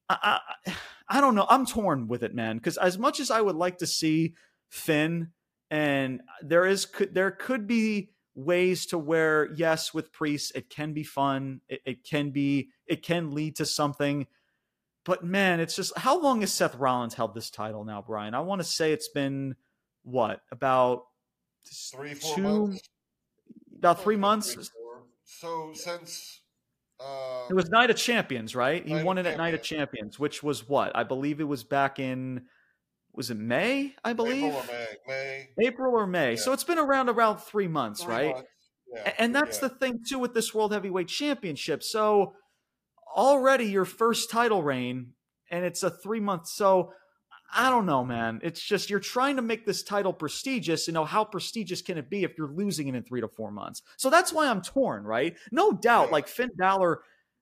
I, 0.09 0.39
I 0.65 0.73
I 1.07 1.21
don't 1.21 1.35
know. 1.35 1.45
I'm 1.49 1.65
torn 1.65 2.07
with 2.07 2.23
it, 2.23 2.33
man. 2.33 2.57
Because 2.57 2.77
as 2.77 2.97
much 2.97 3.19
as 3.19 3.29
I 3.29 3.41
would 3.41 3.55
like 3.55 3.79
to 3.79 3.87
see 3.87 4.33
Finn, 4.69 5.31
and 5.69 6.21
there 6.41 6.65
is 6.65 6.85
could 6.85 7.13
there 7.13 7.31
could 7.31 7.67
be 7.67 8.11
ways 8.33 8.85
to 8.87 8.97
where 8.97 9.53
yes, 9.55 9.93
with 9.93 10.11
Priest, 10.11 10.53
it 10.55 10.69
can 10.69 10.93
be 10.93 11.03
fun. 11.03 11.61
It, 11.67 11.81
it 11.85 12.03
can 12.03 12.31
be 12.31 12.69
it 12.87 13.03
can 13.03 13.31
lead 13.31 13.57
to 13.57 13.65
something. 13.65 14.27
But 15.03 15.23
man, 15.23 15.59
it's 15.59 15.75
just 15.75 15.97
how 15.97 16.19
long 16.21 16.41
has 16.41 16.53
Seth 16.53 16.75
Rollins 16.75 17.13
held 17.15 17.33
this 17.33 17.49
title 17.49 17.83
now, 17.83 18.03
Brian? 18.05 18.33
I 18.35 18.41
want 18.41 18.61
to 18.61 18.67
say 18.67 18.93
it's 18.93 19.09
been 19.09 19.55
what 20.03 20.41
about 20.51 21.03
Three, 21.91 22.13
four 22.15 22.35
two, 22.35 22.41
months. 22.41 22.89
about 23.77 24.01
three 24.01 24.15
Three, 24.15 24.21
months. 24.21 24.53
four. 24.53 25.03
So 25.23 25.71
since 25.73 26.41
uh, 26.99 27.45
It 27.49 27.53
was 27.53 27.69
Night 27.69 27.89
of 27.89 27.97
Champions, 27.97 28.55
right? 28.55 28.85
He 28.85 28.93
Night 28.93 29.05
won 29.05 29.17
it 29.17 29.25
at 29.25 29.37
Night 29.37 29.53
of 29.53 29.61
Champions. 29.61 29.89
Champions, 30.15 30.19
which 30.19 30.43
was 30.43 30.67
what 30.67 30.95
I 30.95 31.03
believe 31.03 31.39
it 31.39 31.45
was 31.45 31.63
back 31.63 31.99
in 31.99 32.43
was 33.13 33.29
it 33.29 33.37
May? 33.37 33.93
I 34.03 34.13
believe 34.13 34.43
April 34.53 34.55
or 34.57 34.63
May, 35.07 35.47
May 35.57 35.67
April 35.67 35.93
or 35.95 36.07
May. 36.07 36.29
Yeah. 36.31 36.39
So 36.39 36.53
it's 36.53 36.63
been 36.63 36.79
around 36.79 37.09
around 37.09 37.37
three 37.39 37.67
months, 37.67 38.03
three 38.03 38.13
right? 38.13 38.35
months. 38.35 38.49
Yeah, 38.93 39.13
And 39.19 39.35
that's 39.35 39.61
yeah. 39.61 39.67
the 39.67 39.75
thing 39.75 39.99
too 40.07 40.19
with 40.19 40.33
this 40.33 40.53
World 40.53 40.73
Heavyweight 40.73 41.07
Championship. 41.07 41.81
So 41.83 42.35
already 43.15 43.65
your 43.65 43.85
first 43.85 44.29
title 44.29 44.63
reign, 44.63 45.13
and 45.49 45.65
it's 45.65 45.83
a 45.83 45.89
three 45.89 46.19
month. 46.19 46.47
So 46.47 46.93
I 47.53 47.69
don't 47.69 47.85
know, 47.85 48.05
man. 48.05 48.39
It's 48.43 48.61
just 48.61 48.89
you're 48.89 48.99
trying 48.99 49.35
to 49.35 49.41
make 49.41 49.65
this 49.65 49.83
title 49.83 50.13
prestigious. 50.13 50.87
You 50.87 50.93
know 50.93 51.05
how 51.05 51.25
prestigious 51.25 51.81
can 51.81 51.97
it 51.97 52.09
be 52.09 52.23
if 52.23 52.37
you're 52.37 52.51
losing 52.51 52.87
it 52.87 52.95
in 52.95 53.03
three 53.03 53.21
to 53.21 53.27
four 53.27 53.51
months? 53.51 53.81
So 53.97 54.09
that's 54.09 54.31
why 54.31 54.47
I'm 54.47 54.61
torn, 54.61 55.03
right? 55.03 55.35
No 55.51 55.71
doubt, 55.71 56.11
like 56.11 56.27
Finn 56.27 56.51
Balor, 56.57 57.01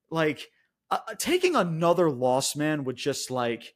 like 0.09 0.49
uh, 0.89 0.97
uh, 1.07 1.15
taking 1.17 1.55
another 1.55 2.09
loss, 2.09 2.55
man, 2.55 2.86
would 2.86 2.95
just 2.95 3.30
like, 3.30 3.76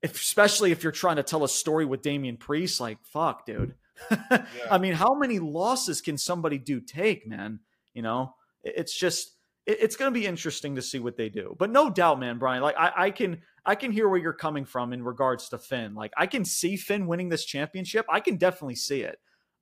if, 0.00 0.14
especially 0.14 0.70
if 0.70 0.82
you're 0.84 0.92
trying 0.92 1.16
to 1.16 1.24
tell 1.24 1.42
a 1.42 1.48
story 1.48 1.84
with 1.84 2.02
Damian 2.02 2.36
Priest, 2.36 2.80
like 2.80 2.98
fuck, 3.02 3.44
dude. 3.44 3.74
I 4.70 4.78
mean, 4.78 4.92
how 4.92 5.14
many 5.14 5.40
losses 5.40 6.00
can 6.00 6.18
somebody 6.18 6.58
do 6.58 6.80
take, 6.80 7.26
man? 7.26 7.60
You 7.94 8.02
know, 8.02 8.34
it's 8.62 8.96
just 8.96 9.33
it- 9.66 9.78
it's 9.80 9.96
going 9.96 10.12
to 10.12 10.18
be 10.18 10.26
interesting 10.26 10.76
to 10.76 10.82
see 10.82 10.98
what 10.98 11.16
they 11.16 11.28
do. 11.28 11.56
But 11.58 11.70
no 11.70 11.90
doubt, 11.90 12.20
man, 12.20 12.38
Brian, 12.38 12.62
like 12.62 12.76
I, 12.78 12.92
I 12.96 13.10
can 13.10 13.42
I 13.66 13.74
can 13.74 13.92
hear 13.92 14.08
where 14.08 14.20
you're 14.20 14.34
coming 14.34 14.66
from 14.66 14.92
in 14.92 15.02
regards 15.02 15.48
to 15.50 15.58
Finn. 15.58 15.94
Like 15.94 16.12
I 16.16 16.26
can 16.26 16.44
see 16.44 16.76
Finn 16.76 17.06
winning 17.06 17.30
this 17.30 17.44
championship. 17.44 18.04
I 18.10 18.20
can 18.20 18.36
definitely 18.36 18.76
see 18.76 19.00
it. 19.00 19.18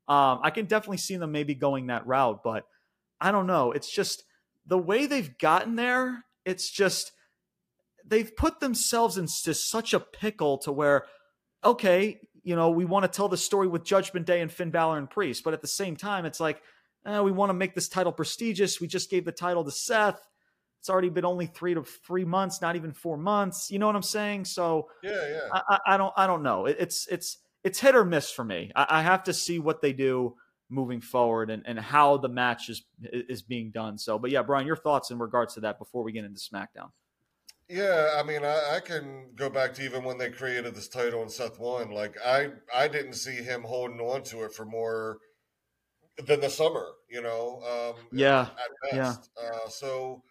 Um, 0.09 0.41
I 0.43 0.51
can 0.51 0.67
definitely 0.67 0.97
see 0.99 1.17
them 1.17 1.31
maybe 1.31 1.55
going 1.55 1.87
that 1.87 2.07
route, 2.07 2.43
but 2.43 2.65
I 3.21 3.31
don't 3.31 3.47
know. 3.47 3.71
It's 3.71 3.91
just 3.91 4.25
the 4.67 4.79
way 4.79 5.07
they've 5.07 5.39
gotten 5.39 5.77
there. 5.77 6.25
It's 6.45 6.69
just 6.69 7.13
they've 8.05 8.35
put 8.37 8.59
themselves 8.59 9.17
into 9.17 9.55
such 9.55 9.95
a 9.95 10.01
pickle 10.01 10.59
to 10.59 10.73
where, 10.73 11.05
okay, 11.65 12.19
you 12.43 12.57
know, 12.57 12.71
we 12.71 12.85
want 12.85 13.05
to 13.05 13.09
tell 13.09 13.29
the 13.29 13.37
story 13.37 13.69
with 13.69 13.85
Judgment 13.85 14.27
Day 14.27 14.41
and 14.41 14.51
Finn 14.53 14.73
Balor 14.73 14.99
and 14.99 15.09
Priest, 15.09 15.45
but 15.45 15.55
at 15.55 15.61
the 15.63 15.69
same 15.69 15.95
time, 15.95 16.25
it's 16.25 16.41
like, 16.41 16.61
eh, 17.07 17.21
we 17.21 17.33
want 17.33 17.51
to 17.51 17.55
make 17.55 17.75
this 17.75 17.89
title 17.89 18.13
prestigious. 18.13 18.81
We 18.81 18.87
just 18.87 19.11
gave 19.11 19.25
the 19.25 19.33
title 19.33 19.65
to 19.65 19.71
Seth. 19.71 20.21
It's 20.81 20.91
already 20.91 21.11
been 21.11 21.25
only 21.25 21.47
three 21.47 21.75
to 21.75 21.85
three 21.85 22.25
months, 22.25 22.61
not 22.61 22.75
even 22.75 22.93
four 22.93 23.17
months. 23.17 23.71
You 23.71 23.79
know 23.79 23.87
what 23.87 23.95
I'm 23.95 24.03
saying? 24.03 24.47
So 24.47 24.89
yeah, 25.03 25.29
yeah. 25.29 25.61
I, 25.69 25.79
I, 25.87 25.97
don't, 25.97 26.13
I 26.17 26.27
don't 26.27 26.43
know. 26.43 26.67
It, 26.67 26.77
it's, 26.81 27.07
it's, 27.07 27.39
it's 27.63 27.79
hit 27.79 27.95
or 27.95 28.05
miss 28.05 28.31
for 28.33 28.45
me. 28.45 28.73
I, 28.75 28.87
I 28.89 29.03
have 29.03 29.23
to 29.25 29.33
see 29.33 29.59
what 29.59 29.81
they 29.81 29.93
do 29.93 30.35
moving 30.73 31.01
forward 31.01 31.51
and, 31.51 31.63
and 31.67 31.79
how 31.79 32.17
the 32.17 32.29
match 32.29 32.69
is 32.69 32.83
is 33.03 33.43
being 33.43 33.71
done. 33.71 33.99
So, 33.99 34.19
but 34.19 34.31
yeah, 34.31 34.43
Brian, 34.43 34.67
your 34.67 34.77
thoughts 34.77 35.11
in 35.11 35.19
regards 35.19 35.55
to 35.55 35.61
that 35.61 35.79
before 35.79 36.03
we 36.03 36.13
get 36.13 36.25
into 36.25 36.41
SmackDown. 36.41 36.91
Yeah, 37.69 38.17
I 38.19 38.23
mean, 38.23 38.45
I, 38.45 38.77
I 38.77 38.81
can 38.81 39.31
go 39.35 39.49
back 39.49 39.75
to 39.75 39.85
even 39.85 40.03
when 40.05 40.19
they 40.19 40.31
created 40.31 40.75
this 40.75 40.89
title 40.89 41.23
and 41.23 41.31
Seth 41.31 41.59
won. 41.59 41.91
Like, 41.91 42.17
I 42.25 42.49
I 42.75 42.89
didn't 42.89 43.15
see 43.15 43.37
him 43.37 43.63
holding 43.63 44.01
on 44.01 44.23
to 44.25 44.45
it 44.45 44.53
for 44.53 44.65
more 44.65 45.19
than 46.27 46.41
the 46.41 46.51
summer. 46.51 46.87
You 47.11 47.23
know, 47.23 47.61
um, 47.97 48.07
Yeah, 48.13 48.41
at 48.43 48.95
yeah. 48.95 49.03
best. 49.03 49.31
Uh, 49.37 49.69
so, 49.69 50.23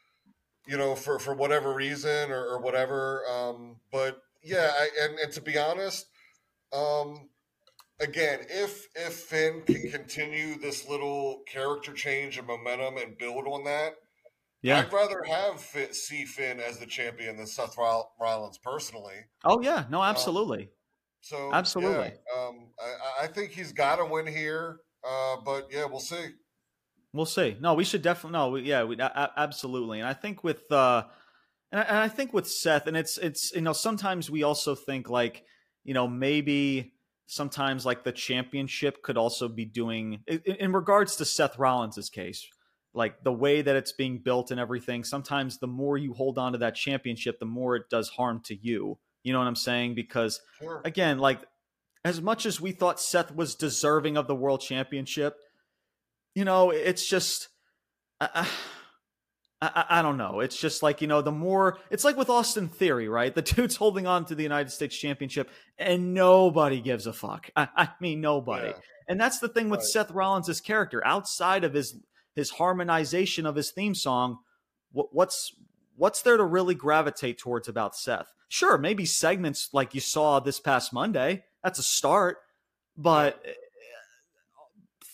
you 0.67 0.77
know, 0.77 0.95
for 0.95 1.19
for 1.19 1.34
whatever 1.34 1.73
reason 1.73 2.32
or, 2.32 2.45
or 2.45 2.59
whatever. 2.59 3.23
Um, 3.29 3.77
but 3.91 4.21
yeah, 4.43 4.71
I, 4.73 4.89
and 5.01 5.19
and 5.19 5.32
to 5.34 5.41
be 5.41 5.57
honest, 5.57 6.07
um, 6.73 7.29
again, 7.99 8.39
if 8.49 8.88
if 8.95 9.13
Finn 9.13 9.61
can 9.65 9.89
continue 9.91 10.57
this 10.59 10.88
little 10.88 11.43
character 11.47 11.93
change 11.93 12.38
and 12.38 12.47
momentum 12.47 12.97
and 12.97 13.17
build 13.17 13.45
on 13.47 13.63
that. 13.65 13.93
Yeah. 14.63 14.82
I'd 14.82 14.93
rather 14.93 15.23
have 15.23 15.59
Fi- 15.59 15.91
see 15.91 16.23
Finn 16.23 16.59
as 16.59 16.77
the 16.77 16.86
champion 16.86 17.36
than 17.38 17.47
Seth 17.47 17.75
Roll- 17.79 18.11
Rollins 18.21 18.59
personally. 18.59 19.15
Oh 19.43 19.59
yeah. 19.59 19.86
No, 19.89 20.03
absolutely. 20.03 20.69
So 21.21 21.51
Absolutely. 21.51 22.13
yeah, 22.13 22.39
um, 22.47 22.67
I, 22.79 23.23
I 23.23 23.27
think 23.27 23.51
he's 23.51 23.71
got 23.71 23.95
to 23.97 24.05
win 24.05 24.25
here. 24.27 24.77
Uh, 25.03 25.37
but 25.43 25.67
yeah, 25.71 25.85
we'll 25.85 25.99
see. 25.99 26.27
We'll 27.13 27.25
see. 27.25 27.57
No, 27.59 27.73
we 27.73 27.83
should 27.83 28.01
definitely. 28.01 28.37
No, 28.37 28.49
we, 28.49 28.61
yeah, 28.61 28.83
we, 28.83 28.97
a- 28.97 29.31
absolutely. 29.35 29.99
And 29.99 30.07
I 30.07 30.13
think 30.13 30.43
with, 30.43 30.71
uh, 30.71 31.03
and 31.71 31.81
I, 31.81 31.83
and 31.83 31.97
I 31.97 32.07
think 32.07 32.33
with 32.33 32.47
Seth, 32.47 32.87
and 32.87 32.95
it's 32.95 33.17
it's 33.17 33.51
you 33.53 33.61
know 33.61 33.73
sometimes 33.73 34.29
we 34.29 34.43
also 34.43 34.75
think 34.75 35.09
like 35.09 35.43
you 35.83 35.93
know 35.93 36.07
maybe 36.07 36.93
sometimes 37.25 37.85
like 37.85 38.03
the 38.03 38.11
championship 38.11 39.01
could 39.03 39.17
also 39.17 39.47
be 39.47 39.65
doing 39.65 40.21
in, 40.27 40.39
in 40.39 40.71
regards 40.73 41.15
to 41.17 41.25
Seth 41.25 41.57
Rollins's 41.57 42.09
case, 42.09 42.45
like 42.93 43.23
the 43.23 43.31
way 43.33 43.61
that 43.61 43.75
it's 43.75 43.91
being 43.93 44.19
built 44.19 44.51
and 44.51 44.59
everything. 44.59 45.03
Sometimes 45.03 45.57
the 45.57 45.67
more 45.67 45.97
you 45.97 46.13
hold 46.13 46.37
on 46.37 46.51
to 46.53 46.57
that 46.59 46.75
championship, 46.75 47.39
the 47.39 47.45
more 47.45 47.75
it 47.75 47.89
does 47.89 48.09
harm 48.09 48.41
to 48.45 48.55
you. 48.55 48.97
You 49.23 49.33
know 49.33 49.39
what 49.39 49.47
I'm 49.47 49.55
saying? 49.55 49.95
Because 49.95 50.41
Sure. 50.59 50.81
again, 50.83 51.19
like 51.19 51.39
as 52.03 52.21
much 52.21 52.45
as 52.45 52.59
we 52.59 52.71
thought 52.71 52.99
Seth 52.99 53.35
was 53.35 53.55
deserving 53.55 54.17
of 54.17 54.27
the 54.27 54.35
world 54.35 54.61
championship, 54.61 55.35
you 56.33 56.45
know, 56.45 56.71
it's 56.71 57.07
just, 57.07 57.49
I, 58.19 58.47
I, 59.61 59.85
I, 59.89 60.01
don't 60.01 60.17
know. 60.17 60.39
It's 60.39 60.57
just 60.57 60.81
like, 60.81 61.01
you 61.01 61.07
know, 61.07 61.21
the 61.21 61.31
more, 61.31 61.77
it's 61.91 62.03
like 62.03 62.17
with 62.17 62.29
Austin 62.29 62.69
Theory, 62.69 63.07
right? 63.07 63.33
The 63.33 63.41
dude's 63.41 63.75
holding 63.75 64.07
on 64.07 64.25
to 64.25 64.35
the 64.35 64.43
United 64.43 64.71
States 64.71 64.97
championship 64.97 65.49
and 65.77 66.13
nobody 66.13 66.81
gives 66.81 67.05
a 67.05 67.13
fuck. 67.13 67.49
I, 67.55 67.67
I 67.75 67.89
mean, 67.99 68.21
nobody. 68.21 68.69
Yeah. 68.69 68.73
And 69.07 69.19
that's 69.19 69.39
the 69.39 69.49
thing 69.49 69.69
with 69.69 69.81
Right. 69.81 69.87
Seth 69.87 70.11
Rollins' 70.11 70.61
character. 70.61 71.05
Outside 71.05 71.63
of 71.63 71.73
his 71.73 71.95
his 72.33 72.51
harmonization 72.51 73.45
of 73.45 73.55
his 73.55 73.71
theme 73.71 73.93
song, 73.93 74.37
what, 74.91 75.13
what's 75.13 75.53
what's 75.97 76.21
there 76.21 76.37
to 76.37 76.45
really 76.45 76.75
gravitate 76.75 77.37
towards 77.37 77.67
about 77.67 77.95
Seth? 77.95 78.31
Sure, 78.47 78.77
maybe 78.77 79.05
segments 79.05 79.69
like 79.73 79.93
you 79.93 80.01
saw 80.01 80.39
this 80.39 80.59
past 80.59 80.93
Monday. 80.93 81.43
That's 81.64 81.80
a 81.80 81.84
start, 81.84 82.38
but 82.97 83.41
eh, 83.45 83.51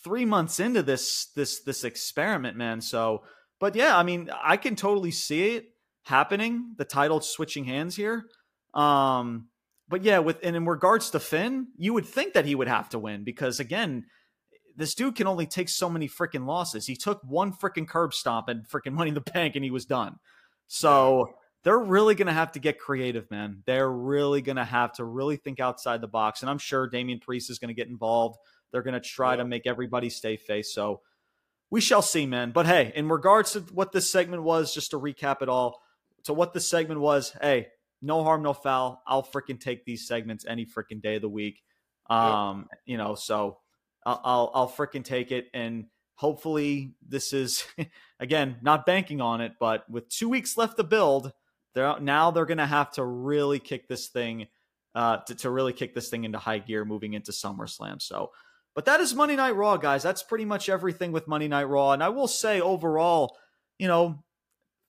three 0.02 0.24
months 0.24 0.60
into 0.60 0.82
this 0.82 1.26
this 1.36 1.60
this 1.60 1.84
experiment, 1.84 2.56
man. 2.56 2.80
So, 2.80 3.22
but 3.58 3.74
yeah, 3.74 3.96
I 3.96 4.02
mean, 4.02 4.30
I 4.42 4.56
can 4.56 4.76
totally 4.76 5.10
see 5.10 5.56
it 5.56 5.70
happening. 6.04 6.74
The 6.76 6.84
title 6.84 7.20
switching 7.20 7.64
hands 7.64 7.96
here. 7.96 8.26
Um, 8.74 9.48
but 9.88 10.02
yeah, 10.04 10.18
with 10.18 10.38
and 10.42 10.56
in 10.56 10.66
regards 10.66 11.10
to 11.10 11.20
Finn, 11.20 11.68
you 11.76 11.92
would 11.94 12.06
think 12.06 12.34
that 12.34 12.44
he 12.44 12.54
would 12.54 12.68
have 12.68 12.88
to 12.90 12.98
win 12.98 13.24
because 13.24 13.60
again, 13.60 14.06
this 14.76 14.94
dude 14.94 15.16
can 15.16 15.26
only 15.26 15.46
take 15.46 15.68
so 15.68 15.88
many 15.88 16.08
freaking 16.08 16.46
losses. 16.46 16.86
He 16.86 16.96
took 16.96 17.22
one 17.24 17.52
freaking 17.52 17.88
curb 17.88 18.14
stomp 18.14 18.48
and 18.48 18.68
freaking 18.68 18.92
money 18.92 19.08
in 19.08 19.14
the 19.14 19.20
bank 19.32 19.56
and 19.56 19.64
he 19.64 19.70
was 19.70 19.84
done. 19.84 20.16
So 20.66 21.34
they're 21.64 21.78
really 21.78 22.14
going 22.14 22.26
to 22.26 22.32
have 22.32 22.52
to 22.52 22.58
get 22.58 22.78
creative, 22.78 23.30
man. 23.30 23.62
They're 23.66 23.90
really 23.90 24.42
going 24.42 24.56
to 24.56 24.64
have 24.64 24.92
to 24.94 25.04
really 25.04 25.36
think 25.36 25.60
outside 25.60 26.00
the 26.00 26.08
box. 26.08 26.42
And 26.42 26.50
I'm 26.50 26.58
sure 26.58 26.86
Damian 26.86 27.18
Priest 27.18 27.50
is 27.50 27.58
going 27.58 27.68
to 27.68 27.74
get 27.74 27.88
involved. 27.88 28.38
They're 28.70 28.82
going 28.82 28.94
to 28.94 29.00
try 29.00 29.32
yeah. 29.32 29.36
to 29.36 29.44
make 29.44 29.66
everybody 29.66 30.10
stay 30.10 30.36
face. 30.36 30.72
So 30.72 31.00
we 31.70 31.80
shall 31.80 32.02
see, 32.02 32.26
man. 32.26 32.52
But 32.52 32.66
hey, 32.66 32.92
in 32.94 33.08
regards 33.08 33.52
to 33.52 33.60
what 33.72 33.92
this 33.92 34.10
segment 34.10 34.42
was, 34.42 34.72
just 34.72 34.92
to 34.92 35.00
recap 35.00 35.42
it 35.42 35.48
all, 35.48 35.82
to 36.24 36.32
what 36.32 36.52
this 36.52 36.68
segment 36.68 37.00
was, 37.00 37.36
hey, 37.42 37.68
no 38.00 38.22
harm, 38.22 38.42
no 38.42 38.52
foul. 38.52 39.02
I'll 39.06 39.22
freaking 39.22 39.60
take 39.60 39.84
these 39.84 40.06
segments 40.06 40.44
any 40.46 40.64
freaking 40.64 41.02
day 41.02 41.16
of 41.16 41.22
the 41.22 41.28
week. 41.28 41.62
Um, 42.08 42.68
yeah. 42.70 42.92
you 42.92 42.96
know, 42.98 43.14
so 43.14 43.58
I'll 44.06 44.20
I'll, 44.24 44.50
I'll 44.54 44.68
freaking 44.68 45.04
take 45.04 45.32
it 45.32 45.48
and 45.52 45.86
hopefully 46.14 46.94
this 47.06 47.32
is 47.32 47.64
again 48.20 48.56
not 48.62 48.86
banking 48.86 49.20
on 49.20 49.40
it, 49.40 49.52
but 49.60 49.88
with 49.90 50.08
two 50.08 50.28
weeks 50.28 50.56
left 50.56 50.76
to 50.76 50.84
build, 50.84 51.32
they're 51.78 52.00
now 52.00 52.30
they're 52.30 52.46
gonna 52.46 52.66
have 52.66 52.90
to 52.92 53.04
really 53.04 53.58
kick 53.60 53.88
this 53.88 54.08
thing 54.08 54.48
uh 54.94 55.18
to, 55.18 55.34
to 55.36 55.50
really 55.50 55.72
kick 55.72 55.94
this 55.94 56.08
thing 56.08 56.24
into 56.24 56.38
high 56.38 56.58
gear 56.58 56.84
moving 56.84 57.14
into 57.14 57.32
SummerSlam. 57.32 58.02
So 58.02 58.32
but 58.74 58.84
that 58.84 59.00
is 59.00 59.12
Monday 59.12 59.34
Night 59.34 59.56
Raw, 59.56 59.76
guys. 59.76 60.04
That's 60.04 60.22
pretty 60.22 60.44
much 60.44 60.68
everything 60.68 61.10
with 61.10 61.26
Monday 61.26 61.48
Night 61.48 61.64
Raw. 61.64 61.90
And 61.90 62.00
I 62.00 62.10
will 62.10 62.28
say 62.28 62.60
overall, 62.60 63.36
you 63.76 63.88
know, 63.88 64.22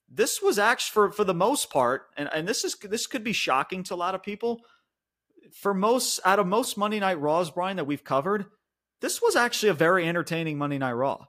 this 0.07 0.43
was 0.43 0.59
actually 0.59 0.93
for 0.93 1.11
for 1.11 1.23
the 1.23 1.33
most 1.33 1.71
part, 1.71 2.03
and, 2.17 2.29
and 2.31 2.47
this 2.47 2.63
is 2.63 2.75
this 2.75 3.07
could 3.07 3.23
be 3.23 3.33
shocking 3.33 3.81
to 3.85 3.95
a 3.95 3.95
lot 3.95 4.13
of 4.13 4.21
people. 4.21 4.61
For 5.51 5.73
most 5.73 6.19
out 6.23 6.37
of 6.37 6.45
most 6.45 6.77
Monday 6.77 6.99
Night 6.99 7.19
Raws, 7.19 7.49
Brian, 7.49 7.77
that 7.77 7.87
we've 7.87 8.03
covered, 8.03 8.45
this 9.01 9.23
was 9.23 9.35
actually 9.35 9.69
a 9.69 9.73
very 9.73 10.07
entertaining 10.07 10.59
Monday 10.59 10.77
Night 10.77 10.93
Raw. 10.93 11.25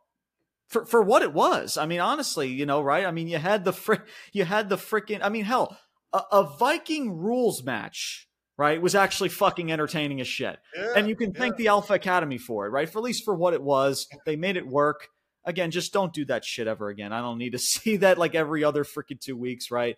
For 0.70 0.84
for 0.84 1.02
what 1.02 1.22
it 1.22 1.32
was. 1.32 1.76
I 1.76 1.86
mean, 1.86 2.00
honestly, 2.00 2.48
you 2.48 2.64
know, 2.64 2.80
right? 2.80 3.04
I 3.04 3.10
mean, 3.10 3.28
you 3.28 3.38
had 3.38 3.64
the 3.64 3.72
fr- 3.72 4.06
you 4.32 4.44
had 4.44 4.68
the 4.68 4.76
freaking 4.76 5.20
I 5.20 5.28
mean, 5.28 5.44
hell, 5.44 5.76
a, 6.12 6.22
a, 6.30 6.56
Viking 6.58 7.12
rules 7.16 7.64
match, 7.64 8.28
right, 8.56 8.80
was 8.80 8.94
actually 8.94 9.30
fucking 9.30 9.72
entertaining 9.72 10.20
as 10.20 10.28
shit. 10.28 10.58
Yeah, 10.76 10.92
and 10.96 11.08
you 11.08 11.16
can 11.16 11.34
thank 11.34 11.56
the 11.56 11.68
Alpha 11.68 11.94
Academy 11.94 12.38
for 12.38 12.66
it, 12.66 12.70
right? 12.70 12.88
For 12.88 12.98
at 12.98 13.04
least 13.04 13.24
for 13.24 13.34
what 13.34 13.52
it 13.52 13.62
was. 13.62 14.06
They 14.24 14.36
made 14.36 14.56
it 14.56 14.66
work. 14.66 15.08
Again, 15.44 15.72
just 15.72 15.92
don't 15.92 16.12
do 16.12 16.24
that 16.26 16.44
shit 16.44 16.68
ever 16.68 16.88
again. 16.88 17.12
I 17.12 17.20
don't 17.20 17.38
need 17.38 17.52
to 17.52 17.58
see 17.58 17.96
that 17.98 18.16
like 18.16 18.36
every 18.36 18.62
other 18.62 18.84
freaking 18.84 19.20
two 19.20 19.36
weeks, 19.36 19.70
right? 19.70 19.96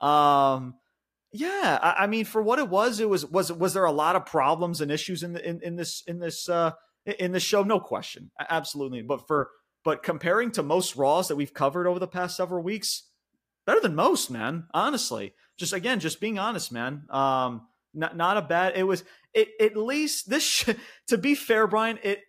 Um 0.00 0.74
yeah, 1.32 1.78
I, 1.82 2.04
I 2.04 2.06
mean, 2.06 2.24
for 2.24 2.40
what 2.40 2.58
it 2.58 2.68
was, 2.68 3.00
it 3.00 3.08
was 3.08 3.26
was 3.26 3.52
was 3.52 3.74
there 3.74 3.84
a 3.84 3.92
lot 3.92 4.16
of 4.16 4.24
problems 4.24 4.80
and 4.80 4.90
issues 4.90 5.22
in 5.22 5.34
the, 5.34 5.46
in, 5.46 5.60
in 5.62 5.76
this 5.76 6.02
in 6.06 6.18
this 6.18 6.48
uh 6.48 6.72
in 7.18 7.32
the 7.32 7.40
show, 7.40 7.62
no 7.62 7.80
question, 7.80 8.30
absolutely. 8.48 9.02
But 9.02 9.26
for 9.26 9.50
but 9.84 10.02
comparing 10.02 10.50
to 10.52 10.62
most 10.62 10.96
Raws 10.96 11.28
that 11.28 11.36
we've 11.36 11.54
covered 11.54 11.86
over 11.86 11.98
the 11.98 12.06
past 12.06 12.36
several 12.36 12.62
weeks, 12.62 13.04
better 13.66 13.80
than 13.80 13.94
most, 13.94 14.30
man. 14.30 14.66
Honestly, 14.74 15.34
just 15.56 15.72
again, 15.72 16.00
just 16.00 16.20
being 16.20 16.38
honest, 16.38 16.72
man. 16.72 17.04
Um, 17.10 17.66
not 17.94 18.16
not 18.16 18.36
a 18.36 18.42
bad. 18.42 18.74
It 18.76 18.84
was 18.84 19.04
it 19.34 19.48
at 19.60 19.76
least 19.76 20.28
this. 20.28 20.42
Sh- 20.42 20.70
to 21.08 21.18
be 21.18 21.34
fair, 21.34 21.66
Brian, 21.66 21.98
it 22.02 22.20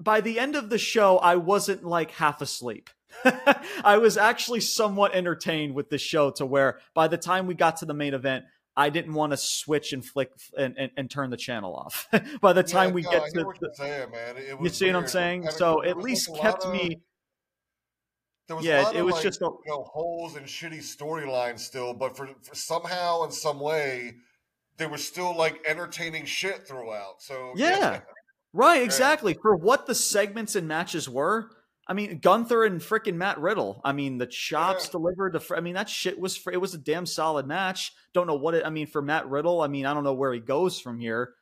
by 0.00 0.20
the 0.20 0.38
end 0.38 0.56
of 0.56 0.68
the 0.68 0.78
show, 0.78 1.18
I 1.18 1.36
wasn't 1.36 1.84
like 1.84 2.10
half 2.12 2.40
asleep. 2.40 2.90
I 3.84 3.98
was 3.98 4.16
actually 4.16 4.60
somewhat 4.60 5.14
entertained 5.14 5.74
with 5.74 5.88
the 5.88 5.98
show 5.98 6.30
to 6.32 6.44
where 6.44 6.80
by 6.94 7.08
the 7.08 7.16
time 7.16 7.46
we 7.46 7.54
got 7.54 7.78
to 7.78 7.86
the 7.86 7.94
main 7.94 8.14
event, 8.14 8.44
I 8.76 8.90
didn't 8.90 9.14
want 9.14 9.32
to 9.32 9.36
switch 9.36 9.92
and 9.92 10.04
flick 10.04 10.30
and, 10.56 10.76
and, 10.76 10.90
and 10.96 11.10
turn 11.10 11.30
the 11.30 11.36
channel 11.36 11.74
off. 11.74 12.08
By 12.40 12.52
the 12.52 12.62
time 12.62 12.90
yeah, 12.90 12.94
we 12.94 13.02
no, 13.02 13.10
get 13.10 13.24
to, 13.32 13.44
the, 13.60 13.70
saying, 13.74 14.08
you 14.60 14.68
see 14.68 14.84
weird. 14.84 14.94
what 14.94 15.02
I'm 15.02 15.08
saying? 15.08 15.48
so 15.50 15.82
at 15.82 15.96
least 15.96 16.34
kept 16.36 16.68
me. 16.68 17.00
There 18.48 18.56
was 18.56 18.64
yeah, 18.64 18.92
it 18.94 19.02
was 19.02 19.14
like, 19.14 19.22
just 19.24 19.40
a, 19.40 19.46
you 19.46 19.60
know, 19.66 19.82
holes 19.82 20.36
and 20.36 20.46
shitty 20.46 20.78
storylines 20.78 21.60
still, 21.60 21.94
but 21.94 22.16
for, 22.16 22.28
for 22.42 22.54
somehow 22.54 23.24
in 23.24 23.32
some 23.32 23.58
way, 23.58 24.14
there 24.76 24.88
was 24.88 25.04
still 25.04 25.34
like 25.36 25.58
entertaining 25.66 26.26
shit 26.26 26.68
throughout. 26.68 27.22
So 27.22 27.52
yeah, 27.56 27.78
yeah. 27.78 28.00
right, 28.52 28.82
exactly. 28.82 29.34
For 29.34 29.56
what 29.56 29.86
the 29.86 29.94
segments 29.94 30.54
and 30.54 30.68
matches 30.68 31.08
were, 31.08 31.50
I 31.88 31.92
mean, 31.92 32.18
Gunther 32.18 32.64
and 32.64 32.80
freaking 32.80 33.14
Matt 33.14 33.38
Riddle. 33.38 33.80
I 33.84 33.92
mean, 33.92 34.18
the 34.18 34.26
chops 34.26 34.86
yeah. 34.86 34.92
delivered. 34.92 35.34
The, 35.34 35.54
I 35.56 35.60
mean, 35.60 35.74
that 35.74 35.88
shit 35.88 36.18
was. 36.18 36.40
It 36.52 36.56
was 36.56 36.74
a 36.74 36.78
damn 36.78 37.06
solid 37.06 37.46
match. 37.46 37.92
Don't 38.12 38.26
know 38.26 38.34
what 38.34 38.54
it. 38.54 38.66
I 38.66 38.70
mean, 38.70 38.86
for 38.86 39.00
Matt 39.00 39.28
Riddle. 39.28 39.60
I 39.60 39.68
mean, 39.68 39.86
I 39.86 39.94
don't 39.94 40.04
know 40.04 40.14
where 40.14 40.32
he 40.32 40.40
goes 40.40 40.80
from 40.80 40.98
here. 40.98 41.34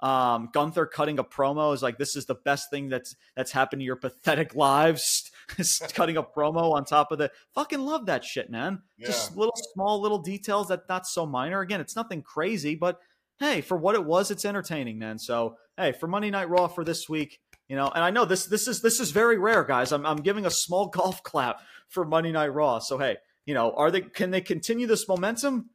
Um, 0.00 0.48
Gunther 0.54 0.86
cutting 0.86 1.18
a 1.18 1.24
promo 1.24 1.74
is 1.74 1.82
like 1.82 1.98
this 1.98 2.16
is 2.16 2.24
the 2.24 2.34
best 2.34 2.70
thing 2.70 2.88
that's 2.88 3.14
that's 3.36 3.52
happened 3.52 3.80
to 3.80 3.84
your 3.84 3.96
pathetic 3.96 4.54
lives. 4.54 5.30
cutting 5.94 6.16
a 6.16 6.22
promo 6.22 6.72
on 6.72 6.84
top 6.84 7.12
of 7.12 7.18
the 7.18 7.30
fucking 7.54 7.80
love 7.80 8.06
that 8.06 8.24
shit, 8.24 8.50
man. 8.50 8.82
Yeah. 8.96 9.08
Just 9.08 9.36
little 9.36 9.56
small 9.74 10.00
little 10.00 10.18
details 10.18 10.68
that 10.68 10.88
not 10.88 11.06
so 11.06 11.26
minor. 11.26 11.60
Again, 11.60 11.80
it's 11.80 11.96
nothing 11.96 12.22
crazy, 12.22 12.74
but 12.74 13.00
hey, 13.38 13.60
for 13.60 13.76
what 13.76 13.94
it 13.94 14.04
was, 14.04 14.30
it's 14.30 14.44
entertaining, 14.44 14.98
man. 14.98 15.18
So 15.18 15.56
hey, 15.76 15.92
for 15.92 16.06
Monday 16.06 16.30
Night 16.30 16.48
Raw 16.48 16.68
for 16.68 16.84
this 16.84 17.08
week, 17.08 17.40
you 17.70 17.76
know, 17.76 17.88
and 17.88 18.02
I 18.02 18.10
know 18.10 18.24
this 18.24 18.46
this 18.46 18.66
is 18.66 18.82
this 18.82 18.98
is 18.98 19.12
very 19.12 19.38
rare, 19.38 19.62
guys. 19.62 19.92
I'm 19.92 20.04
I'm 20.04 20.22
giving 20.22 20.44
a 20.44 20.50
small 20.50 20.86
golf 20.94 21.22
clap 21.22 21.60
for 21.88 22.04
Monday 22.04 22.32
Night 22.32 22.48
Raw. 22.48 22.80
So 22.80 22.98
hey, 22.98 23.18
you 23.46 23.54
know, 23.54 23.70
are 23.70 23.92
they 23.92 24.00
can 24.00 24.32
they 24.32 24.40
continue 24.40 24.88
this 24.88 25.06
momentum? 25.06 25.70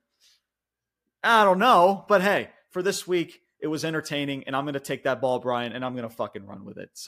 I 1.23 1.45
don't 1.45 1.57
know, 1.57 2.03
but 2.09 2.21
hey, 2.21 2.49
for 2.69 2.83
this 2.83 3.07
week, 3.07 3.39
it 3.61 3.67
was 3.67 3.85
entertaining, 3.85 4.43
and 4.43 4.57
I'm 4.57 4.65
going 4.65 4.73
to 4.73 4.81
take 4.81 5.05
that 5.05 5.21
ball, 5.21 5.39
Brian, 5.39 5.71
and 5.71 5.85
I'm 5.85 5.95
going 5.95 6.07
to 6.07 6.13
fucking 6.13 6.45
run 6.45 6.65
with 6.65 6.77
it. 6.77 6.89
So. 6.93 7.03